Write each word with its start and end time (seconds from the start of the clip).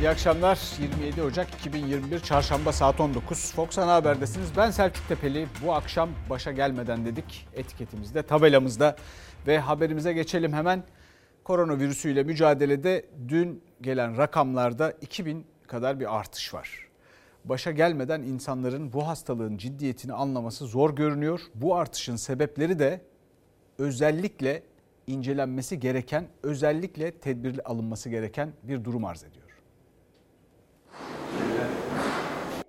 İyi 0.00 0.08
akşamlar. 0.08 0.58
27 0.80 1.22
Ocak 1.22 1.54
2021 1.54 2.20
Çarşamba 2.20 2.72
saat 2.72 3.00
19. 3.00 3.52
Fox 3.52 3.78
Ana 3.78 3.94
Haber'desiniz. 3.94 4.48
Ben 4.56 4.70
Selçuk 4.70 5.08
Tepeli. 5.08 5.46
Bu 5.64 5.74
akşam 5.74 6.10
başa 6.30 6.52
gelmeden 6.52 7.04
dedik 7.04 7.48
etiketimizde, 7.54 8.22
tabelamızda 8.22 8.96
ve 9.46 9.58
haberimize 9.58 10.12
geçelim 10.12 10.52
hemen. 10.52 10.82
Koronavirüsüyle 11.44 12.22
mücadelede 12.22 13.06
dün 13.28 13.62
gelen 13.80 14.16
rakamlarda 14.16 14.90
2000 14.90 15.46
kadar 15.66 16.00
bir 16.00 16.16
artış 16.16 16.54
var. 16.54 16.88
Başa 17.44 17.70
gelmeden 17.70 18.22
insanların 18.22 18.92
bu 18.92 19.06
hastalığın 19.08 19.56
ciddiyetini 19.56 20.12
anlaması 20.12 20.66
zor 20.66 20.96
görünüyor. 20.96 21.40
Bu 21.54 21.76
artışın 21.76 22.16
sebepleri 22.16 22.78
de 22.78 23.00
özellikle 23.78 24.62
incelenmesi 25.06 25.80
gereken, 25.80 26.28
özellikle 26.42 27.10
tedbirli 27.10 27.62
alınması 27.62 28.08
gereken 28.10 28.52
bir 28.62 28.84
durum 28.84 29.04
arz 29.04 29.24
ediyor. 29.24 29.45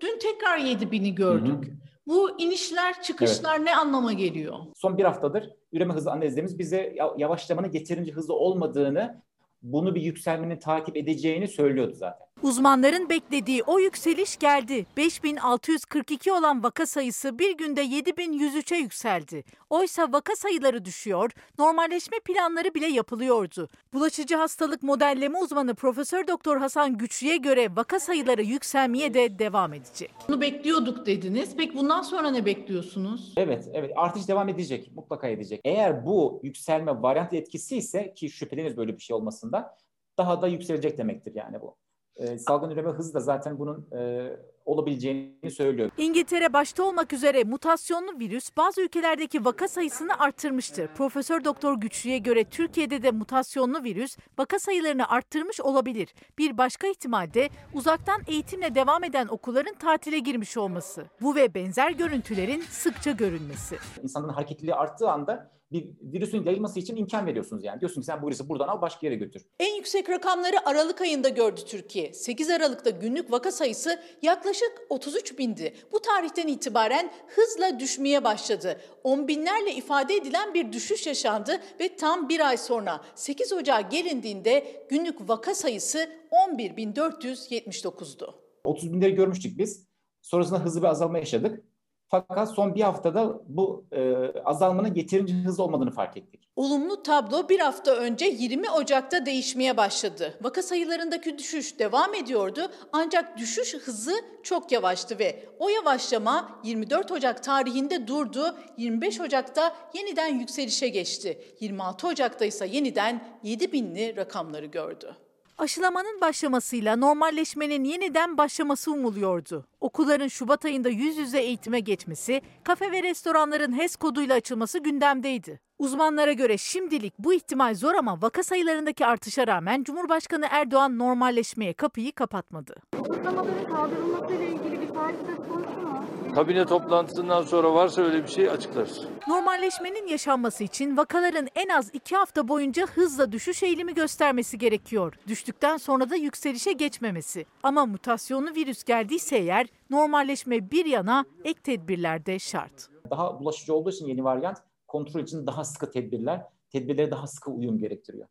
Dün 0.02 0.20
tekrar 0.20 0.58
7 0.58 0.92
bini 0.92 1.16
gördük. 1.16 1.66
Hı 1.66 1.72
hı. 1.72 1.76
Bu 2.08 2.42
inişler 2.42 3.02
çıkışlar 3.02 3.56
evet. 3.56 3.66
ne 3.66 3.76
anlama 3.76 4.14
geliyor? 4.14 4.58
Son 4.76 4.98
bir 4.98 5.04
haftadır 5.04 5.50
üreme 5.72 5.94
hızı 5.94 6.12
analizlerimiz 6.12 6.60
bize 6.60 6.96
yavaşlamanın 7.18 7.72
yeterince 7.72 8.12
hızlı 8.12 8.34
olmadığını, 8.34 9.22
bunu 9.62 9.96
bir 9.96 10.02
yükselmenin 10.02 10.60
takip 10.60 10.98
edeceğini 10.98 11.48
söylüyordu 11.48 11.94
zaten. 11.94 12.27
Uzmanların 12.44 13.10
beklediği 13.10 13.64
o 13.64 13.80
yükseliş 13.80 14.38
geldi. 14.38 14.86
5642 14.98 16.32
olan 16.32 16.64
vaka 16.64 16.86
sayısı 16.86 17.40
bir 17.40 17.58
günde 17.58 17.86
7103'e 17.86 18.78
yükseldi. 18.78 19.44
Oysa 19.70 20.12
vaka 20.12 20.36
sayıları 20.36 20.86
düşüyor, 20.86 21.32
normalleşme 21.60 22.20
planları 22.20 22.74
bile 22.74 22.88
yapılıyordu. 22.88 23.70
Bulaşıcı 23.94 24.36
hastalık 24.36 24.84
modelleme 24.84 25.40
uzmanı 25.40 25.76
Profesör 25.76 26.28
Doktor 26.28 26.58
Hasan 26.58 26.98
Güçlü'ye 26.98 27.38
göre 27.38 27.76
vaka 27.76 28.00
sayıları 28.00 28.44
yükselmeye 28.44 29.14
de 29.14 29.40
devam 29.40 29.74
edecek. 29.74 30.12
Bunu 30.28 30.42
bekliyorduk 30.42 31.06
dediniz. 31.06 31.56
Peki 31.58 31.78
bundan 31.78 32.02
sonra 32.02 32.32
ne 32.32 32.46
bekliyorsunuz? 32.46 33.34
Evet, 33.38 33.70
evet. 33.74 33.92
Artış 33.96 34.28
devam 34.28 34.50
edecek. 34.50 34.92
Mutlaka 34.96 35.28
edecek. 35.28 35.62
Eğer 35.64 36.06
bu 36.06 36.40
yükselme 36.44 37.02
varyant 37.02 37.34
etkisi 37.34 37.78
ise 37.78 38.14
ki 38.14 38.30
şüpheleniyoruz 38.30 38.78
böyle 38.78 38.98
bir 38.98 39.02
şey 39.02 39.16
olmasında 39.16 39.78
daha 40.18 40.42
da 40.42 40.48
yükselecek 40.48 40.98
demektir 40.98 41.36
yani 41.36 41.62
bu 41.62 41.78
e, 42.18 42.38
salgın 42.38 42.70
üreme 42.70 42.90
hızı 42.90 43.14
da 43.14 43.20
zaten 43.20 43.60
bunun 43.60 43.88
e, 43.92 44.32
olabileceğini 44.68 45.52
söylüyor. 45.52 45.92
İngiltere 45.98 46.54
başta 46.54 46.84
olmak 46.84 47.14
üzere 47.14 47.44
mutasyonlu 47.44 48.20
virüs 48.20 48.50
bazı 48.58 48.82
ülkelerdeki 48.82 49.46
vaka 49.46 49.68
sayısını 49.68 50.20
arttırmıştı. 50.20 50.90
Profesör 50.96 51.44
Doktor 51.44 51.78
Güçlü'ye 51.78 52.18
göre 52.18 52.44
Türkiye'de 52.44 53.04
de 53.04 53.12
mutasyonlu 53.12 53.84
virüs 53.84 54.18
vaka 54.40 54.60
sayılarını 54.60 55.10
arttırmış 55.10 55.62
olabilir. 55.62 56.14
Bir 56.38 56.58
başka 56.58 56.88
ihtimal 56.88 57.34
de 57.34 57.50
uzaktan 57.74 58.22
eğitimle 58.28 58.76
devam 58.76 59.04
eden 59.04 59.28
okulların 59.28 59.76
tatile 59.76 60.20
girmiş 60.20 60.58
olması. 60.58 61.06
Bu 61.22 61.36
ve 61.36 61.54
benzer 61.54 61.92
görüntülerin 61.92 62.62
sıkça 62.62 63.12
görülmesi. 63.12 63.78
İnsanların 64.04 64.34
hareketliliği 64.34 64.76
arttığı 64.76 65.10
anda 65.10 65.58
bir 65.72 65.88
virüsün 66.02 66.44
yayılması 66.44 66.80
için 66.80 66.96
imkan 66.96 67.26
veriyorsunuz 67.26 67.64
yani. 67.64 67.80
Diyorsun 67.80 68.02
ki 68.02 68.06
sen 68.06 68.22
bu 68.22 68.28
virüsü 68.28 68.50
buradan 68.50 68.68
al 68.68 68.82
başka 68.82 69.08
yere 69.08 69.16
götür. 69.16 69.42
En 69.60 69.76
yüksek 69.76 70.10
rakamları 70.10 70.70
Aralık 70.70 71.02
ayında 71.02 71.30
gördü 71.30 71.62
Türkiye. 71.68 72.14
8 72.14 72.50
Aralık'ta 72.50 72.90
günlük 72.90 73.32
vaka 73.32 73.52
sayısı 73.52 74.00
yaklaşık 74.22 74.57
33 74.90 75.38
bindi. 75.38 75.74
Bu 75.92 76.00
tarihten 76.00 76.48
itibaren 76.48 77.12
hızla 77.28 77.80
düşmeye 77.80 78.24
başladı. 78.24 78.82
10 79.04 79.28
binlerle 79.28 79.74
ifade 79.74 80.16
edilen 80.16 80.54
bir 80.54 80.74
düşüş 80.74 81.08
yaşandı 81.08 81.62
ve 81.80 81.96
tam 81.96 82.30
bir 82.30 82.48
ay 82.48 82.58
sonra 82.58 83.02
8 83.16 83.54
Ocağı 83.54 83.90
gelindiğinde 83.90 84.86
günlük 84.90 85.30
vaka 85.30 85.56
sayısı 85.56 86.10
11.479'du. 86.32 88.36
30 88.64 88.94
binleri 88.94 89.16
görmüştük 89.16 89.58
biz. 89.58 89.88
Sonrasında 90.22 90.60
hızlı 90.60 90.82
bir 90.82 90.88
azalma 90.88 91.18
yaşadık. 91.18 91.64
Fakat 92.10 92.52
son 92.52 92.76
bir 92.76 92.82
haftada 92.82 93.42
bu 93.48 93.86
e, 93.92 94.14
azalmanın 94.46 94.96
yeterince 94.96 95.34
hızlı 95.34 95.64
olmadığını 95.64 95.92
fark 95.92 96.18
ettik. 96.18 96.50
Olumlu 96.56 97.04
tablo 97.04 97.50
bir 97.50 97.60
hafta 97.60 97.96
önce 97.96 98.26
20 98.26 98.70
Ocak'ta 98.70 99.26
değişmeye 99.26 99.78
başladı. 99.78 100.38
Vaka 100.42 100.62
sayılarındaki 100.62 101.38
düşüş 101.38 101.80
devam 101.80 102.14
ediyordu 102.14 102.72
ancak 102.94 103.38
düşüş 103.38 103.76
hızı 103.76 104.14
çok 104.44 104.72
yavaştı 104.72 105.20
ve 105.20 105.46
o 105.60 105.70
yavaşlama 105.70 106.60
24 106.64 107.12
Ocak 107.12 107.44
tarihinde 107.44 108.08
durdu. 108.08 108.58
25 108.78 109.22
Ocak'ta 109.22 109.76
yeniden 109.94 110.40
yükselişe 110.40 110.88
geçti. 110.88 111.42
26 111.60 112.08
Ocak'ta 112.08 112.46
ise 112.46 112.68
yeniden 112.68 113.40
7 113.44 113.72
binli 113.72 114.16
rakamları 114.16 114.66
gördü. 114.66 115.16
Aşılamanın 115.58 116.22
başlamasıyla 116.22 116.96
normalleşmenin 116.96 117.84
yeniden 117.84 118.38
başlaması 118.38 118.92
umuluyordu. 118.92 119.68
Okulların 119.82 120.28
Şubat 120.28 120.66
ayında 120.66 120.90
yüz 120.90 121.18
yüze 121.18 121.40
eğitime 121.40 121.80
geçmesi, 121.80 122.42
kafe 122.64 122.92
ve 122.92 123.04
restoranların 123.04 123.80
HES 123.80 123.96
koduyla 123.96 124.36
açılması 124.36 124.80
gündemdeydi. 124.80 125.60
Uzmanlara 125.80 126.32
göre 126.32 126.58
şimdilik 126.58 127.14
bu 127.20 127.34
ihtimal 127.34 127.76
zor 127.76 127.96
ama 127.96 128.22
vaka 128.22 128.44
sayılarındaki 128.44 129.06
artışa 129.06 129.48
rağmen 129.48 129.84
Cumhurbaşkanı 129.84 130.46
Erdoğan 130.52 130.98
normalleşmeye 131.00 131.74
kapıyı 131.74 132.12
kapatmadı. 132.12 132.76
Kısıtlamaların 132.92 133.76
kaldırılmasıyla 133.76 134.46
ilgili 134.46 134.82
bir 134.82 134.88
tarih 134.88 135.16
söz 135.28 135.48
konusu 135.48 135.80
mu? 135.82 136.06
Kabine 136.36 136.66
toplantısından 136.66 137.42
sonra 137.42 137.74
varsa 137.74 138.02
öyle 138.02 138.24
bir 138.24 138.28
şey 138.28 138.50
açıklarız. 138.50 139.02
Normalleşmenin 139.28 140.08
yaşanması 140.08 140.64
için 140.64 140.98
vakaların 140.98 141.48
en 141.56 141.70
az 141.70 141.90
iki 141.94 142.16
hafta 142.16 142.48
boyunca 142.48 142.88
hızla 142.88 143.32
düşüş 143.32 143.64
eğilimi 143.64 143.94
göstermesi 143.94 144.58
gerekiyor. 144.58 145.14
Düştükten 145.28 145.78
sonra 145.78 146.10
da 146.10 146.16
yükselişe 146.16 146.72
geçmemesi. 146.72 147.46
Ama 147.64 147.86
mutasyonlu 147.86 148.56
virüs 148.56 148.84
geldiyse 148.84 149.38
eğer 149.38 149.68
normalleşme 149.90 150.72
bir 150.72 150.86
yana 150.86 151.26
ek 151.44 151.60
tedbirler 151.64 152.26
de 152.26 152.40
şart. 152.40 152.90
Daha 153.10 153.40
bulaşıcı 153.40 153.74
olduğu 153.74 153.90
için 153.90 154.08
yeni 154.08 154.24
varyant 154.24 154.58
kontrol 154.88 155.22
için 155.22 155.48
daha 155.48 155.64
sıkı 155.64 155.92
tedbirler, 155.92 156.42
tedbirlere 156.70 157.12
daha 157.12 157.28
sıkı 157.28 157.52
uyum 157.52 157.78
gerektiriyor. 157.78 158.28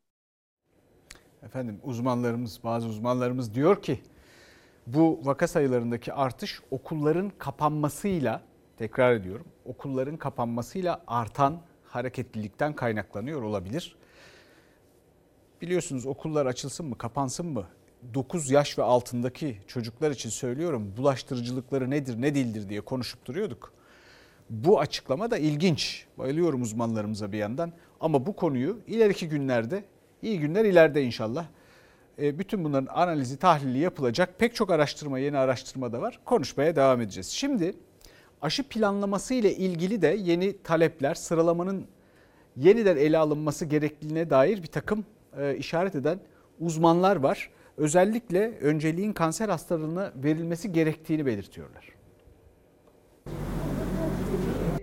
Efendim 1.43 1.81
uzmanlarımız, 1.83 2.65
bazı 2.65 2.89
uzmanlarımız 2.89 3.55
diyor 3.55 3.83
ki 3.83 4.01
bu 4.87 5.21
vaka 5.23 5.49
sayılarındaki 5.49 6.13
artış 6.13 6.61
okulların 6.71 7.33
kapanmasıyla, 7.39 8.43
tekrar 8.77 9.13
ediyorum, 9.13 9.47
okulların 9.65 10.17
kapanmasıyla 10.17 11.03
artan 11.07 11.61
hareketlilikten 11.85 12.73
kaynaklanıyor 12.73 13.43
olabilir. 13.43 13.97
Biliyorsunuz 15.63 16.07
okullar 16.07 16.47
açılsın 16.47 16.87
mı, 16.87 16.99
kapansın 16.99 17.47
mı? 17.47 17.67
9 18.15 18.51
yaş 18.51 18.79
ve 18.79 18.83
altındaki 18.83 19.59
çocuklar 19.67 20.11
için 20.11 20.31
söylüyorum 20.31 20.95
bulaştırıcılıkları 20.97 21.91
nedir 21.91 22.23
ne 22.23 22.35
değildir 22.35 22.69
diye 22.69 22.81
konuşup 22.81 23.27
duruyorduk. 23.27 23.73
Bu 24.51 24.81
açıklama 24.81 25.31
da 25.31 25.39
ilginç. 25.39 26.07
Bayılıyorum 26.19 26.63
uzmanlarımıza 26.63 27.33
bir 27.33 27.39
yandan. 27.39 27.73
Ama 28.01 28.27
bu 28.27 28.37
konuyu 28.37 28.79
ileriki 28.87 29.29
günlerde, 29.29 29.85
iyi 30.23 30.41
günler 30.41 30.65
ileride 30.65 31.03
inşallah. 31.03 31.47
E, 32.19 32.39
bütün 32.39 32.65
bunların 32.65 32.95
analizi, 32.95 33.37
tahlili 33.37 33.79
yapılacak. 33.79 34.39
Pek 34.39 34.55
çok 34.55 34.71
araştırma, 34.71 35.19
yeni 35.19 35.39
araştırma 35.39 35.93
da 35.93 36.01
var. 36.01 36.21
Konuşmaya 36.25 36.77
devam 36.77 37.01
edeceğiz. 37.01 37.27
Şimdi 37.27 37.75
aşı 38.43 38.69
planlaması 38.69 39.35
ile 39.35 39.57
ilgili 39.57 40.03
de 40.03 40.17
yeni 40.21 40.63
talepler, 40.63 41.15
sıralamanın 41.15 41.87
yeniden 42.57 42.97
ele 42.97 43.19
alınması 43.19 43.65
gerekliliğine 43.65 44.31
dair 44.31 44.63
bir 44.63 44.69
takım 44.69 45.05
e, 45.39 45.57
işaret 45.57 45.95
eden 45.95 46.21
uzmanlar 46.61 47.17
var. 47.17 47.51
Özellikle 47.77 48.59
önceliğin 48.61 49.13
kanser 49.13 49.49
hastalarına 49.49 50.13
verilmesi 50.17 50.73
gerektiğini 50.73 51.27
belirtiyorlar 51.27 51.96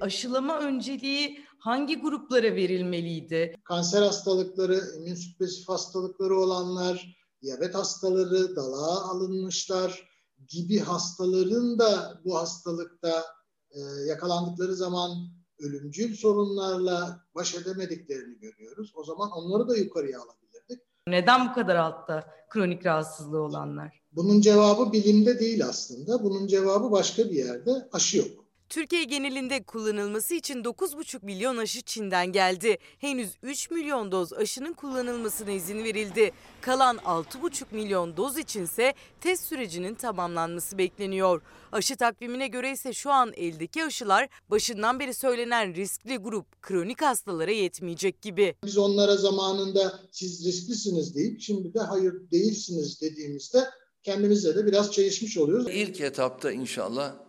aşılama 0.03 0.59
önceliği 0.59 1.40
hangi 1.59 2.02
gruplara 2.02 2.56
verilmeliydi? 2.56 3.56
Kanser 3.64 4.02
hastalıkları, 4.02 4.81
immün 4.97 5.16
süpresif 5.16 5.69
hastalıkları 5.69 6.40
olanlar, 6.40 7.18
diyabet 7.41 7.76
hastaları, 7.76 8.55
dalağa 8.55 9.02
alınmışlar 9.02 10.09
gibi 10.47 10.79
hastaların 10.79 11.79
da 11.79 12.22
bu 12.26 12.38
hastalıkta 12.38 13.23
e, 13.72 13.79
yakalandıkları 14.08 14.76
zaman 14.76 15.11
ölümcül 15.59 16.16
sorunlarla 16.16 17.26
baş 17.35 17.56
edemediklerini 17.56 18.40
görüyoruz. 18.40 18.91
O 18.96 19.03
zaman 19.03 19.32
onları 19.32 19.67
da 19.67 19.78
yukarıya 19.78 20.20
alabilirdik. 20.20 20.79
Neden 21.08 21.49
bu 21.49 21.53
kadar 21.53 21.76
altta 21.76 22.23
kronik 22.49 22.85
rahatsızlığı 22.85 23.41
olanlar? 23.41 24.03
Bunun 24.11 24.41
cevabı 24.41 24.94
bilimde 24.94 25.40
değil 25.40 25.66
aslında. 25.66 26.23
Bunun 26.23 26.47
cevabı 26.47 26.91
başka 26.91 27.26
bir 27.26 27.35
yerde. 27.35 27.90
Aşı 27.91 28.17
yok. 28.17 28.42
Türkiye 28.73 29.03
genelinde 29.03 29.64
kullanılması 29.64 30.34
için 30.34 30.64
9,5 30.64 31.25
milyon 31.25 31.58
aşı 31.58 31.81
Çin'den 31.81 32.31
geldi. 32.31 32.78
Henüz 32.97 33.29
3 33.43 33.72
milyon 33.72 34.11
doz 34.11 34.34
aşının 34.34 34.73
kullanılmasına 34.73 35.52
izin 35.52 35.84
verildi. 35.84 36.31
Kalan 36.61 36.97
6,5 36.97 37.64
milyon 37.72 38.17
doz 38.17 38.37
içinse 38.37 38.93
test 39.22 39.46
sürecinin 39.46 39.96
tamamlanması 39.96 40.78
bekleniyor. 40.78 41.41
Aşı 41.72 41.96
takvimine 41.96 42.47
göre 42.47 42.72
ise 42.72 42.93
şu 42.93 43.11
an 43.11 43.34
eldeki 43.35 43.84
aşılar 43.84 44.29
başından 44.49 44.99
beri 44.99 45.14
söylenen 45.14 45.75
riskli 45.75 46.17
grup 46.17 46.61
kronik 46.61 47.02
hastalara 47.02 47.52
yetmeyecek 47.52 48.22
gibi. 48.22 48.55
Biz 48.66 48.78
onlara 48.78 49.17
zamanında 49.17 49.99
siz 50.11 50.46
risklisiniz 50.46 51.16
deyip 51.16 51.41
şimdi 51.41 51.73
de 51.73 51.79
hayır 51.79 52.14
değilsiniz 52.31 53.02
dediğimizde 53.02 53.64
kendimizle 54.03 54.55
de 54.55 54.66
biraz 54.66 54.91
çelişmiş 54.91 55.37
oluyoruz. 55.37 55.67
İlk 55.70 56.02
etapta 56.02 56.52
inşallah 56.52 57.22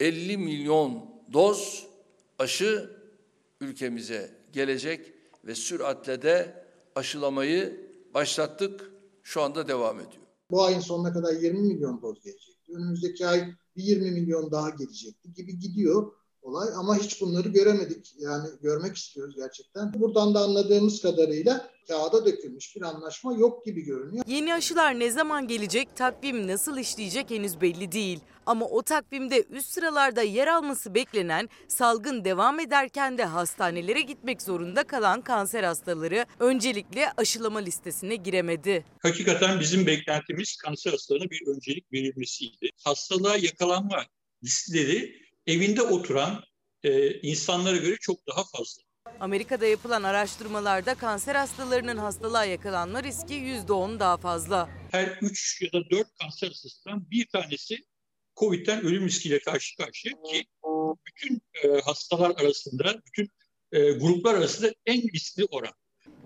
50 0.00 0.38
milyon 0.38 1.04
doz 1.32 1.86
aşı 2.38 2.90
ülkemize 3.60 4.30
gelecek 4.52 5.12
ve 5.44 5.54
süratle 5.54 6.22
de 6.22 6.64
aşılamayı 6.94 7.90
başlattık. 8.14 8.90
Şu 9.22 9.42
anda 9.42 9.68
devam 9.68 10.00
ediyor. 10.00 10.22
Bu 10.50 10.64
ayın 10.64 10.80
sonuna 10.80 11.12
kadar 11.12 11.32
20 11.32 11.60
milyon 11.60 12.02
doz 12.02 12.22
gelecekti. 12.24 12.72
Önümüzdeki 12.72 13.26
ay 13.26 13.54
bir 13.76 13.82
20 13.82 14.10
milyon 14.10 14.50
daha 14.50 14.70
gelecekti 14.70 15.32
gibi 15.32 15.58
gidiyor 15.58 16.12
olay 16.42 16.68
ama 16.76 16.96
hiç 16.96 17.20
bunları 17.20 17.48
göremedik. 17.48 18.14
Yani 18.18 18.48
görmek 18.62 18.96
istiyoruz 18.96 19.34
gerçekten. 19.36 19.92
Buradan 19.94 20.34
da 20.34 20.40
anladığımız 20.40 21.02
kadarıyla 21.02 21.70
kağıda 21.88 22.26
dökülmüş 22.26 22.76
bir 22.76 22.82
anlaşma 22.82 23.34
yok 23.34 23.64
gibi 23.64 23.82
görünüyor. 23.82 24.24
Yeni 24.26 24.54
aşılar 24.54 24.98
ne 24.98 25.10
zaman 25.10 25.48
gelecek, 25.48 25.96
takvim 25.96 26.46
nasıl 26.46 26.78
işleyecek 26.78 27.30
henüz 27.30 27.60
belli 27.60 27.92
değil. 27.92 28.20
Ama 28.46 28.66
o 28.66 28.82
takvimde 28.82 29.42
üst 29.50 29.72
sıralarda 29.72 30.22
yer 30.22 30.46
alması 30.46 30.94
beklenen 30.94 31.48
salgın 31.68 32.24
devam 32.24 32.60
ederken 32.60 33.18
de 33.18 33.24
hastanelere 33.24 34.00
gitmek 34.00 34.42
zorunda 34.42 34.84
kalan 34.84 35.22
kanser 35.22 35.64
hastaları 35.64 36.26
öncelikle 36.40 37.12
aşılama 37.16 37.58
listesine 37.58 38.16
giremedi. 38.16 38.84
Hakikaten 39.02 39.60
bizim 39.60 39.86
beklentimiz 39.86 40.56
kanser 40.56 40.90
hastalarına 40.90 41.30
bir 41.30 41.46
öncelik 41.46 41.92
verilmesiydi. 41.92 42.70
Hastalığa 42.84 43.36
yakalanma 43.36 44.04
listeleri 44.44 45.29
evinde 45.50 45.82
oturan 45.82 46.44
e, 46.82 47.20
insanlara 47.20 47.76
göre 47.76 47.96
çok 48.00 48.26
daha 48.26 48.44
fazla. 48.44 48.82
Amerika'da 49.20 49.66
yapılan 49.66 50.02
araştırmalarda 50.02 50.94
kanser 50.94 51.34
hastalarının 51.34 51.96
hastalığa 51.96 52.44
yakalanma 52.44 53.02
riski 53.02 53.34
%10 53.34 54.00
daha 54.00 54.16
fazla. 54.16 54.68
Her 54.90 55.18
3 55.22 55.62
ya 55.62 55.72
da 55.72 55.90
4 55.90 56.08
kanser 56.20 56.48
hastasından 56.48 57.10
bir 57.10 57.28
tanesi 57.28 57.76
COVID'den 58.36 58.84
ölüm 58.84 59.04
riskiyle 59.04 59.38
karşı 59.38 59.76
karşıya 59.76 60.14
ki 60.22 60.44
bütün 61.06 61.42
e, 61.64 61.80
hastalar 61.80 62.30
arasında, 62.30 63.02
bütün 63.06 63.28
e, 63.72 63.90
gruplar 63.90 64.34
arasında 64.34 64.74
en 64.86 65.02
riskli 65.14 65.44
oran. 65.50 65.72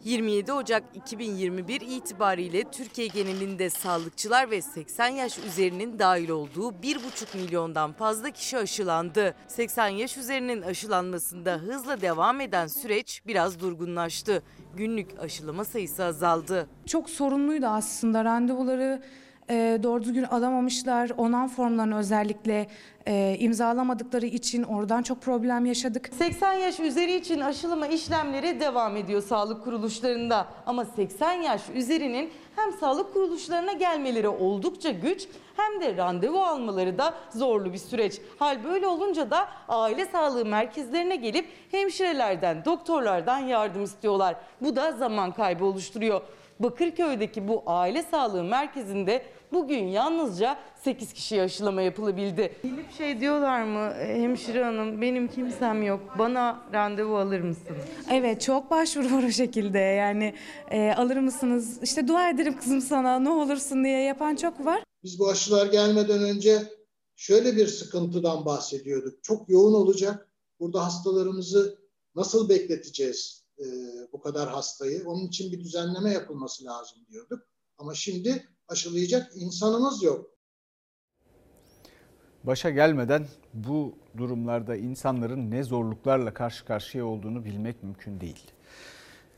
27 0.05 0.53
Ocak 0.53 0.83
2021 0.95 1.81
itibariyle 1.81 2.65
Türkiye 2.65 3.07
genelinde 3.07 3.71
sağlıkçılar 3.71 4.51
ve 4.51 4.63
80 4.63 5.09
yaş 5.09 5.39
üzerinin 5.39 5.99
dahil 5.99 6.29
olduğu 6.29 6.71
1,5 6.71 7.37
milyondan 7.37 7.93
fazla 7.93 8.31
kişi 8.31 8.59
aşılandı. 8.59 9.35
80 9.49 9.89
yaş 9.89 10.17
üzerinin 10.17 10.63
aşılanmasında 10.63 11.55
hızla 11.55 12.01
devam 12.01 12.41
eden 12.41 12.67
süreç 12.67 13.23
biraz 13.27 13.61
durgunlaştı. 13.61 14.43
Günlük 14.77 15.19
aşılama 15.19 15.65
sayısı 15.65 16.05
azaldı. 16.05 16.69
Çok 16.87 17.11
sorunluydu 17.11 17.67
aslında 17.67 18.25
randevuları 18.25 19.03
e, 19.51 19.79
doğru 19.83 20.03
düzgün 20.03 20.25
alamamışlar. 20.25 21.11
Onan 21.17 21.49
formlarını 21.49 21.99
özellikle 21.99 22.67
e, 23.07 23.37
imzalamadıkları 23.39 24.27
için 24.27 24.63
oradan 24.63 25.03
çok 25.03 25.23
problem 25.23 25.67
yaşadık. 25.67 26.11
80 26.19 26.53
yaş 26.53 26.81
üzeri 26.81 27.15
için 27.15 27.41
aşılama 27.41 27.87
işlemleri 27.87 28.61
devam 28.61 28.97
ediyor 28.97 29.23
sağlık 29.23 29.65
kuruluşlarında. 29.65 30.47
Ama 30.67 30.85
80 30.85 31.33
yaş 31.33 31.63
üzerinin 31.75 32.31
hem 32.57 32.73
sağlık 32.73 33.13
kuruluşlarına 33.13 33.73
gelmeleri 33.73 34.29
oldukça 34.29 34.91
güç 34.91 35.29
hem 35.57 35.81
de 35.81 35.97
randevu 35.97 36.43
almaları 36.43 36.99
da 36.99 37.15
zorlu 37.31 37.73
bir 37.73 37.79
süreç. 37.79 38.21
Hal 38.39 38.65
böyle 38.65 38.87
olunca 38.87 39.31
da 39.31 39.49
aile 39.69 40.07
sağlığı 40.07 40.45
merkezlerine 40.45 41.17
gelip 41.17 41.49
hemşirelerden, 41.71 42.65
doktorlardan 42.65 43.39
yardım 43.39 43.85
istiyorlar. 43.85 44.37
Bu 44.61 44.77
da 44.77 44.93
zaman 44.93 45.33
kaybı 45.33 45.65
oluşturuyor. 45.65 46.21
Bakırköy'deki 46.61 47.49
bu 47.49 47.63
aile 47.67 48.03
sağlığı 48.03 48.45
merkezinde 48.45 49.23
bugün 49.53 49.87
yalnızca 49.87 50.59
8 50.85 51.13
kişiye 51.13 51.43
aşılama 51.43 51.83
yapılabildi. 51.83 52.53
Gelip 52.63 52.93
şey 52.93 53.21
diyorlar 53.21 53.63
mı 53.63 53.95
hemşire 53.95 54.65
hanım 54.65 55.01
benim 55.01 55.29
kimsem 55.29 55.83
yok 55.83 56.01
bana 56.19 56.63
randevu 56.73 57.17
alır 57.17 57.41
mısınız? 57.41 57.85
Evet 58.11 58.41
çok 58.41 58.71
başvuru 58.71 59.15
var 59.17 59.23
o 59.23 59.31
şekilde 59.31 59.79
yani 59.79 60.35
e, 60.71 60.93
alır 60.93 61.17
mısınız 61.17 61.83
işte 61.83 62.09
dua 62.09 62.31
ederim 62.31 62.57
kızım 62.57 62.81
sana 62.81 63.19
ne 63.19 63.31
olursun 63.31 63.85
diye 63.85 64.01
yapan 64.01 64.37
çok 64.37 64.67
var. 64.67 64.83
Biz 65.03 65.19
bu 65.19 65.29
aşılar 65.29 65.67
gelmeden 65.67 66.23
önce 66.23 66.63
şöyle 67.17 67.57
bir 67.57 67.67
sıkıntıdan 67.67 68.45
bahsediyorduk. 68.45 69.25
Çok 69.25 69.49
yoğun 69.49 69.75
olacak. 69.75 70.29
Burada 70.61 70.85
hastalarımızı 70.85 71.79
nasıl 72.15 72.49
bekleteceğiz 72.49 73.44
e, 73.59 73.65
bu 74.13 74.21
kadar 74.21 74.49
hastayı? 74.49 75.05
Onun 75.07 75.27
için 75.27 75.53
bir 75.53 75.61
düzenleme 75.61 76.11
yapılması 76.13 76.65
lazım 76.65 76.99
diyorduk. 77.11 77.43
Ama 77.79 77.95
şimdi 77.95 78.49
aşılayacak 78.69 79.33
insanımız 79.35 80.03
yok. 80.03 80.35
Başa 82.45 82.71
gelmeden 82.71 83.27
bu 83.55 83.95
durumlarda 84.17 84.77
insanların 84.77 85.51
ne 85.51 85.63
zorluklarla 85.63 86.35
karşı 86.35 86.65
karşıya 86.65 87.07
olduğunu 87.07 87.45
bilmek 87.45 87.83
mümkün 87.83 88.21
değil. 88.21 88.51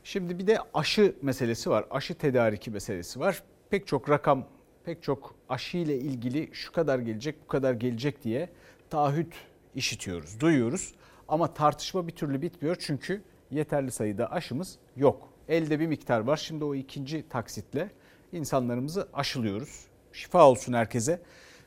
Şimdi 0.03 0.39
bir 0.39 0.47
de 0.47 0.59
aşı 0.73 1.15
meselesi 1.21 1.69
var. 1.69 1.85
Aşı 1.89 2.15
tedariki 2.15 2.71
meselesi 2.71 3.19
var. 3.19 3.43
Pek 3.69 3.87
çok 3.87 4.09
rakam, 4.09 4.47
pek 4.83 5.03
çok 5.03 5.35
aşı 5.49 5.77
ile 5.77 5.97
ilgili 5.97 6.49
şu 6.53 6.71
kadar 6.71 6.99
gelecek, 6.99 7.43
bu 7.43 7.47
kadar 7.47 7.73
gelecek 7.73 8.23
diye 8.23 8.49
taahhüt 8.89 9.33
işitiyoruz, 9.75 10.39
duyuyoruz. 10.39 10.93
Ama 11.27 11.53
tartışma 11.53 12.07
bir 12.07 12.11
türlü 12.11 12.41
bitmiyor 12.41 12.75
çünkü 12.79 13.23
yeterli 13.51 13.91
sayıda 13.91 14.31
aşımız 14.31 14.77
yok. 14.95 15.29
Elde 15.47 15.79
bir 15.79 15.87
miktar 15.87 16.19
var. 16.19 16.37
Şimdi 16.37 16.63
o 16.63 16.75
ikinci 16.75 17.29
taksitle 17.29 17.91
insanlarımızı 18.31 19.07
aşılıyoruz. 19.13 19.85
Şifa 20.13 20.49
olsun 20.49 20.73
herkese. 20.73 21.21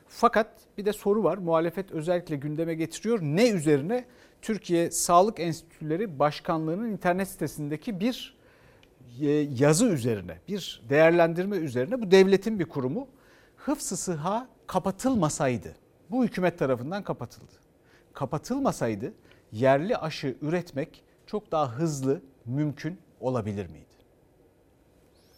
Fakat 0.07 0.47
bir 0.77 0.85
de 0.85 0.93
soru 0.93 1.23
var. 1.23 1.37
Muhalefet 1.37 1.91
özellikle 1.91 2.35
gündeme 2.35 2.73
getiriyor. 2.73 3.19
Ne 3.21 3.49
üzerine? 3.49 4.05
Türkiye 4.41 4.91
Sağlık 4.91 5.39
Enstitüleri 5.39 6.19
Başkanlığı'nın 6.19 6.91
internet 6.91 7.27
sitesindeki 7.27 7.99
bir 7.99 8.37
e, 9.21 9.29
yazı 9.31 9.85
üzerine, 9.85 10.37
bir 10.47 10.83
değerlendirme 10.89 11.57
üzerine 11.57 12.01
bu 12.01 12.11
devletin 12.11 12.59
bir 12.59 12.65
kurumu 12.65 13.07
hıfzı 13.55 13.97
sıha 13.97 14.47
kapatılmasaydı, 14.67 15.75
bu 16.09 16.25
hükümet 16.25 16.59
tarafından 16.59 17.03
kapatıldı. 17.03 17.53
Kapatılmasaydı 18.13 19.13
yerli 19.51 19.97
aşı 19.97 20.35
üretmek 20.41 21.03
çok 21.31 21.51
daha 21.51 21.71
hızlı 21.71 22.21
mümkün 22.45 22.97
olabilir 23.19 23.65
miydi? 23.65 23.85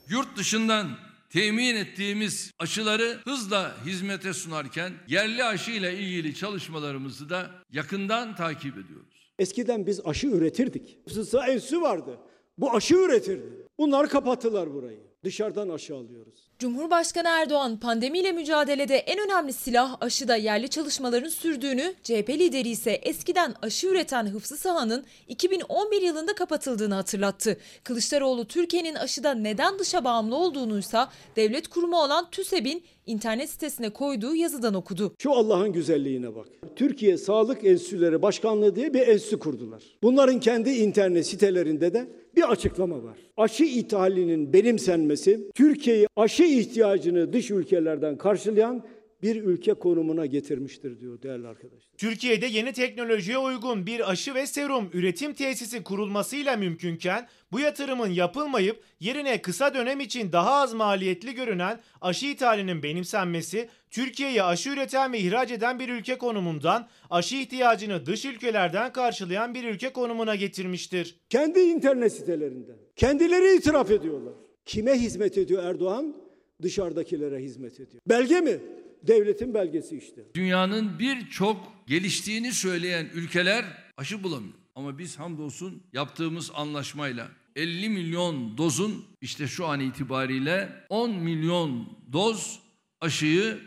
Yurt 0.09 0.37
dışından 0.37 0.87
temin 1.29 1.75
ettiğimiz 1.75 2.51
aşıları 2.59 3.19
hızla 3.25 3.85
hizmete 3.85 4.33
sunarken 4.33 4.93
yerli 5.07 5.43
aşı 5.43 5.71
ile 5.71 5.97
ilgili 5.99 6.35
çalışmalarımızı 6.35 7.29
da 7.29 7.51
yakından 7.71 8.35
takip 8.35 8.77
ediyoruz. 8.77 9.33
Eskiden 9.39 9.85
biz 9.85 10.05
aşı 10.05 10.27
üretirdik. 10.27 10.99
Sısa 11.13 11.47
enstitü 11.47 11.81
vardı. 11.81 12.19
Bu 12.57 12.75
aşı 12.75 12.95
üretirdi. 12.95 13.67
Bunlar 13.79 14.09
kapattılar 14.09 14.73
burayı. 14.73 15.12
Dışarıdan 15.23 15.69
aşı 15.69 15.95
alıyoruz. 15.95 16.33
Cumhurbaşkanı 16.59 17.27
Erdoğan 17.27 17.79
pandemiyle 17.79 18.31
mücadelede 18.31 18.95
en 18.95 19.19
önemli 19.19 19.53
silah 19.53 19.97
aşıda 20.01 20.35
yerli 20.35 20.69
çalışmaların 20.69 21.29
sürdüğünü, 21.29 21.93
CHP 22.03 22.29
lideri 22.29 22.69
ise 22.69 22.91
eskiden 22.91 23.53
aşı 23.61 23.87
üreten 23.87 24.25
Hıfzı 24.25 24.57
Saha'nın 24.57 25.05
2011 25.27 26.01
yılında 26.01 26.35
kapatıldığını 26.35 26.93
hatırlattı. 26.93 27.57
Kılıçdaroğlu 27.83 28.45
Türkiye'nin 28.45 28.95
aşıda 28.95 29.33
neden 29.33 29.79
dışa 29.79 30.03
bağımlı 30.03 30.35
olduğunuysa 30.35 31.09
devlet 31.35 31.67
kurumu 31.67 31.97
olan 31.97 32.29
TÜSEB'in 32.29 32.83
internet 33.05 33.49
sitesine 33.49 33.89
koyduğu 33.89 34.35
yazıdan 34.35 34.73
okudu. 34.73 35.13
Şu 35.19 35.31
Allah'ın 35.31 35.73
güzelliğine 35.73 36.35
bak. 36.35 36.47
Türkiye 36.75 37.17
Sağlık 37.17 37.65
Enstitüleri 37.65 38.21
Başkanlığı 38.21 38.75
diye 38.75 38.93
bir 38.93 39.07
enstitü 39.07 39.39
kurdular. 39.39 39.83
Bunların 40.03 40.39
kendi 40.39 40.69
internet 40.69 41.27
sitelerinde 41.27 41.93
de 41.93 42.07
bir 42.35 42.51
açıklama 42.51 43.03
var. 43.03 43.17
Aşı 43.37 43.63
ithalinin 43.63 44.53
benimsenmesi 44.53 45.51
Türkiye'yi 45.55 46.07
aşı 46.15 46.43
ihtiyacını 46.43 47.33
dış 47.33 47.51
ülkelerden 47.51 48.17
karşılayan 48.17 48.83
bir 49.23 49.43
ülke 49.43 49.73
konumuna 49.73 50.25
getirmiştir 50.25 50.99
diyor 50.99 51.21
değerli 51.21 51.47
arkadaşlar. 51.47 51.91
Türkiye'de 51.97 52.45
yeni 52.45 52.73
teknolojiye 52.73 53.37
uygun 53.37 53.85
bir 53.85 54.11
aşı 54.11 54.35
ve 54.35 54.47
serum 54.47 54.89
üretim 54.93 55.33
tesisi 55.33 55.83
kurulmasıyla 55.83 56.57
mümkünken 56.57 57.27
bu 57.51 57.59
yatırımın 57.59 58.09
yapılmayıp 58.09 58.83
yerine 58.99 59.41
kısa 59.41 59.73
dönem 59.73 59.99
için 59.99 60.31
daha 60.31 60.53
az 60.53 60.73
maliyetli 60.73 61.35
görünen 61.35 61.79
aşı 62.01 62.25
ithalinin 62.25 62.83
benimsenmesi 62.83 63.69
Türkiye'yi 63.91 64.43
aşı 64.43 64.69
üreten 64.69 65.13
ve 65.13 65.19
ihraç 65.19 65.51
eden 65.51 65.79
bir 65.79 65.89
ülke 65.89 66.17
konumundan 66.17 66.87
aşı 67.09 67.35
ihtiyacını 67.35 68.05
dış 68.05 68.25
ülkelerden 68.25 68.93
karşılayan 68.93 69.53
bir 69.53 69.63
ülke 69.63 69.89
konumuna 69.89 70.35
getirmiştir. 70.35 71.19
Kendi 71.29 71.59
internet 71.59 72.13
sitelerinde 72.13 72.71
kendileri 72.95 73.57
itiraf 73.57 73.91
ediyorlar. 73.91 74.33
Kime 74.65 74.93
hizmet 74.93 75.37
ediyor 75.37 75.63
Erdoğan? 75.63 76.15
Dışarıdakilere 76.61 77.39
hizmet 77.39 77.73
ediyor. 77.79 78.01
Belge 78.09 78.41
mi? 78.41 78.59
Devletin 79.07 79.53
belgesi 79.53 79.97
işte. 79.97 80.21
Dünyanın 80.35 80.99
birçok 80.99 81.87
geliştiğini 81.87 82.51
söyleyen 82.51 83.09
ülkeler 83.13 83.65
aşı 83.97 84.23
bulamıyor. 84.23 84.53
Ama 84.75 84.97
biz 84.97 85.19
hamdolsun 85.19 85.83
yaptığımız 85.93 86.51
anlaşmayla 86.55 87.27
50 87.55 87.89
milyon 87.89 88.57
dozun 88.57 89.05
işte 89.21 89.47
şu 89.47 89.65
an 89.67 89.79
itibariyle 89.79 90.69
10 90.89 91.11
milyon 91.11 91.97
doz 92.13 92.59
aşıyı 93.01 93.59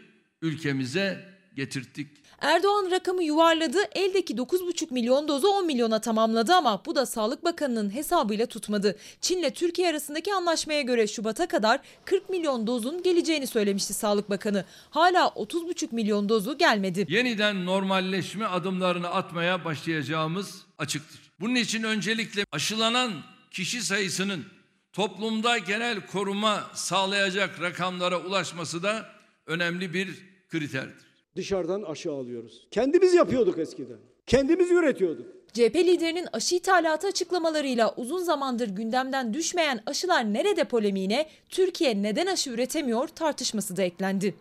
ülkemize 0.43 1.25
getirttik. 1.57 2.09
Erdoğan 2.41 2.91
rakamı 2.91 3.25
yuvarladı, 3.25 3.79
eldeki 3.95 4.35
9,5 4.35 4.93
milyon 4.93 5.29
dozu 5.29 5.49
10 5.49 5.67
milyona 5.67 6.01
tamamladı 6.01 6.55
ama 6.55 6.83
bu 6.87 6.97
da 6.97 7.07
Sağlık 7.07 7.45
Bakanı'nın 7.45 7.95
hesabıyla 7.95 8.47
tutmadı. 8.47 8.97
Çin'le 9.21 9.51
Türkiye 9.51 9.89
arasındaki 9.89 10.35
anlaşmaya 10.35 10.83
göre 10.83 11.07
Şubat'a 11.07 11.47
kadar 11.49 11.81
40 12.05 12.29
milyon 12.31 12.67
dozun 12.67 13.03
geleceğini 13.03 13.47
söylemişti 13.47 13.95
Sağlık 13.95 14.31
Bakanı. 14.31 14.65
Hala 14.91 15.27
30,5 15.27 15.95
milyon 15.95 16.29
dozu 16.29 16.59
gelmedi. 16.59 17.07
Yeniden 17.09 17.67
normalleşme 17.67 18.47
adımlarını 18.47 19.09
atmaya 19.09 19.65
başlayacağımız 19.65 20.63
açıktır. 20.79 21.21
Bunun 21.41 21.55
için 21.55 21.83
öncelikle 21.83 22.45
aşılanan 22.53 23.13
kişi 23.51 23.83
sayısının 23.83 24.45
toplumda 24.93 25.59
genel 25.59 26.07
koruma 26.07 26.71
sağlayacak 26.75 27.61
rakamlara 27.61 28.21
ulaşması 28.21 28.83
da 28.83 29.07
önemli 29.47 29.95
bir 29.95 30.09
kriterdir. 30.49 31.06
Dışarıdan 31.37 31.83
aşı 31.83 32.13
alıyoruz. 32.13 32.67
Kendimiz 32.71 33.15
yapıyorduk 33.15 33.59
eskiden. 33.59 33.97
Kendimiz 34.27 34.71
üretiyorduk. 34.71 35.27
CHP 35.53 35.77
liderinin 35.77 36.29
aşı 36.33 36.55
ithalatı 36.55 37.07
açıklamalarıyla 37.07 37.95
uzun 37.97 38.23
zamandır 38.23 38.69
gündemden 38.69 39.35
düşmeyen 39.35 39.81
aşılar 39.87 40.33
nerede 40.33 40.65
polemiğine 40.65 41.27
Türkiye 41.49 42.03
neden 42.03 42.27
aşı 42.27 42.51
üretemiyor 42.51 43.09
tartışması 43.09 43.77
da 43.77 43.83
eklendi. 43.83 44.35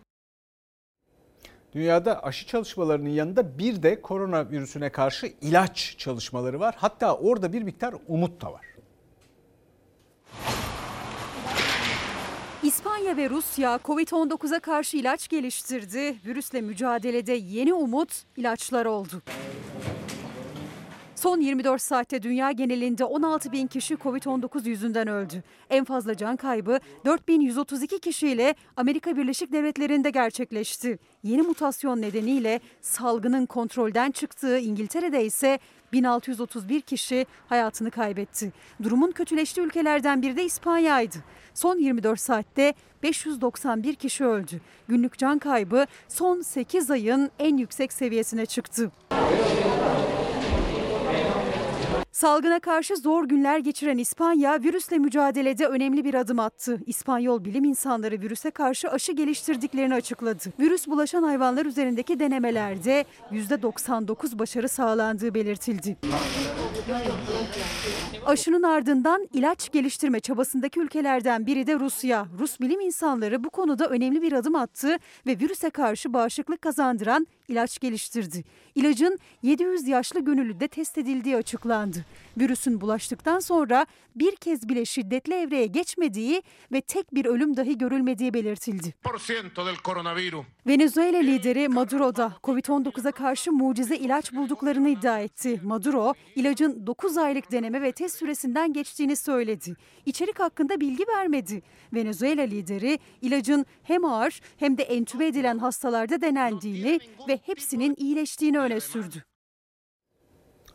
Dünyada 1.74 2.24
aşı 2.24 2.48
çalışmalarının 2.48 3.10
yanında 3.10 3.58
bir 3.58 3.84
de 3.84 4.02
koronavirüsüne 4.02 4.90
karşı 4.90 5.34
ilaç 5.42 5.96
çalışmaları 5.98 6.60
var. 6.60 6.76
Hatta 6.78 7.18
orada 7.18 7.54
bir 7.54 7.62
miktar 7.62 7.96
umut 8.08 8.42
da 8.42 8.54
var. 8.54 8.66
İspanya 12.76 13.18
ve 13.18 13.30
Rusya 13.30 13.80
Covid-19'a 13.86 14.60
karşı 14.60 14.98
ilaç 14.98 15.28
geliştirdi. 15.28 16.16
Virüsle 16.26 16.62
mücadelede 16.62 17.34
yeni 17.34 17.74
umut 17.74 18.24
ilaçlar 18.38 18.86
oldu. 18.86 19.22
Son 21.16 21.40
24 21.40 21.82
saatte 21.82 22.24
dünya 22.24 22.52
genelinde 22.52 23.06
16 23.06 23.52
bin 23.52 23.68
kişi 23.68 23.94
Covid-19 23.94 24.70
yüzünden 24.70 25.08
öldü. 25.08 25.44
En 25.70 25.84
fazla 25.84 26.18
can 26.18 26.36
kaybı 26.36 26.80
4132 27.06 28.00
kişiyle 28.00 28.56
Amerika 28.78 29.18
Birleşik 29.18 29.52
Devletleri'nde 29.52 30.10
gerçekleşti. 30.10 31.00
Yeni 31.24 31.42
mutasyon 31.42 32.02
nedeniyle 32.02 32.60
salgının 32.82 33.46
kontrolden 33.46 34.12
çıktığı 34.12 34.60
İngiltere'de 34.60 35.26
ise 35.26 35.60
1631 35.96 36.82
kişi 36.82 37.26
hayatını 37.50 37.92
kaybetti. 37.92 38.52
Durumun 38.84 39.12
kötüleştiği 39.12 39.66
ülkelerden 39.68 40.22
biri 40.22 40.38
de 40.38 40.44
İspanya'ydı. 40.44 41.18
Son 41.54 41.78
24 41.78 42.20
saatte 42.20 42.74
591 43.04 43.96
kişi 43.96 44.26
öldü. 44.26 44.62
Günlük 44.88 45.18
can 45.18 45.40
kaybı 45.40 45.86
son 46.08 46.42
8 46.42 46.92
ayın 46.92 47.32
en 47.40 47.58
yüksek 47.58 47.94
seviyesine 47.94 48.46
çıktı. 48.46 48.92
Salgına 52.16 52.60
karşı 52.60 52.98
zor 52.98 53.26
günler 53.26 53.60
geçiren 53.60 53.98
İspanya 53.98 54.64
virüsle 54.64 54.98
mücadelede 54.98 55.68
önemli 55.68 56.04
bir 56.04 56.14
adım 56.14 56.40
attı. 56.40 56.80
İspanyol 56.86 57.46
bilim 57.46 57.64
insanları 57.64 58.22
virüse 58.22 58.52
karşı 58.52 58.90
aşı 58.90 59.12
geliştirdiklerini 59.12 59.94
açıkladı. 59.94 60.44
Virüs 60.60 60.88
bulaşan 60.88 61.24
hayvanlar 61.24 61.66
üzerindeki 61.66 62.20
denemelerde 62.20 63.06
%99 63.32 64.40
başarı 64.40 64.70
sağlandığı 64.70 65.34
belirtildi. 65.34 65.98
Aşının 68.26 68.64
ardından 68.64 69.28
ilaç 69.34 69.72
geliştirme 69.72 70.20
çabasındaki 70.20 70.80
ülkelerden 70.80 71.46
biri 71.46 71.68
de 71.68 71.80
Rusya. 71.80 72.28
Rus 72.40 72.60
bilim 72.60 72.80
insanları 72.80 73.44
bu 73.44 73.50
konuda 73.50 73.88
önemli 73.88 74.22
bir 74.22 74.34
adım 74.34 74.56
attı 74.56 74.98
ve 75.28 75.40
virüse 75.40 75.70
karşı 75.70 76.14
bağışıklık 76.14 76.62
kazandıran 76.62 77.28
ilaç 77.48 77.80
geliştirdi. 77.80 78.44
İlacın 78.76 79.20
700 79.44 79.88
yaşlı 79.88 80.20
gönüllüde 80.20 80.68
test 80.68 80.98
edildiği 80.98 81.38
açıklandı. 81.38 82.06
Virüsün 82.38 82.82
bulaştıktan 82.82 83.40
sonra 83.40 83.86
bir 84.16 84.36
kez 84.36 84.70
bile 84.70 84.86
şiddetli 84.86 85.34
evreye 85.34 85.66
geçmediği 85.66 86.44
ve 86.72 86.82
tek 86.82 87.16
bir 87.16 87.26
ölüm 87.26 87.58
dahi 87.58 87.78
görülmediği 87.78 88.34
belirtildi. 88.34 88.94
Venezuela 90.68 91.18
lideri 91.20 91.68
Maduro 91.70 92.16
da 92.16 92.34
Covid-19'a 92.44 93.12
karşı 93.12 93.52
mucize 93.52 93.96
ilaç 93.96 94.34
bulduklarını 94.34 94.90
iddia 94.90 95.20
etti. 95.20 95.62
Maduro, 95.64 96.14
ilacın 96.36 96.88
9 96.88 97.18
aylık 97.18 97.45
deneme 97.52 97.82
ve 97.82 97.92
test 97.92 98.16
süresinden 98.16 98.74
geçtiğini 98.74 99.16
söyledi. 99.16 99.76
İçerik 100.06 100.40
hakkında 100.40 100.80
bilgi 100.80 101.04
vermedi. 101.08 101.62
Venezuela 101.94 102.42
lideri 102.42 103.00
ilacın 103.22 103.66
hem 103.84 104.06
ağır 104.06 104.42
hem 104.58 104.78
de 104.78 104.84
entübe 104.84 105.28
edilen 105.28 105.58
hastalarda 105.58 106.22
denendiğini 106.22 107.00
ve 107.28 107.40
hepsinin 107.46 107.96
iyileştiğini 107.98 108.60
öne 108.60 108.80
sürdü. 108.80 109.24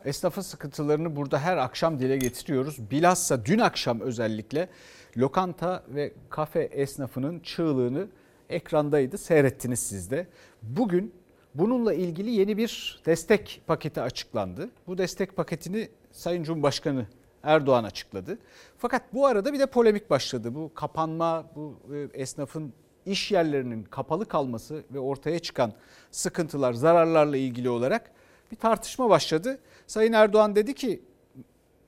Esnafın 0.05 0.41
sıkıntılarını 0.41 1.15
burada 1.15 1.39
her 1.39 1.57
akşam 1.57 1.99
dile 1.99 2.17
getiriyoruz. 2.17 2.91
Bilhassa 2.91 3.45
dün 3.45 3.59
akşam 3.59 3.99
özellikle 4.01 4.69
lokanta 5.17 5.83
ve 5.87 6.13
kafe 6.29 6.59
esnafının 6.59 7.39
çığlığını 7.39 8.07
ekrandaydı. 8.49 9.17
Seyrettiniz 9.17 9.79
siz 9.79 10.11
de. 10.11 10.27
Bugün 10.61 11.13
bununla 11.55 11.93
ilgili 11.93 12.31
yeni 12.31 12.57
bir 12.57 13.01
destek 13.05 13.61
paketi 13.67 14.01
açıklandı. 14.01 14.69
Bu 14.87 14.97
destek 14.97 15.35
paketini 15.35 15.89
Sayın 16.11 16.43
Cumhurbaşkanı 16.43 17.05
Erdoğan 17.43 17.83
açıkladı. 17.83 18.37
Fakat 18.77 19.13
bu 19.13 19.25
arada 19.25 19.53
bir 19.53 19.59
de 19.59 19.65
polemik 19.65 20.09
başladı. 20.09 20.55
Bu 20.55 20.71
kapanma, 20.73 21.45
bu 21.55 21.75
e, 21.95 22.21
esnafın 22.21 22.73
iş 23.05 23.31
yerlerinin 23.31 23.83
kapalı 23.83 24.25
kalması 24.25 24.83
ve 24.91 24.99
ortaya 24.99 25.39
çıkan 25.39 25.73
sıkıntılar, 26.11 26.73
zararlarla 26.73 27.37
ilgili 27.37 27.69
olarak 27.69 28.11
bir 28.51 28.55
tartışma 28.55 29.09
başladı. 29.09 29.59
Sayın 29.87 30.13
Erdoğan 30.13 30.55
dedi 30.55 30.75
ki 30.75 31.03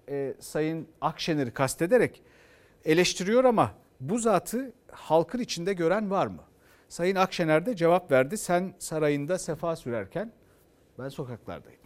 e, 0.10 0.34
Sayın 0.40 0.88
Akşener'i 1.02 1.52
kastederek 1.52 2.22
eleştiriyor 2.86 3.44
ama 3.44 3.72
bu 4.00 4.20
zatı 4.20 4.74
halkın 4.92 5.40
içinde 5.40 5.74
gören 5.74 6.12
var 6.12 6.28
mı? 6.28 6.42
Sayın 6.90 7.16
Akşener 7.16 7.66
de 7.66 7.76
cevap 7.76 8.12
verdi. 8.12 8.38
Sen 8.38 8.74
sarayında 8.80 9.40
sefa 9.40 9.76
sürerken 9.76 10.32
ben 11.00 11.10
sokaklardayım. 11.10 11.83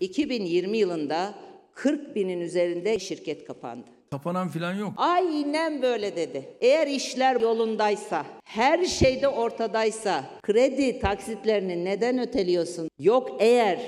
2020 0.00 0.78
yılında 0.78 1.34
40 1.74 2.16
binin 2.16 2.40
üzerinde 2.40 2.98
şirket 2.98 3.44
kapandı. 3.44 3.86
Kapanan 4.10 4.48
filan 4.48 4.74
yok. 4.74 4.92
Aynen 4.96 5.82
böyle 5.82 6.16
dedi. 6.16 6.48
Eğer 6.60 6.86
işler 6.86 7.40
yolundaysa, 7.40 8.26
her 8.44 8.84
şeyde 8.84 9.28
ortadaysa 9.28 10.24
kredi 10.42 11.00
taksitlerini 11.00 11.84
neden 11.84 12.18
öteliyorsun? 12.18 12.90
Yok 12.98 13.36
eğer 13.38 13.78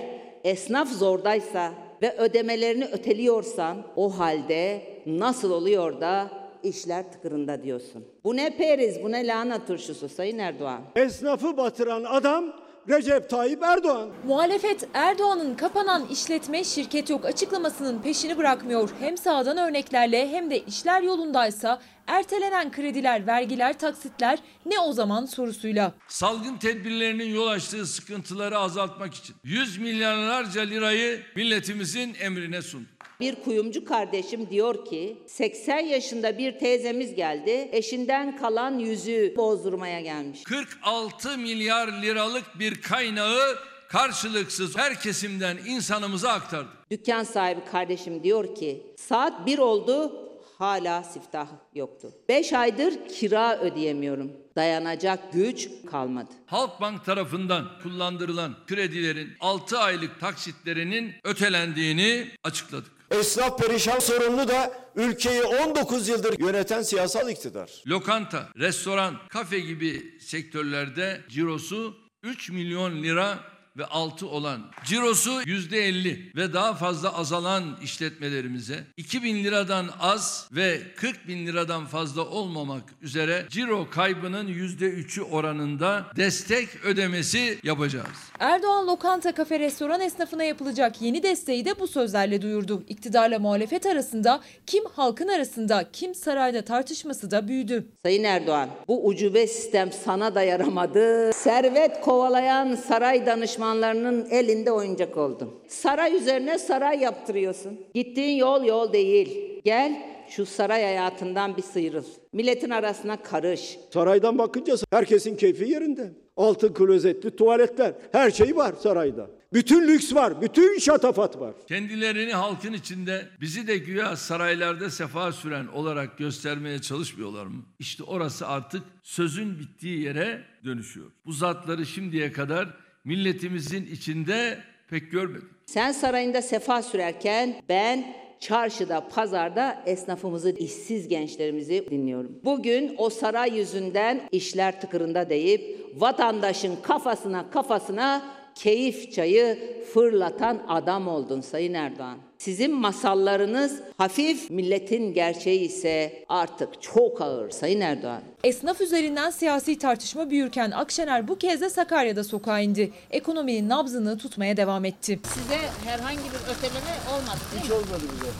esnaf 0.44 0.88
zordaysa 0.88 1.72
ve 2.02 2.16
ödemelerini 2.16 2.84
öteliyorsan 2.84 3.86
o 3.96 4.18
halde 4.18 4.82
nasıl 5.06 5.50
oluyor 5.50 6.00
da 6.00 6.30
işler 6.62 7.12
tıkırında 7.12 7.62
diyorsun. 7.62 8.04
Bu 8.24 8.36
ne 8.36 8.56
periz, 8.56 9.02
bu 9.02 9.12
ne 9.12 9.26
lahana 9.26 9.66
turşusu 9.66 10.08
Sayın 10.08 10.38
Erdoğan. 10.38 10.82
Esnafı 10.96 11.56
batıran 11.56 12.04
adam 12.04 12.52
Recep 12.88 13.30
Tayyip 13.30 13.62
Erdoğan. 13.62 14.10
Muhalefet 14.26 14.88
Erdoğan'ın 14.94 15.54
kapanan 15.54 16.06
işletme 16.06 16.64
şirket 16.64 17.10
yok 17.10 17.24
açıklamasının 17.24 18.02
peşini 18.02 18.36
bırakmıyor. 18.36 18.90
Hem 19.00 19.16
sağdan 19.18 19.56
örneklerle 19.56 20.28
hem 20.28 20.50
de 20.50 20.58
işler 20.58 21.02
yolundaysa 21.02 21.80
ertelenen 22.06 22.72
krediler, 22.72 23.26
vergiler, 23.26 23.78
taksitler 23.78 24.38
ne 24.66 24.80
o 24.80 24.92
zaman 24.92 25.26
sorusuyla. 25.26 25.92
Salgın 26.08 26.56
tedbirlerinin 26.56 27.34
yol 27.34 27.46
açtığı 27.46 27.86
sıkıntıları 27.86 28.58
azaltmak 28.58 29.14
için 29.14 29.36
100 29.44 29.78
milyarlarca 29.78 30.62
lirayı 30.62 31.22
milletimizin 31.36 32.16
emrine 32.20 32.62
sundu. 32.62 32.88
Bir 33.20 33.34
kuyumcu 33.34 33.84
kardeşim 33.84 34.50
diyor 34.50 34.84
ki 34.84 35.16
80 35.26 35.78
yaşında 35.78 36.38
bir 36.38 36.58
teyzemiz 36.58 37.14
geldi. 37.14 37.68
Eşinden 37.72 38.36
kalan 38.36 38.78
yüzüğü 38.78 39.34
bozdurmaya 39.36 40.00
gelmiş. 40.00 40.42
46 40.42 41.38
milyar 41.38 41.88
liralık 42.02 42.58
bir 42.58 42.82
kaynağı 42.82 43.56
karşılıksız 43.88 44.76
her 44.76 45.00
kesimden 45.00 45.58
insanımıza 45.66 46.30
aktardı. 46.30 46.68
Dükkan 46.90 47.24
sahibi 47.24 47.60
kardeşim 47.72 48.22
diyor 48.24 48.54
ki 48.54 48.86
saat 48.96 49.46
bir 49.46 49.58
oldu 49.58 50.12
hala 50.58 51.02
siftah 51.02 51.48
yoktu. 51.74 52.12
5 52.28 52.52
aydır 52.52 53.08
kira 53.08 53.58
ödeyemiyorum. 53.60 54.32
Dayanacak 54.56 55.32
güç 55.32 55.68
kalmadı. 55.90 56.30
Halkbank 56.46 57.04
tarafından 57.04 57.68
kullandırılan 57.82 58.56
kredilerin 58.66 59.28
6 59.40 59.78
aylık 59.78 60.20
taksitlerinin 60.20 61.14
ötelendiğini 61.24 62.28
açıkladık. 62.44 62.99
Esnaf 63.10 63.58
perişan 63.58 63.98
sorumlu 63.98 64.48
da 64.48 64.72
ülkeyi 64.96 65.42
19 65.42 66.08
yıldır 66.08 66.38
yöneten 66.38 66.82
siyasal 66.82 67.28
iktidar. 67.28 67.70
Lokanta, 67.86 68.48
restoran, 68.58 69.16
kafe 69.28 69.60
gibi 69.60 70.18
sektörlerde 70.20 71.20
cirosu 71.28 71.96
3 72.22 72.50
milyon 72.50 73.02
lira 73.02 73.38
ve 73.76 73.84
altı 73.86 74.28
olan 74.28 74.60
cirosu 74.84 75.42
yüzde 75.46 75.78
elli 75.78 76.32
ve 76.36 76.52
daha 76.52 76.74
fazla 76.74 77.18
azalan 77.18 77.76
işletmelerimize 77.82 78.84
2 78.96 79.22
bin 79.22 79.44
liradan 79.44 79.90
az 80.00 80.48
ve 80.52 80.80
40 80.96 81.28
bin 81.28 81.46
liradan 81.46 81.86
fazla 81.86 82.22
olmamak 82.24 82.82
üzere 83.02 83.46
ciro 83.50 83.90
kaybının 83.90 84.46
yüzde 84.48 84.86
üçü 84.86 85.22
oranında 85.22 86.06
destek 86.16 86.84
ödemesi 86.84 87.58
yapacağız. 87.62 88.06
Erdoğan 88.38 88.86
lokanta, 88.86 89.32
kafe, 89.32 89.58
restoran 89.58 90.00
esnafına 90.00 90.44
yapılacak 90.44 91.02
yeni 91.02 91.22
desteği 91.22 91.64
de 91.64 91.80
bu 91.80 91.86
sözlerle 91.86 92.42
duyurdu. 92.42 92.82
İktidarla 92.88 93.38
muhalefet 93.38 93.86
arasında 93.86 94.40
kim 94.66 94.84
halkın 94.84 95.28
arasında 95.28 95.84
kim 95.92 96.14
sarayda 96.14 96.62
tartışması 96.62 97.30
da 97.30 97.48
büyüdü. 97.48 97.86
Sayın 98.04 98.24
Erdoğan, 98.24 98.68
bu 98.88 99.06
ucube 99.06 99.46
sistem 99.46 99.92
sana 100.04 100.34
da 100.34 100.42
yaramadı. 100.42 101.32
Servet 101.32 102.00
kovalayan 102.00 102.74
saray 102.74 103.26
danışmanlarının 103.60 104.30
elinde 104.30 104.72
oyuncak 104.72 105.16
oldun. 105.16 105.50
Saray 105.68 106.16
üzerine 106.16 106.58
saray 106.58 106.98
yaptırıyorsun. 106.98 107.80
Gittiğin 107.94 108.36
yol 108.36 108.64
yol 108.64 108.92
değil. 108.92 109.60
Gel 109.64 110.02
şu 110.28 110.46
saray 110.46 110.82
hayatından 110.82 111.56
bir 111.56 111.62
sıyrıl. 111.62 112.04
Milletin 112.32 112.70
arasına 112.70 113.22
karış. 113.22 113.78
Saraydan 113.92 114.38
bakınca 114.38 114.74
herkesin 114.90 115.36
keyfi 115.36 115.64
yerinde. 115.64 116.12
Altın 116.36 116.72
klozetli 116.72 117.36
tuvaletler, 117.36 117.94
her 118.12 118.30
şey 118.30 118.56
var 118.56 118.74
sarayda. 118.82 119.30
Bütün 119.52 119.88
lüks 119.88 120.14
var, 120.14 120.42
bütün 120.42 120.78
şatafat 120.78 121.40
var. 121.40 121.54
Kendilerini 121.68 122.32
halkın 122.32 122.72
içinde 122.72 123.28
bizi 123.40 123.66
de 123.66 123.78
güya 123.78 124.16
saraylarda 124.16 124.90
sefa 124.90 125.32
süren 125.32 125.66
olarak 125.66 126.18
göstermeye 126.18 126.78
çalışmıyorlar 126.78 127.46
mı? 127.46 127.62
İşte 127.78 128.04
orası 128.04 128.46
artık 128.46 128.82
sözün 129.02 129.58
bittiği 129.58 130.02
yere 130.02 130.42
dönüşüyor. 130.64 131.06
Bu 131.26 131.32
zatları 131.32 131.86
şimdiye 131.86 132.32
kadar 132.32 132.68
milletimizin 133.04 133.86
içinde 133.86 134.58
pek 134.88 135.12
görmedik. 135.12 135.48
Sen 135.66 135.92
sarayında 135.92 136.42
sefa 136.42 136.82
sürerken 136.82 137.54
ben 137.68 138.14
çarşıda, 138.40 139.08
pazarda 139.08 139.82
esnafımızı, 139.86 140.50
işsiz 140.50 141.08
gençlerimizi 141.08 141.86
dinliyorum. 141.90 142.40
Bugün 142.44 142.94
o 142.98 143.10
saray 143.10 143.58
yüzünden 143.58 144.20
işler 144.32 144.80
tıkırında 144.80 145.30
deyip 145.30 145.86
vatandaşın 145.96 146.76
kafasına 146.82 147.50
kafasına 147.50 148.39
keyif 148.54 149.12
çayı 149.12 149.58
fırlatan 149.94 150.58
adam 150.68 151.08
oldun 151.08 151.40
Sayın 151.40 151.74
Erdoğan. 151.74 152.18
Sizin 152.38 152.74
masallarınız 152.74 153.80
hafif, 153.98 154.50
milletin 154.50 155.12
gerçeği 155.14 155.60
ise 155.60 156.24
artık 156.28 156.82
çok 156.82 157.20
ağır 157.20 157.50
Sayın 157.50 157.80
Erdoğan. 157.80 158.22
Esnaf 158.44 158.80
üzerinden 158.80 159.30
siyasi 159.30 159.78
tartışma 159.78 160.30
büyürken 160.30 160.70
Akşener 160.70 161.28
bu 161.28 161.38
kez 161.38 161.60
de 161.60 161.70
Sakarya'da 161.70 162.24
sokağa 162.24 162.60
indi. 162.60 162.92
Ekonominin 163.10 163.68
nabzını 163.68 164.18
tutmaya 164.18 164.56
devam 164.56 164.84
etti. 164.84 165.20
Size 165.34 165.58
herhangi 165.84 166.18
bir 166.18 166.52
öteleme 166.54 166.94
olmadı 167.12 167.40
değil 167.52 167.62
Hiç 167.62 167.68
mi? 167.70 167.74
olmadı 167.74 168.02
bize. 168.14 168.30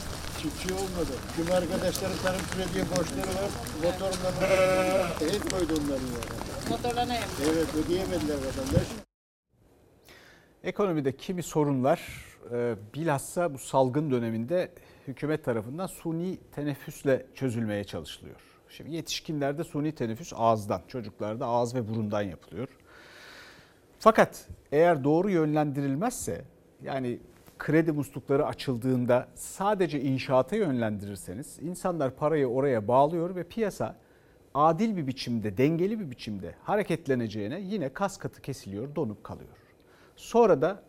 Çiftçi 0.41 0.73
olmadı. 0.73 1.11
Tüm 1.35 1.45
arkadaşların 1.55 2.17
tarım 2.23 2.41
krediye 2.55 2.85
borçları 2.89 3.35
var. 3.35 3.51
Motorlarına 3.83 5.09
hep 5.33 5.51
koydu 5.51 5.73
onların 5.85 6.05
yani. 6.05 6.69
Motorlarına 6.69 7.15
Evet 7.45 7.67
ödeyemediler 7.85 8.35
vatandaş. 8.35 8.87
Ekonomide 10.63 11.17
kimi 11.17 11.43
sorunlar 11.43 12.25
e, 12.51 12.75
bilhassa 12.93 13.53
bu 13.53 13.57
salgın 13.57 14.11
döneminde 14.11 14.71
hükümet 15.07 15.45
tarafından 15.45 15.87
suni 15.87 16.37
teneffüsle 16.51 17.25
çözülmeye 17.35 17.83
çalışılıyor. 17.83 18.35
Şimdi 18.69 18.95
yetişkinlerde 18.95 19.63
suni 19.63 19.91
teneffüs 19.91 20.33
ağızdan, 20.35 20.81
çocuklarda 20.87 21.45
ağız 21.45 21.75
ve 21.75 21.87
burundan 21.89 22.21
yapılıyor. 22.21 22.67
Fakat 23.99 24.47
eğer 24.71 25.03
doğru 25.03 25.29
yönlendirilmezse 25.29 26.41
yani 26.83 27.19
kredi 27.59 27.91
muslukları 27.91 28.45
açıldığında 28.45 29.27
sadece 29.35 30.01
inşaata 30.01 30.55
yönlendirirseniz 30.55 31.59
insanlar 31.61 32.15
parayı 32.15 32.47
oraya 32.47 32.87
bağlıyor 32.87 33.35
ve 33.35 33.43
piyasa 33.43 33.95
adil 34.53 34.97
bir 34.97 35.07
biçimde, 35.07 35.57
dengeli 35.57 35.99
bir 35.99 36.11
biçimde 36.11 36.55
hareketleneceğine 36.63 37.59
yine 37.61 37.89
kas 37.89 38.17
katı 38.17 38.41
kesiliyor, 38.41 38.95
donup 38.95 39.23
kalıyor. 39.23 39.60
Sonra 40.15 40.61
da 40.61 40.83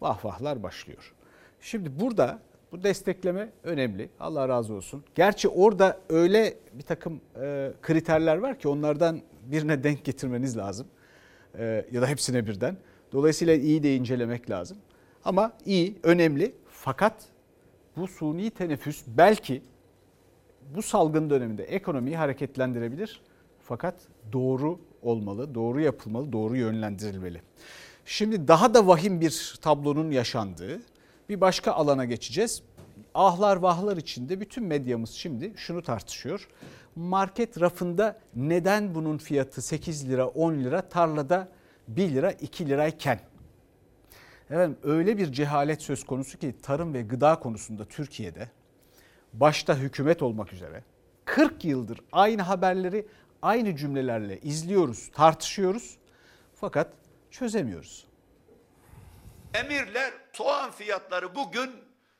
vah 0.00 0.24
vahlar 0.24 0.62
başlıyor. 0.62 1.14
Şimdi 1.60 2.00
burada 2.00 2.38
bu 2.72 2.82
destekleme 2.82 3.48
önemli. 3.64 4.10
Allah 4.20 4.48
razı 4.48 4.74
olsun. 4.74 5.04
Gerçi 5.14 5.48
orada 5.48 6.00
öyle 6.08 6.54
bir 6.72 6.82
takım 6.82 7.20
e, 7.40 7.72
kriterler 7.82 8.36
var 8.36 8.58
ki 8.58 8.68
onlardan 8.68 9.20
birine 9.46 9.84
denk 9.84 10.04
getirmeniz 10.04 10.56
lazım. 10.56 10.86
E, 11.58 11.86
ya 11.92 12.02
da 12.02 12.06
hepsine 12.06 12.46
birden. 12.46 12.76
Dolayısıyla 13.12 13.54
iyi 13.54 13.82
de 13.82 13.96
incelemek 13.96 14.50
lazım. 14.50 14.78
Ama 15.24 15.52
iyi, 15.66 15.98
önemli. 16.02 16.54
Fakat 16.70 17.24
bu 17.96 18.08
suni 18.08 18.50
teneffüs 18.50 19.04
belki 19.06 19.62
bu 20.74 20.82
salgın 20.82 21.30
döneminde 21.30 21.64
ekonomiyi 21.64 22.16
hareketlendirebilir. 22.16 23.22
Fakat 23.62 23.94
doğru 24.32 24.78
olmalı, 25.02 25.54
doğru 25.54 25.80
yapılmalı, 25.80 26.32
doğru 26.32 26.56
yönlendirilmeli. 26.56 27.42
Şimdi 28.10 28.48
daha 28.48 28.74
da 28.74 28.86
vahim 28.86 29.20
bir 29.20 29.58
tablonun 29.62 30.10
yaşandığı 30.10 30.80
bir 31.28 31.40
başka 31.40 31.72
alana 31.72 32.04
geçeceğiz. 32.04 32.62
Ahlar 33.14 33.56
vahlar 33.56 33.96
içinde 33.96 34.40
bütün 34.40 34.64
medyamız 34.64 35.10
şimdi 35.10 35.52
şunu 35.56 35.82
tartışıyor. 35.82 36.48
Market 36.96 37.60
rafında 37.60 38.20
neden 38.36 38.94
bunun 38.94 39.18
fiyatı 39.18 39.62
8 39.62 40.08
lira 40.08 40.26
10 40.26 40.54
lira 40.54 40.88
tarlada 40.88 41.48
1 41.88 42.10
lira 42.10 42.32
2 42.32 42.68
lirayken? 42.68 43.20
Efendim 44.50 44.78
öyle 44.82 45.18
bir 45.18 45.32
cehalet 45.32 45.82
söz 45.82 46.04
konusu 46.04 46.38
ki 46.38 46.54
tarım 46.62 46.94
ve 46.94 47.02
gıda 47.02 47.40
konusunda 47.40 47.84
Türkiye'de 47.84 48.50
başta 49.32 49.76
hükümet 49.76 50.22
olmak 50.22 50.52
üzere 50.52 50.84
40 51.24 51.64
yıldır 51.64 52.00
aynı 52.12 52.42
haberleri 52.42 53.06
aynı 53.42 53.76
cümlelerle 53.76 54.40
izliyoruz, 54.40 55.10
tartışıyoruz. 55.14 55.96
Fakat 56.54 56.97
çözemiyoruz. 57.30 58.06
Emirler 59.54 60.12
soğan 60.32 60.70
fiyatları 60.70 61.34
bugün 61.34 61.70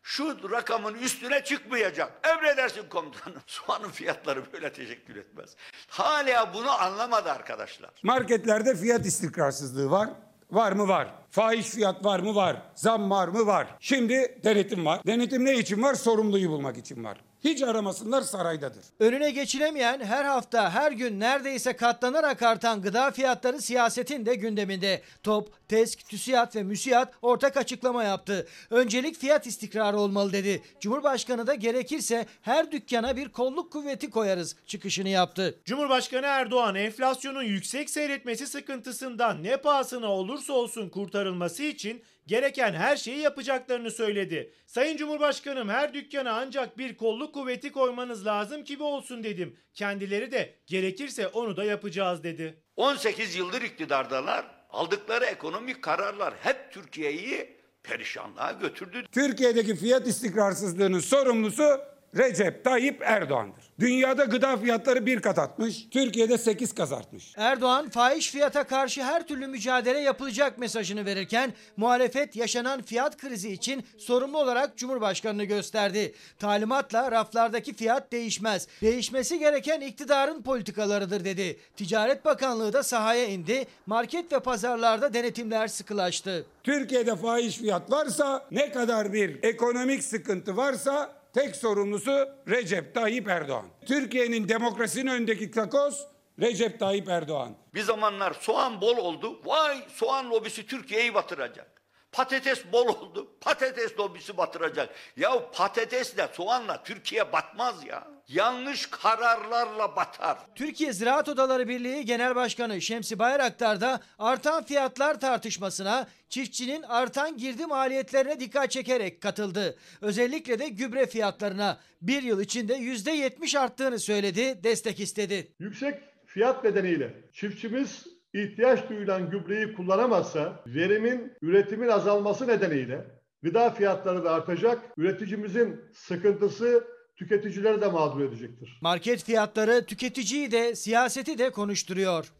şu 0.02 0.50
rakamın 0.50 0.94
üstüne 0.94 1.44
çıkmayacak. 1.44 2.12
Emredersin 2.28 2.88
komutanım. 2.88 3.42
Soğanın 3.46 3.88
fiyatları 3.88 4.52
böyle 4.52 4.72
teşekkür 4.72 5.16
etmez. 5.16 5.56
Hala 5.88 6.54
bunu 6.54 6.70
anlamadı 6.70 7.32
arkadaşlar. 7.32 7.90
Marketlerde 8.02 8.76
fiyat 8.76 9.06
istikrarsızlığı 9.06 9.90
var. 9.90 10.08
Var 10.50 10.72
mı? 10.72 10.88
Var. 10.88 11.14
Fahiş 11.30 11.66
fiyat 11.66 12.04
var 12.04 12.20
mı? 12.20 12.34
Var. 12.34 12.62
Zam 12.74 13.10
var 13.10 13.28
mı? 13.28 13.46
Var. 13.46 13.66
Şimdi 13.80 14.40
denetim 14.44 14.86
var. 14.86 15.00
Denetim 15.06 15.44
ne 15.44 15.54
için 15.54 15.82
var? 15.82 15.94
Sorumluyu 15.94 16.50
bulmak 16.50 16.78
için 16.78 17.04
var. 17.04 17.18
Hiç 17.44 17.62
aramasınlar 17.62 18.22
saraydadır. 18.22 18.84
Önüne 19.00 19.30
geçilemeyen 19.30 20.00
her 20.00 20.24
hafta 20.24 20.70
her 20.70 20.92
gün 20.92 21.20
neredeyse 21.20 21.76
katlanarak 21.76 22.42
artan 22.42 22.82
gıda 22.82 23.10
fiyatları 23.10 23.62
siyasetin 23.62 24.26
de 24.26 24.34
gündeminde. 24.34 25.02
TOP, 25.22 25.68
TESK, 25.68 26.08
TÜSİAD 26.08 26.54
ve 26.54 26.62
MÜSİAD 26.62 27.12
ortak 27.22 27.56
açıklama 27.56 28.04
yaptı. 28.04 28.46
Öncelik 28.70 29.18
fiyat 29.18 29.46
istikrarı 29.46 29.98
olmalı 29.98 30.32
dedi. 30.32 30.62
Cumhurbaşkanı 30.80 31.46
da 31.46 31.54
gerekirse 31.54 32.26
her 32.42 32.72
dükkana 32.72 33.16
bir 33.16 33.28
kolluk 33.28 33.72
kuvveti 33.72 34.10
koyarız 34.10 34.56
çıkışını 34.66 35.08
yaptı. 35.08 35.58
Cumhurbaşkanı 35.64 36.26
Erdoğan 36.26 36.74
enflasyonun 36.74 37.42
yüksek 37.42 37.90
seyretmesi 37.90 38.46
sıkıntısından 38.46 39.42
ne 39.42 39.56
pahasına 39.56 40.12
olursa 40.12 40.52
olsun 40.52 40.88
kurtarılması 40.88 41.62
için 41.62 42.02
gereken 42.26 42.72
her 42.74 42.96
şeyi 42.96 43.18
yapacaklarını 43.18 43.90
söyledi. 43.90 44.52
Sayın 44.66 44.96
Cumhurbaşkanım 44.96 45.68
her 45.68 45.94
dükkana 45.94 46.32
ancak 46.32 46.78
bir 46.78 46.96
kolluk 46.96 47.27
kuvveti 47.32 47.72
koymanız 47.72 48.26
lazım 48.26 48.64
gibi 48.64 48.82
olsun 48.82 49.24
dedim. 49.24 49.56
Kendileri 49.74 50.32
de 50.32 50.54
gerekirse 50.66 51.28
onu 51.28 51.56
da 51.56 51.64
yapacağız 51.64 52.22
dedi. 52.24 52.62
18 52.76 53.34
yıldır 53.34 53.62
iktidardalar. 53.62 54.44
Aldıkları 54.70 55.24
ekonomik 55.24 55.82
kararlar 55.82 56.34
hep 56.40 56.72
Türkiye'yi 56.72 57.56
perişanlığa 57.82 58.52
götürdü. 58.52 59.04
Türkiye'deki 59.12 59.76
fiyat 59.76 60.06
istikrarsızlığının 60.06 61.00
sorumlusu 61.00 61.80
Recep 62.16 62.64
Tayyip 62.64 63.02
Erdoğan'dır. 63.02 63.64
Dünyada 63.80 64.24
gıda 64.24 64.56
fiyatları 64.56 65.06
bir 65.06 65.22
kat 65.22 65.38
artmış, 65.38 65.86
Türkiye'de 65.90 66.38
8 66.38 66.74
kat 66.74 66.92
artmış. 66.92 67.32
Erdoğan 67.36 67.90
fahiş 67.90 68.30
fiyata 68.30 68.64
karşı 68.64 69.02
her 69.02 69.26
türlü 69.26 69.46
mücadele 69.46 70.00
yapılacak 70.00 70.58
mesajını 70.58 71.06
verirken 71.06 71.52
muhalefet 71.76 72.36
yaşanan 72.36 72.82
fiyat 72.82 73.16
krizi 73.16 73.52
için 73.52 73.84
sorumlu 73.98 74.38
olarak 74.38 74.76
Cumhurbaşkanını 74.76 75.44
gösterdi. 75.44 76.14
Talimatla 76.38 77.12
raflardaki 77.12 77.74
fiyat 77.74 78.12
değişmez. 78.12 78.66
Değişmesi 78.82 79.38
gereken 79.38 79.80
iktidarın 79.80 80.42
politikalarıdır 80.42 81.24
dedi. 81.24 81.58
Ticaret 81.76 82.24
Bakanlığı 82.24 82.72
da 82.72 82.82
sahaya 82.82 83.26
indi. 83.26 83.66
Market 83.86 84.32
ve 84.32 84.40
pazarlarda 84.40 85.14
denetimler 85.14 85.68
sıkılaştı. 85.68 86.46
Türkiye'de 86.64 87.16
fahiş 87.16 87.58
fiyat 87.58 87.90
varsa, 87.90 88.46
ne 88.50 88.72
kadar 88.72 89.12
bir 89.12 89.42
ekonomik 89.42 90.04
sıkıntı 90.04 90.56
varsa 90.56 91.17
tek 91.38 91.56
sorumlusu 91.56 92.28
Recep 92.48 92.94
Tayyip 92.94 93.28
Erdoğan. 93.28 93.66
Türkiye'nin 93.86 94.48
demokrasinin 94.48 95.10
önündeki 95.10 95.50
takoz 95.50 96.06
Recep 96.40 96.80
Tayyip 96.80 97.08
Erdoğan. 97.08 97.56
Bir 97.74 97.82
zamanlar 97.82 98.32
soğan 98.40 98.80
bol 98.80 98.96
oldu. 98.96 99.40
Vay 99.44 99.78
soğan 99.88 100.30
lobisi 100.30 100.66
Türkiye'yi 100.66 101.14
batıracak. 101.14 101.77
Patates 102.12 102.72
bol 102.72 102.86
oldu. 102.88 103.32
Patates 103.40 103.98
lobisi 103.98 104.36
batıracak. 104.36 104.94
Ya 105.16 105.50
patatesle 105.50 106.28
soğanla 106.32 106.82
Türkiye 106.82 107.32
batmaz 107.32 107.84
ya. 107.86 108.08
Yanlış 108.28 108.86
kararlarla 108.86 109.96
batar. 109.96 110.38
Türkiye 110.54 110.92
Ziraat 110.92 111.28
Odaları 111.28 111.68
Birliği 111.68 112.04
Genel 112.04 112.34
Başkanı 112.34 112.80
Şemsi 112.80 113.18
Bayraktar 113.18 113.80
da 113.80 114.00
artan 114.18 114.64
fiyatlar 114.64 115.20
tartışmasına 115.20 116.06
çiftçinin 116.28 116.82
artan 116.82 117.36
girdi 117.36 117.66
maliyetlerine 117.66 118.40
dikkat 118.40 118.70
çekerek 118.70 119.20
katıldı. 119.20 119.78
Özellikle 120.00 120.58
de 120.58 120.68
gübre 120.68 121.06
fiyatlarına 121.06 121.80
bir 122.02 122.22
yıl 122.22 122.40
içinde 122.40 122.74
%70 122.74 123.58
arttığını 123.58 123.98
söyledi, 123.98 124.64
destek 124.64 125.00
istedi. 125.00 125.52
Yüksek 125.58 125.94
fiyat 126.26 126.64
nedeniyle 126.64 127.14
çiftçimiz 127.32 128.17
ihtiyaç 128.42 128.88
duyulan 128.88 129.30
gübreyi 129.30 129.74
kullanamazsa 129.74 130.62
verimin, 130.66 131.32
üretimin 131.42 131.88
azalması 131.88 132.48
nedeniyle 132.48 133.04
gıda 133.42 133.70
fiyatları 133.70 134.24
da 134.24 134.30
artacak. 134.30 134.82
Üreticimizin 134.96 135.80
sıkıntısı 135.92 136.84
tüketicileri 137.16 137.80
de 137.80 137.86
mağdur 137.86 138.20
edecektir. 138.20 138.78
Market 138.82 139.24
fiyatları 139.24 139.86
tüketiciyi 139.86 140.52
de 140.52 140.74
siyaseti 140.74 141.38
de 141.38 141.50
konuşturuyor. 141.50 142.32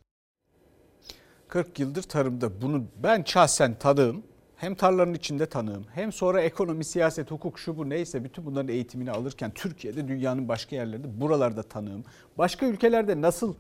40 1.49 1.79
yıldır 1.79 2.03
tarımda 2.03 2.63
bunu 2.63 2.85
ben 2.97 3.23
şahsen 3.27 3.79
tanığım. 3.79 4.23
Hem 4.57 4.75
tarlanın 4.75 5.15
içinde 5.15 5.47
tanığım 5.47 5.87
hem 5.95 6.13
sonra 6.13 6.41
ekonomi, 6.41 6.85
siyaset, 6.85 7.31
hukuk 7.31 7.59
şu 7.59 7.77
bu 7.77 7.89
neyse 7.89 8.25
bütün 8.25 8.47
bunların 8.47 8.69
eğitimini 8.69 9.11
alırken 9.11 9.51
Türkiye'de 9.55 10.09
dünyanın 10.09 10.49
başka 10.49 10.77
yerlerinde 10.77 11.21
buralarda 11.21 11.63
tanığım. 11.63 12.05
Başka 12.39 12.67
ülkelerde 12.67 13.21
nasıl 13.21 13.55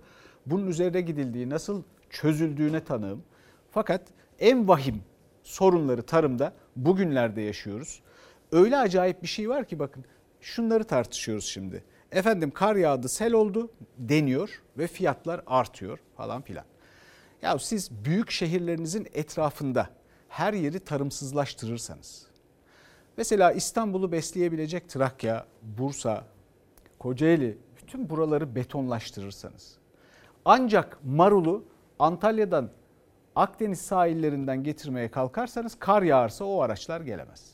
bunun 0.46 0.66
üzerine 0.66 1.00
gidildiği, 1.00 1.50
nasıl 1.50 1.82
çözüldüğüne 2.10 2.84
tanığım. 2.84 3.22
Fakat 3.70 4.02
en 4.38 4.68
vahim 4.68 5.02
sorunları 5.42 6.02
tarımda 6.02 6.52
bugünlerde 6.76 7.40
yaşıyoruz. 7.40 8.02
Öyle 8.52 8.76
acayip 8.76 9.22
bir 9.22 9.28
şey 9.28 9.48
var 9.48 9.64
ki 9.64 9.78
bakın 9.78 10.04
şunları 10.40 10.84
tartışıyoruz 10.84 11.44
şimdi. 11.44 11.84
Efendim 12.12 12.50
kar 12.50 12.76
yağdı, 12.76 13.08
sel 13.08 13.32
oldu 13.32 13.70
deniyor 13.98 14.62
ve 14.78 14.86
fiyatlar 14.86 15.40
artıyor 15.46 15.98
falan 16.16 16.42
filan. 16.42 16.64
Ya 17.42 17.58
siz 17.58 17.90
büyük 18.04 18.30
şehirlerinizin 18.30 19.08
etrafında 19.12 19.88
her 20.28 20.52
yeri 20.52 20.80
tarımsızlaştırırsanız, 20.80 22.26
mesela 23.16 23.52
İstanbul'u 23.52 24.12
besleyebilecek 24.12 24.88
Trakya, 24.88 25.46
Bursa, 25.62 26.24
Kocaeli, 26.98 27.58
bütün 27.82 28.10
buraları 28.10 28.54
betonlaştırırsanız, 28.54 29.76
ancak 30.44 30.98
marulu 31.04 31.64
Antalya'dan 31.98 32.70
Akdeniz 33.38 33.80
sahillerinden 33.80 34.62
getirmeye 34.62 35.10
kalkarsanız 35.10 35.74
kar 35.78 36.02
yağarsa 36.02 36.44
o 36.44 36.60
araçlar 36.60 37.00
gelemez. 37.00 37.50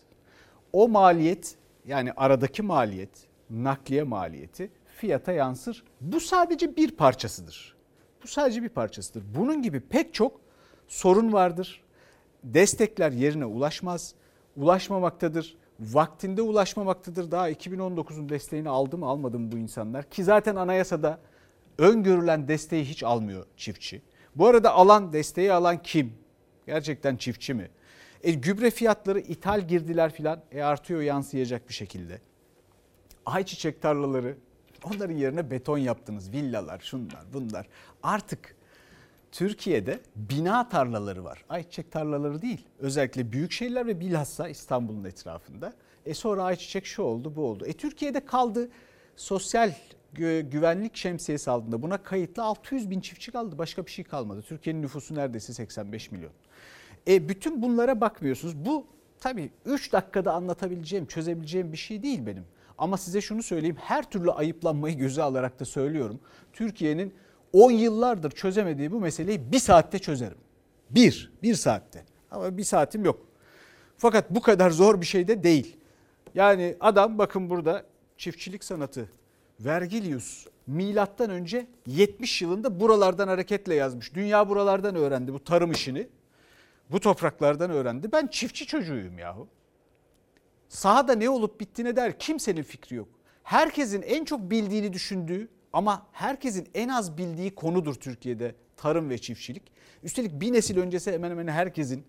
O 0.72 0.88
maliyet 0.88 1.56
yani 1.86 2.12
aradaki 2.16 2.62
maliyet, 2.62 3.10
nakliye 3.50 4.02
maliyeti 4.02 4.70
fiyata 4.96 5.32
yansır. 5.32 5.84
Bu 6.00 6.20
sadece 6.20 6.76
bir 6.76 6.90
parçasıdır. 6.90 7.76
Bu 8.22 8.28
sadece 8.28 8.62
bir 8.62 8.68
parçasıdır. 8.68 9.24
Bunun 9.34 9.62
gibi 9.62 9.80
pek 9.80 10.14
çok 10.14 10.40
sorun 10.88 11.32
vardır. 11.32 11.82
Destekler 12.44 13.12
yerine 13.12 13.44
ulaşmaz, 13.44 14.14
ulaşmamaktadır. 14.56 15.56
Vaktinde 15.80 16.42
ulaşmamaktadır. 16.42 17.30
Daha 17.30 17.50
2019'un 17.50 18.28
desteğini 18.28 18.68
aldı 18.68 18.98
mı 18.98 19.06
almadı 19.06 19.36
bu 19.52 19.58
insanlar? 19.58 20.10
Ki 20.10 20.24
zaten 20.24 20.56
anayasada 20.56 21.18
öngörülen 21.78 22.48
desteği 22.48 22.84
hiç 22.84 23.02
almıyor 23.02 23.46
çiftçi. 23.56 24.02
Bu 24.36 24.46
arada 24.46 24.72
alan 24.72 25.12
desteği 25.12 25.52
alan 25.52 25.82
kim? 25.82 26.12
Gerçekten 26.66 27.16
çiftçi 27.16 27.54
mi? 27.54 27.70
E, 28.22 28.32
gübre 28.32 28.70
fiyatları 28.70 29.20
ithal 29.20 29.68
girdiler 29.68 30.12
filan 30.12 30.40
e, 30.52 30.62
artıyor 30.62 31.00
yansıyacak 31.00 31.68
bir 31.68 31.74
şekilde. 31.74 32.20
Ayçiçek 33.26 33.82
tarlaları 33.82 34.36
onların 34.84 35.14
yerine 35.14 35.50
beton 35.50 35.78
yaptınız. 35.78 36.32
Villalar 36.32 36.80
şunlar 36.80 37.24
bunlar. 37.32 37.66
Artık 38.02 38.56
Türkiye'de 39.32 40.00
bina 40.16 40.68
tarlaları 40.68 41.24
var. 41.24 41.44
Ayçiçek 41.48 41.92
tarlaları 41.92 42.42
değil. 42.42 42.66
Özellikle 42.78 43.32
büyük 43.32 43.52
şehirler 43.52 43.86
ve 43.86 44.00
bilhassa 44.00 44.48
İstanbul'un 44.48 45.04
etrafında. 45.04 45.72
E 46.06 46.14
sonra 46.14 46.44
ayçiçek 46.44 46.86
şu 46.86 47.02
oldu 47.02 47.36
bu 47.36 47.44
oldu. 47.44 47.66
E 47.66 47.72
Türkiye'de 47.72 48.26
kaldı 48.26 48.68
sosyal 49.16 49.72
güvenlik 50.50 50.96
şemsiyesi 50.96 51.50
altında 51.50 51.82
buna 51.82 52.02
kayıtlı 52.02 52.42
600 52.42 52.90
bin 52.90 53.00
çiftçi 53.00 53.32
kaldı. 53.32 53.58
Başka 53.58 53.86
bir 53.86 53.90
şey 53.90 54.04
kalmadı. 54.04 54.42
Türkiye'nin 54.48 54.82
nüfusu 54.82 55.14
neredeyse 55.14 55.52
85 55.52 56.12
milyon. 56.12 56.32
E 57.08 57.28
bütün 57.28 57.62
bunlara 57.62 58.00
bakmıyorsunuz. 58.00 58.56
Bu 58.56 58.86
tabii 59.20 59.50
3 59.66 59.92
dakikada 59.92 60.32
anlatabileceğim, 60.32 61.06
çözebileceğim 61.06 61.72
bir 61.72 61.76
şey 61.76 62.02
değil 62.02 62.26
benim. 62.26 62.44
Ama 62.78 62.96
size 62.96 63.20
şunu 63.20 63.42
söyleyeyim. 63.42 63.76
Her 63.80 64.10
türlü 64.10 64.30
ayıplanmayı 64.30 64.96
göze 64.96 65.22
alarak 65.22 65.60
da 65.60 65.64
söylüyorum. 65.64 66.20
Türkiye'nin 66.52 67.14
10 67.52 67.70
yıllardır 67.70 68.30
çözemediği 68.30 68.92
bu 68.92 69.00
meseleyi 69.00 69.52
bir 69.52 69.58
saatte 69.58 69.98
çözerim. 69.98 70.38
Bir, 70.90 71.32
bir 71.42 71.54
saatte. 71.54 72.04
Ama 72.30 72.56
bir 72.56 72.64
saatim 72.64 73.04
yok. 73.04 73.26
Fakat 73.96 74.30
bu 74.30 74.40
kadar 74.40 74.70
zor 74.70 75.00
bir 75.00 75.06
şey 75.06 75.28
de 75.28 75.42
değil. 75.42 75.76
Yani 76.34 76.76
adam 76.80 77.18
bakın 77.18 77.50
burada 77.50 77.84
çiftçilik 78.18 78.64
sanatı 78.64 79.08
Vergilius 79.60 80.46
milattan 80.66 81.30
önce 81.30 81.66
70 81.86 82.42
yılında 82.42 82.80
buralardan 82.80 83.28
hareketle 83.28 83.74
yazmış. 83.74 84.14
Dünya 84.14 84.48
buralardan 84.48 84.94
öğrendi 84.94 85.32
bu 85.32 85.44
tarım 85.44 85.72
işini. 85.72 86.08
Bu 86.90 87.00
topraklardan 87.00 87.70
öğrendi. 87.70 88.12
Ben 88.12 88.26
çiftçi 88.26 88.66
çocuğuyum 88.66 89.18
yahu. 89.18 89.48
Sahada 90.68 91.14
ne 91.14 91.30
olup 91.30 91.60
bittiğine 91.60 91.96
der 91.96 92.18
kimsenin 92.18 92.62
fikri 92.62 92.96
yok. 92.96 93.08
Herkesin 93.42 94.02
en 94.02 94.24
çok 94.24 94.40
bildiğini 94.40 94.92
düşündüğü 94.92 95.48
ama 95.72 96.06
herkesin 96.12 96.68
en 96.74 96.88
az 96.88 97.18
bildiği 97.18 97.54
konudur 97.54 97.94
Türkiye'de 97.94 98.54
tarım 98.76 99.10
ve 99.10 99.18
çiftçilik. 99.18 99.62
Üstelik 100.02 100.40
bir 100.40 100.52
nesil 100.52 100.78
öncesi 100.78 101.12
hemen 101.12 101.30
hemen 101.30 101.48
herkesin 101.48 102.04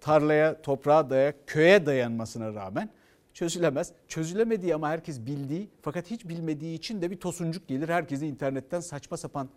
tarlaya, 0.00 0.62
toprağa 0.62 1.10
dayak, 1.10 1.46
köye 1.46 1.86
dayanmasına 1.86 2.54
rağmen 2.54 2.90
çözülemez. 3.34 3.92
Çözülemediği 4.08 4.74
ama 4.74 4.88
herkes 4.88 5.20
bildiği 5.20 5.68
fakat 5.82 6.10
hiç 6.10 6.28
bilmediği 6.28 6.74
için 6.74 7.02
de 7.02 7.10
bir 7.10 7.20
tosuncuk 7.20 7.68
gelir. 7.68 7.88
Herkesi 7.88 8.26
internetten 8.26 8.80
saçma 8.80 9.16
sapan 9.16 9.48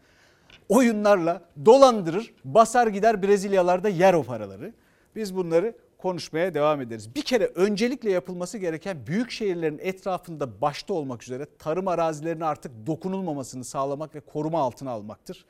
oyunlarla 0.70 1.42
dolandırır. 1.66 2.34
Basar 2.46 2.88
gider 2.88 3.24
Brezilyalarda 3.24 3.90
yer 3.90 4.14
o 4.14 4.24
paraları. 4.24 4.74
Biz 5.16 5.36
bunları 5.36 5.76
konuşmaya 5.98 6.54
devam 6.54 6.82
ederiz. 6.82 7.16
Bir 7.16 7.22
kere 7.22 7.46
öncelikle 7.46 8.12
yapılması 8.12 8.58
gereken 8.58 9.08
büyük 9.08 9.32
şehirlerin 9.32 9.80
etrafında 9.82 10.62
başta 10.62 10.94
olmak 10.94 11.24
üzere 11.24 11.48
tarım 11.60 11.88
arazilerine 11.88 12.46
artık 12.46 12.88
dokunulmamasını 12.88 13.64
sağlamak 13.64 14.16
ve 14.16 14.20
koruma 14.20 14.60
altına 14.60 14.92
almaktır. 14.92 15.46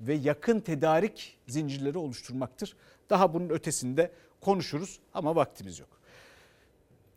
Ve 0.00 0.14
yakın 0.14 0.60
tedarik 0.60 1.38
zincirleri 1.46 1.98
oluşturmaktır. 1.98 2.76
Daha 3.10 3.34
bunun 3.34 3.48
ötesinde 3.48 4.10
konuşuruz 4.40 5.00
ama 5.14 5.36
vaktimiz 5.36 5.78
yok. 5.78 5.99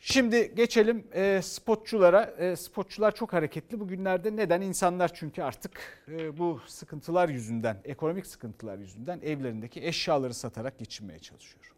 Şimdi 0.06 0.54
geçelim 0.56 1.04
e, 1.13 1.42
spotçulara. 1.44 2.24
E, 2.24 2.56
spotçular 2.56 3.16
çok 3.16 3.34
hareketli 3.34 3.80
bugünlerde. 3.80 4.36
Neden? 4.36 4.62
İnsanlar 4.62 5.12
çünkü 5.13 5.44
artık 5.44 5.72
e, 6.08 6.38
bu 6.38 6.60
sıkıntılar 6.68 7.30
yüzünden, 7.30 7.78
ekonomik 7.86 8.28
sıkıntılar 8.28 8.78
yüzünden 8.78 9.20
evlerindeki 9.24 9.86
eşyaları 9.86 10.34
satarak 10.34 10.80
geçinmeye 10.80 11.20
çalışıyor. 11.20 11.74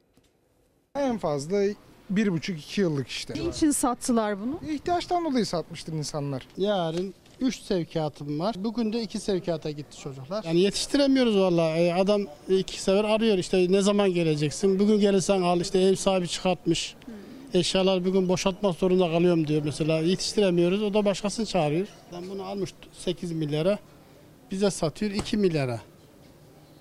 En 0.96 1.18
fazla 1.18 1.64
bir 2.10 2.32
buçuk 2.32 2.60
iki 2.60 2.82
yıllık 2.82 3.08
işte. 3.08 3.34
Ne 3.34 3.44
için 3.44 3.72
sattılar 3.72 4.42
bunu? 4.42 4.60
İhtiyaçtan 4.72 5.26
dolayı 5.26 5.46
satmıştır 5.46 5.94
insanlar. 5.94 6.48
Yarın 6.58 7.14
3 7.40 7.60
sevkiyatım 7.60 8.40
var. 8.40 8.56
Bugün 8.58 8.94
de 8.94 9.02
2 9.02 9.20
sevkiyata 9.20 9.72
gitti 9.72 10.00
çocuklar. 10.00 10.44
Yani 10.44 10.60
yetiştiremiyoruz 10.60 11.38
vallahi. 11.38 11.80
E, 11.80 11.94
Adam 11.94 12.22
iki 12.50 12.82
sefer 12.82 13.04
arıyor 13.04 13.38
işte 13.38 13.72
ne 13.72 13.82
zaman 13.82 14.14
geleceksin? 14.14 14.80
Bugün 14.80 15.00
gelirsen 15.00 15.42
al 15.42 15.62
işte 15.62 15.80
ev 15.80 15.96
sahibi 15.96 16.28
çıkartmış. 16.28 16.96
Eşyalar 17.56 18.06
bugün 18.06 18.30
boşaltmak 18.30 18.76
zorunda 18.76 19.12
kalıyorum 19.12 19.48
diyor 19.48 19.62
mesela. 19.66 20.00
Yetiştiremiyoruz 20.00 20.84
o 20.84 20.94
da 20.94 21.06
başkasını 21.06 21.46
çağırıyor. 21.46 21.88
Ben 22.14 22.30
bunu 22.30 22.44
almış 22.44 22.74
8 22.94 23.32
milyara. 23.32 23.80
Bize 24.52 24.72
satıyor 24.72 25.12
2 25.12 25.38
milyara. 25.38 25.80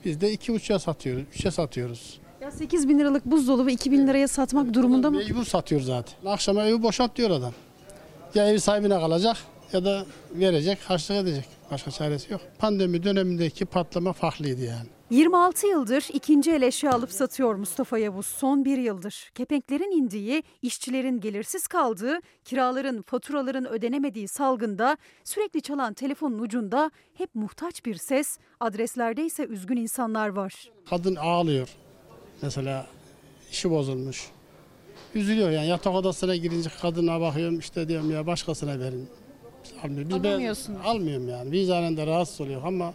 Biz 0.04 0.20
de 0.20 0.34
2,5'a 0.34 0.78
satıyoruz. 0.78 1.22
3'e 1.34 1.50
satıyoruz. 1.50 2.18
Ya 2.40 2.50
8 2.50 2.88
bin 2.88 2.98
liralık 2.98 3.26
buzdolabı 3.26 3.70
2 3.70 3.92
bin 3.92 4.06
liraya 4.06 4.28
satmak 4.28 4.74
durumunda 4.74 5.10
mı? 5.10 5.16
Mecbur 5.16 5.44
satıyor 5.44 5.80
zaten. 5.80 6.14
Akşama 6.26 6.64
evi 6.64 6.82
boşalt 6.82 7.16
diyor 7.16 7.30
adam. 7.30 7.52
Ya 8.34 8.48
ev 8.48 8.58
sahibine 8.58 9.00
kalacak 9.00 9.36
ya 9.72 9.84
da 9.84 10.06
verecek, 10.32 10.78
harçlık 10.84 11.16
edecek. 11.16 11.44
Başka 11.70 11.90
çaresi 11.90 12.32
yok. 12.32 12.40
Pandemi 12.58 13.02
dönemindeki 13.02 13.64
patlama 13.64 14.12
farklıydı 14.12 14.64
yani. 14.64 14.88
26 15.14 15.66
yıldır 15.66 16.08
ikinci 16.12 16.52
el 16.52 16.62
eşya 16.62 16.92
alıp 16.92 17.12
satıyor 17.12 17.54
Mustafa 17.54 17.98
Yavuz. 17.98 18.26
Son 18.26 18.64
bir 18.64 18.78
yıldır 18.78 19.30
kepenklerin 19.34 19.90
indiği, 19.90 20.42
işçilerin 20.62 21.20
gelirsiz 21.20 21.66
kaldığı, 21.66 22.18
kiraların, 22.44 23.02
faturaların 23.02 23.68
ödenemediği 23.68 24.28
salgında 24.28 24.96
sürekli 25.24 25.60
çalan 25.62 25.94
telefonun 25.94 26.38
ucunda 26.38 26.90
hep 27.14 27.34
muhtaç 27.34 27.84
bir 27.84 27.94
ses, 27.94 28.38
adreslerde 28.60 29.24
ise 29.24 29.44
üzgün 29.46 29.76
insanlar 29.76 30.28
var. 30.28 30.70
Kadın 30.90 31.14
ağlıyor. 31.16 31.68
Mesela 32.42 32.86
işi 33.50 33.70
bozulmuş. 33.70 34.28
Üzülüyor 35.14 35.50
yani 35.50 35.66
yatak 35.68 35.94
odasına 35.94 36.36
girince 36.36 36.70
kadına 36.82 37.20
bakıyorum 37.20 37.58
işte 37.58 37.88
diyorum 37.88 38.10
ya 38.10 38.26
başkasına 38.26 38.78
verin. 38.80 39.08
Almıyor. 39.84 40.08
Biz 40.08 40.22
ben- 40.24 40.28
Alamıyorsunuz. 40.30 40.80
almıyorum 40.84 41.28
yani. 41.28 41.50
Vicdanen 41.50 41.96
de 41.96 42.06
rahatsız 42.06 42.40
oluyor 42.40 42.62
ama 42.64 42.94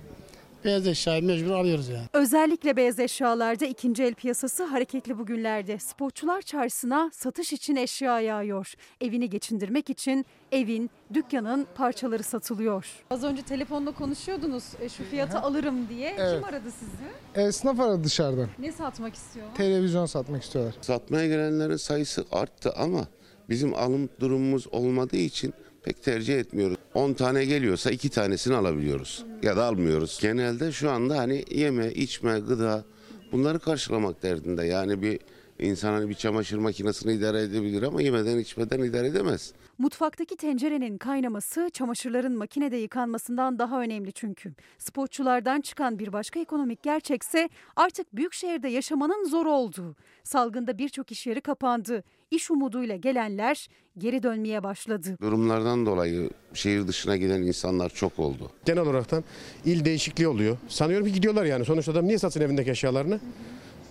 beyaz 0.65 0.87
eşyayı 0.87 1.23
mecbur 1.23 1.51
alıyoruz 1.51 1.89
yani. 1.89 2.05
Özellikle 2.13 2.75
beyaz 2.77 2.99
eşyalarda 2.99 3.65
ikinci 3.65 4.03
el 4.03 4.13
piyasası 4.13 4.63
hareketli 4.63 5.17
bugünlerde. 5.19 5.79
Spotçular 5.79 6.41
çarşısına 6.41 7.11
satış 7.13 7.53
için 7.53 7.75
eşya 7.75 8.19
yağıyor. 8.19 8.73
Evini 9.01 9.29
geçindirmek 9.29 9.89
için 9.89 10.25
evin, 10.51 10.89
dükkanın 11.13 11.67
parçaları 11.75 12.23
satılıyor. 12.23 12.85
Az 13.09 13.23
önce 13.23 13.41
telefonla 13.41 13.91
konuşuyordunuz 13.91 14.63
e, 14.81 14.89
şu 14.89 15.03
fiyata 15.03 15.41
alırım 15.41 15.89
diye. 15.89 16.15
Evet. 16.17 16.33
Kim 16.33 16.43
aradı 16.43 16.71
sizi? 16.71 17.45
Esnaf 17.47 17.79
aradı 17.79 18.03
dışarıdan. 18.03 18.47
Ne 18.59 18.71
satmak 18.71 19.15
istiyorlar? 19.15 19.55
Televizyon 19.55 20.05
satmak 20.05 20.43
istiyorlar. 20.43 20.75
Satmaya 20.81 21.27
gelenlerin 21.27 21.75
sayısı 21.75 22.25
arttı 22.31 22.73
ama 22.77 23.07
bizim 23.49 23.73
alım 23.73 24.09
durumumuz 24.19 24.67
olmadığı 24.71 25.17
için 25.17 25.53
pek 25.83 26.03
tercih 26.03 26.39
etmiyoruz. 26.39 26.77
10 26.93 27.13
tane 27.13 27.45
geliyorsa 27.45 27.91
2 27.91 28.09
tanesini 28.09 28.55
alabiliyoruz 28.55 29.25
ya 29.43 29.57
da 29.57 29.65
almıyoruz. 29.65 30.19
Genelde 30.21 30.71
şu 30.71 30.91
anda 30.91 31.17
hani 31.17 31.45
yeme, 31.51 31.91
içme, 31.91 32.39
gıda 32.39 32.83
bunları 33.31 33.59
karşılamak 33.59 34.23
derdinde. 34.23 34.65
Yani 34.65 35.01
bir 35.01 35.19
insan 35.59 35.93
hani 35.93 36.09
bir 36.09 36.13
çamaşır 36.13 36.57
makinesini 36.57 37.13
idare 37.13 37.41
edebilir 37.41 37.83
ama 37.83 38.01
yemeden 38.01 38.37
içmeden 38.37 38.79
idare 38.79 39.07
edemez. 39.07 39.53
Mutfaktaki 39.77 40.37
tencerenin 40.37 40.97
kaynaması 40.97 41.69
çamaşırların 41.73 42.37
makinede 42.37 42.77
yıkanmasından 42.77 43.59
daha 43.59 43.81
önemli 43.81 44.13
çünkü. 44.13 44.53
Spotçulardan 44.77 45.61
çıkan 45.61 45.99
bir 45.99 46.13
başka 46.13 46.39
ekonomik 46.39 46.83
gerçekse 46.83 47.49
artık 47.75 48.15
büyük 48.15 48.33
şehirde 48.33 48.67
yaşamanın 48.69 49.25
zor 49.25 49.45
olduğu. 49.45 49.95
Salgında 50.23 50.77
birçok 50.77 51.11
iş 51.11 51.27
yeri 51.27 51.41
kapandı. 51.41 52.03
İş 52.31 52.51
umuduyla 52.51 52.95
gelenler 52.95 53.67
geri 53.97 54.23
dönmeye 54.23 54.63
başladı. 54.63 55.17
Durumlardan 55.21 55.85
dolayı 55.85 56.29
şehir 56.53 56.87
dışına 56.87 57.17
giden 57.17 57.41
insanlar 57.41 57.89
çok 57.89 58.19
oldu. 58.19 58.51
Genel 58.65 58.81
olaraktan 58.83 59.23
il 59.65 59.85
değişikliği 59.85 60.27
oluyor. 60.27 60.57
Sanıyorum 60.67 61.07
ki 61.07 61.13
gidiyorlar 61.13 61.45
yani. 61.45 61.65
Sonuçta 61.65 61.91
adam 61.91 62.07
niye 62.07 62.17
satsın 62.17 62.41
evindeki 62.41 62.71
eşyalarını? 62.71 63.19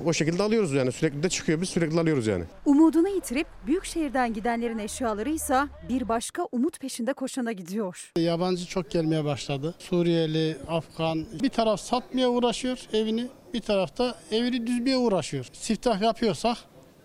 O 0.05 0.13
şekilde 0.13 0.43
alıyoruz 0.43 0.73
yani. 0.73 0.93
Sürekli 0.93 1.23
de 1.23 1.29
çıkıyor. 1.29 1.61
Biz 1.61 1.69
sürekli 1.69 2.01
alıyoruz 2.01 2.27
yani. 2.27 2.45
Umudunu 2.65 3.09
yitirip 3.09 3.47
büyük 3.67 3.85
şehirden 3.85 4.35
gidenlerin 4.35 4.79
eşyaları 4.79 5.31
ise 5.31 5.65
bir 5.89 6.09
başka 6.09 6.45
umut 6.53 6.81
peşinde 6.81 7.13
koşana 7.13 7.53
gidiyor. 7.53 8.13
Yabancı 8.19 8.67
çok 8.67 8.91
gelmeye 8.91 9.25
başladı. 9.25 9.75
Suriyeli, 9.79 10.57
Afgan 10.69 11.27
bir 11.43 11.49
taraf 11.49 11.81
satmaya 11.81 12.29
uğraşıyor 12.31 12.79
evini, 12.93 13.27
bir 13.55 13.61
tarafta 13.61 14.15
evini 14.33 14.67
düzmeye 14.67 14.97
uğraşıyor. 14.97 15.47
Siftah 15.53 16.03
yapıyorsak 16.03 16.57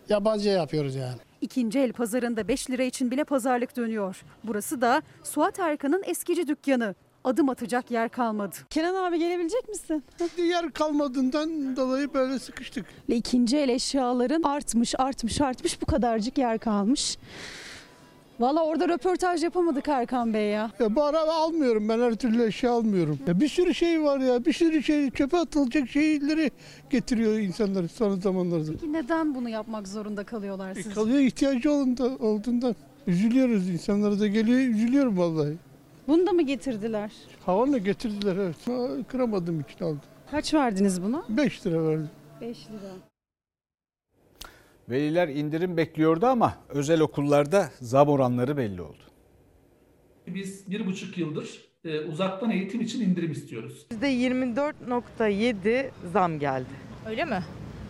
yabancıya 0.09 0.55
yapıyoruz 0.55 0.95
yani. 0.95 1.15
İkinci 1.41 1.79
el 1.79 1.93
pazarında 1.93 2.47
5 2.47 2.69
lira 2.69 2.83
için 2.83 3.11
bile 3.11 3.23
pazarlık 3.23 3.77
dönüyor. 3.77 4.21
Burası 4.43 4.81
da 4.81 5.01
Suat 5.23 5.59
Erkan'ın 5.59 6.03
eskici 6.05 6.47
dükkanı. 6.47 6.95
Adım 7.23 7.49
atacak 7.49 7.91
yer 7.91 8.09
kalmadı. 8.09 8.55
Kenan 8.69 8.95
abi 9.03 9.19
gelebilecek 9.19 9.69
misin? 9.69 10.03
Yer 10.37 10.71
kalmadığından 10.71 11.75
dolayı 11.75 12.13
böyle 12.13 12.39
sıkıştık. 12.39 12.85
İkinci 13.07 13.57
el 13.57 13.69
eşyaların 13.69 14.43
artmış, 14.43 14.93
artmış, 14.99 15.41
artmış 15.41 15.81
bu 15.81 15.85
kadarcık 15.85 16.37
yer 16.37 16.59
kalmış. 16.59 17.17
Valla 18.43 18.63
orada 18.65 18.89
röportaj 18.89 19.43
yapamadık 19.43 19.87
Erkan 19.87 20.33
Bey 20.33 20.49
ya. 20.49 20.71
Ya 20.79 20.95
bu 20.95 21.03
ara 21.03 21.19
almıyorum 21.33 21.89
ben 21.89 21.99
her 21.99 22.15
türlü 22.15 22.43
eşya 22.45 22.71
almıyorum. 22.71 23.19
Ya 23.27 23.39
bir 23.39 23.47
sürü 23.47 23.73
şey 23.73 24.03
var 24.03 24.19
ya 24.19 24.45
bir 24.45 24.53
sürü 24.53 24.83
şey 24.83 25.11
çöpe 25.11 25.37
atılacak 25.37 25.89
şeyleri 25.89 26.51
getiriyor 26.89 27.33
insanlar 27.39 27.87
son 27.87 28.19
zamanlarda. 28.19 28.71
Peki 28.71 28.93
neden 28.93 29.35
bunu 29.35 29.49
yapmak 29.49 29.87
zorunda 29.87 30.23
kalıyorlar 30.23 30.71
E, 30.71 30.75
sizce? 30.75 30.93
kalıyor 30.93 31.19
ihtiyacı 31.19 31.71
olduğunda, 31.71 32.03
olduğundan. 32.05 32.75
Üzülüyoruz 33.07 33.69
insanlara 33.69 34.19
da 34.19 34.27
geliyor 34.27 34.59
üzülüyorum 34.59 35.17
vallahi. 35.17 35.53
Bunu 36.07 36.27
da 36.27 36.31
mı 36.31 36.41
getirdiler? 36.41 37.11
Havanla 37.45 37.77
getirdiler 37.77 38.35
evet. 38.35 38.55
Ha, 38.67 38.87
Kıramadığım 39.07 39.59
için 39.61 39.85
aldım. 39.85 40.01
Kaç 40.31 40.53
verdiniz 40.53 41.03
buna? 41.03 41.23
5 41.29 41.65
lira 41.67 41.87
verdim. 41.87 42.09
5 42.41 42.57
lira. 42.57 43.12
Veliler 44.89 45.27
indirim 45.27 45.77
bekliyordu 45.77 46.25
ama 46.25 46.57
özel 46.69 47.01
okullarda 47.01 47.69
zam 47.81 48.09
oranları 48.09 48.57
belli 48.57 48.81
oldu. 48.81 49.03
Biz 50.27 50.71
bir 50.71 50.85
buçuk 50.85 51.17
yıldır 51.17 51.61
e, 51.85 51.99
uzaktan 51.99 52.51
eğitim 52.51 52.81
için 52.81 53.01
indirim 53.01 53.31
istiyoruz. 53.31 53.87
%24.7 53.91 55.89
zam 56.13 56.39
geldi. 56.39 56.69
Öyle 57.07 57.25
mi? 57.25 57.43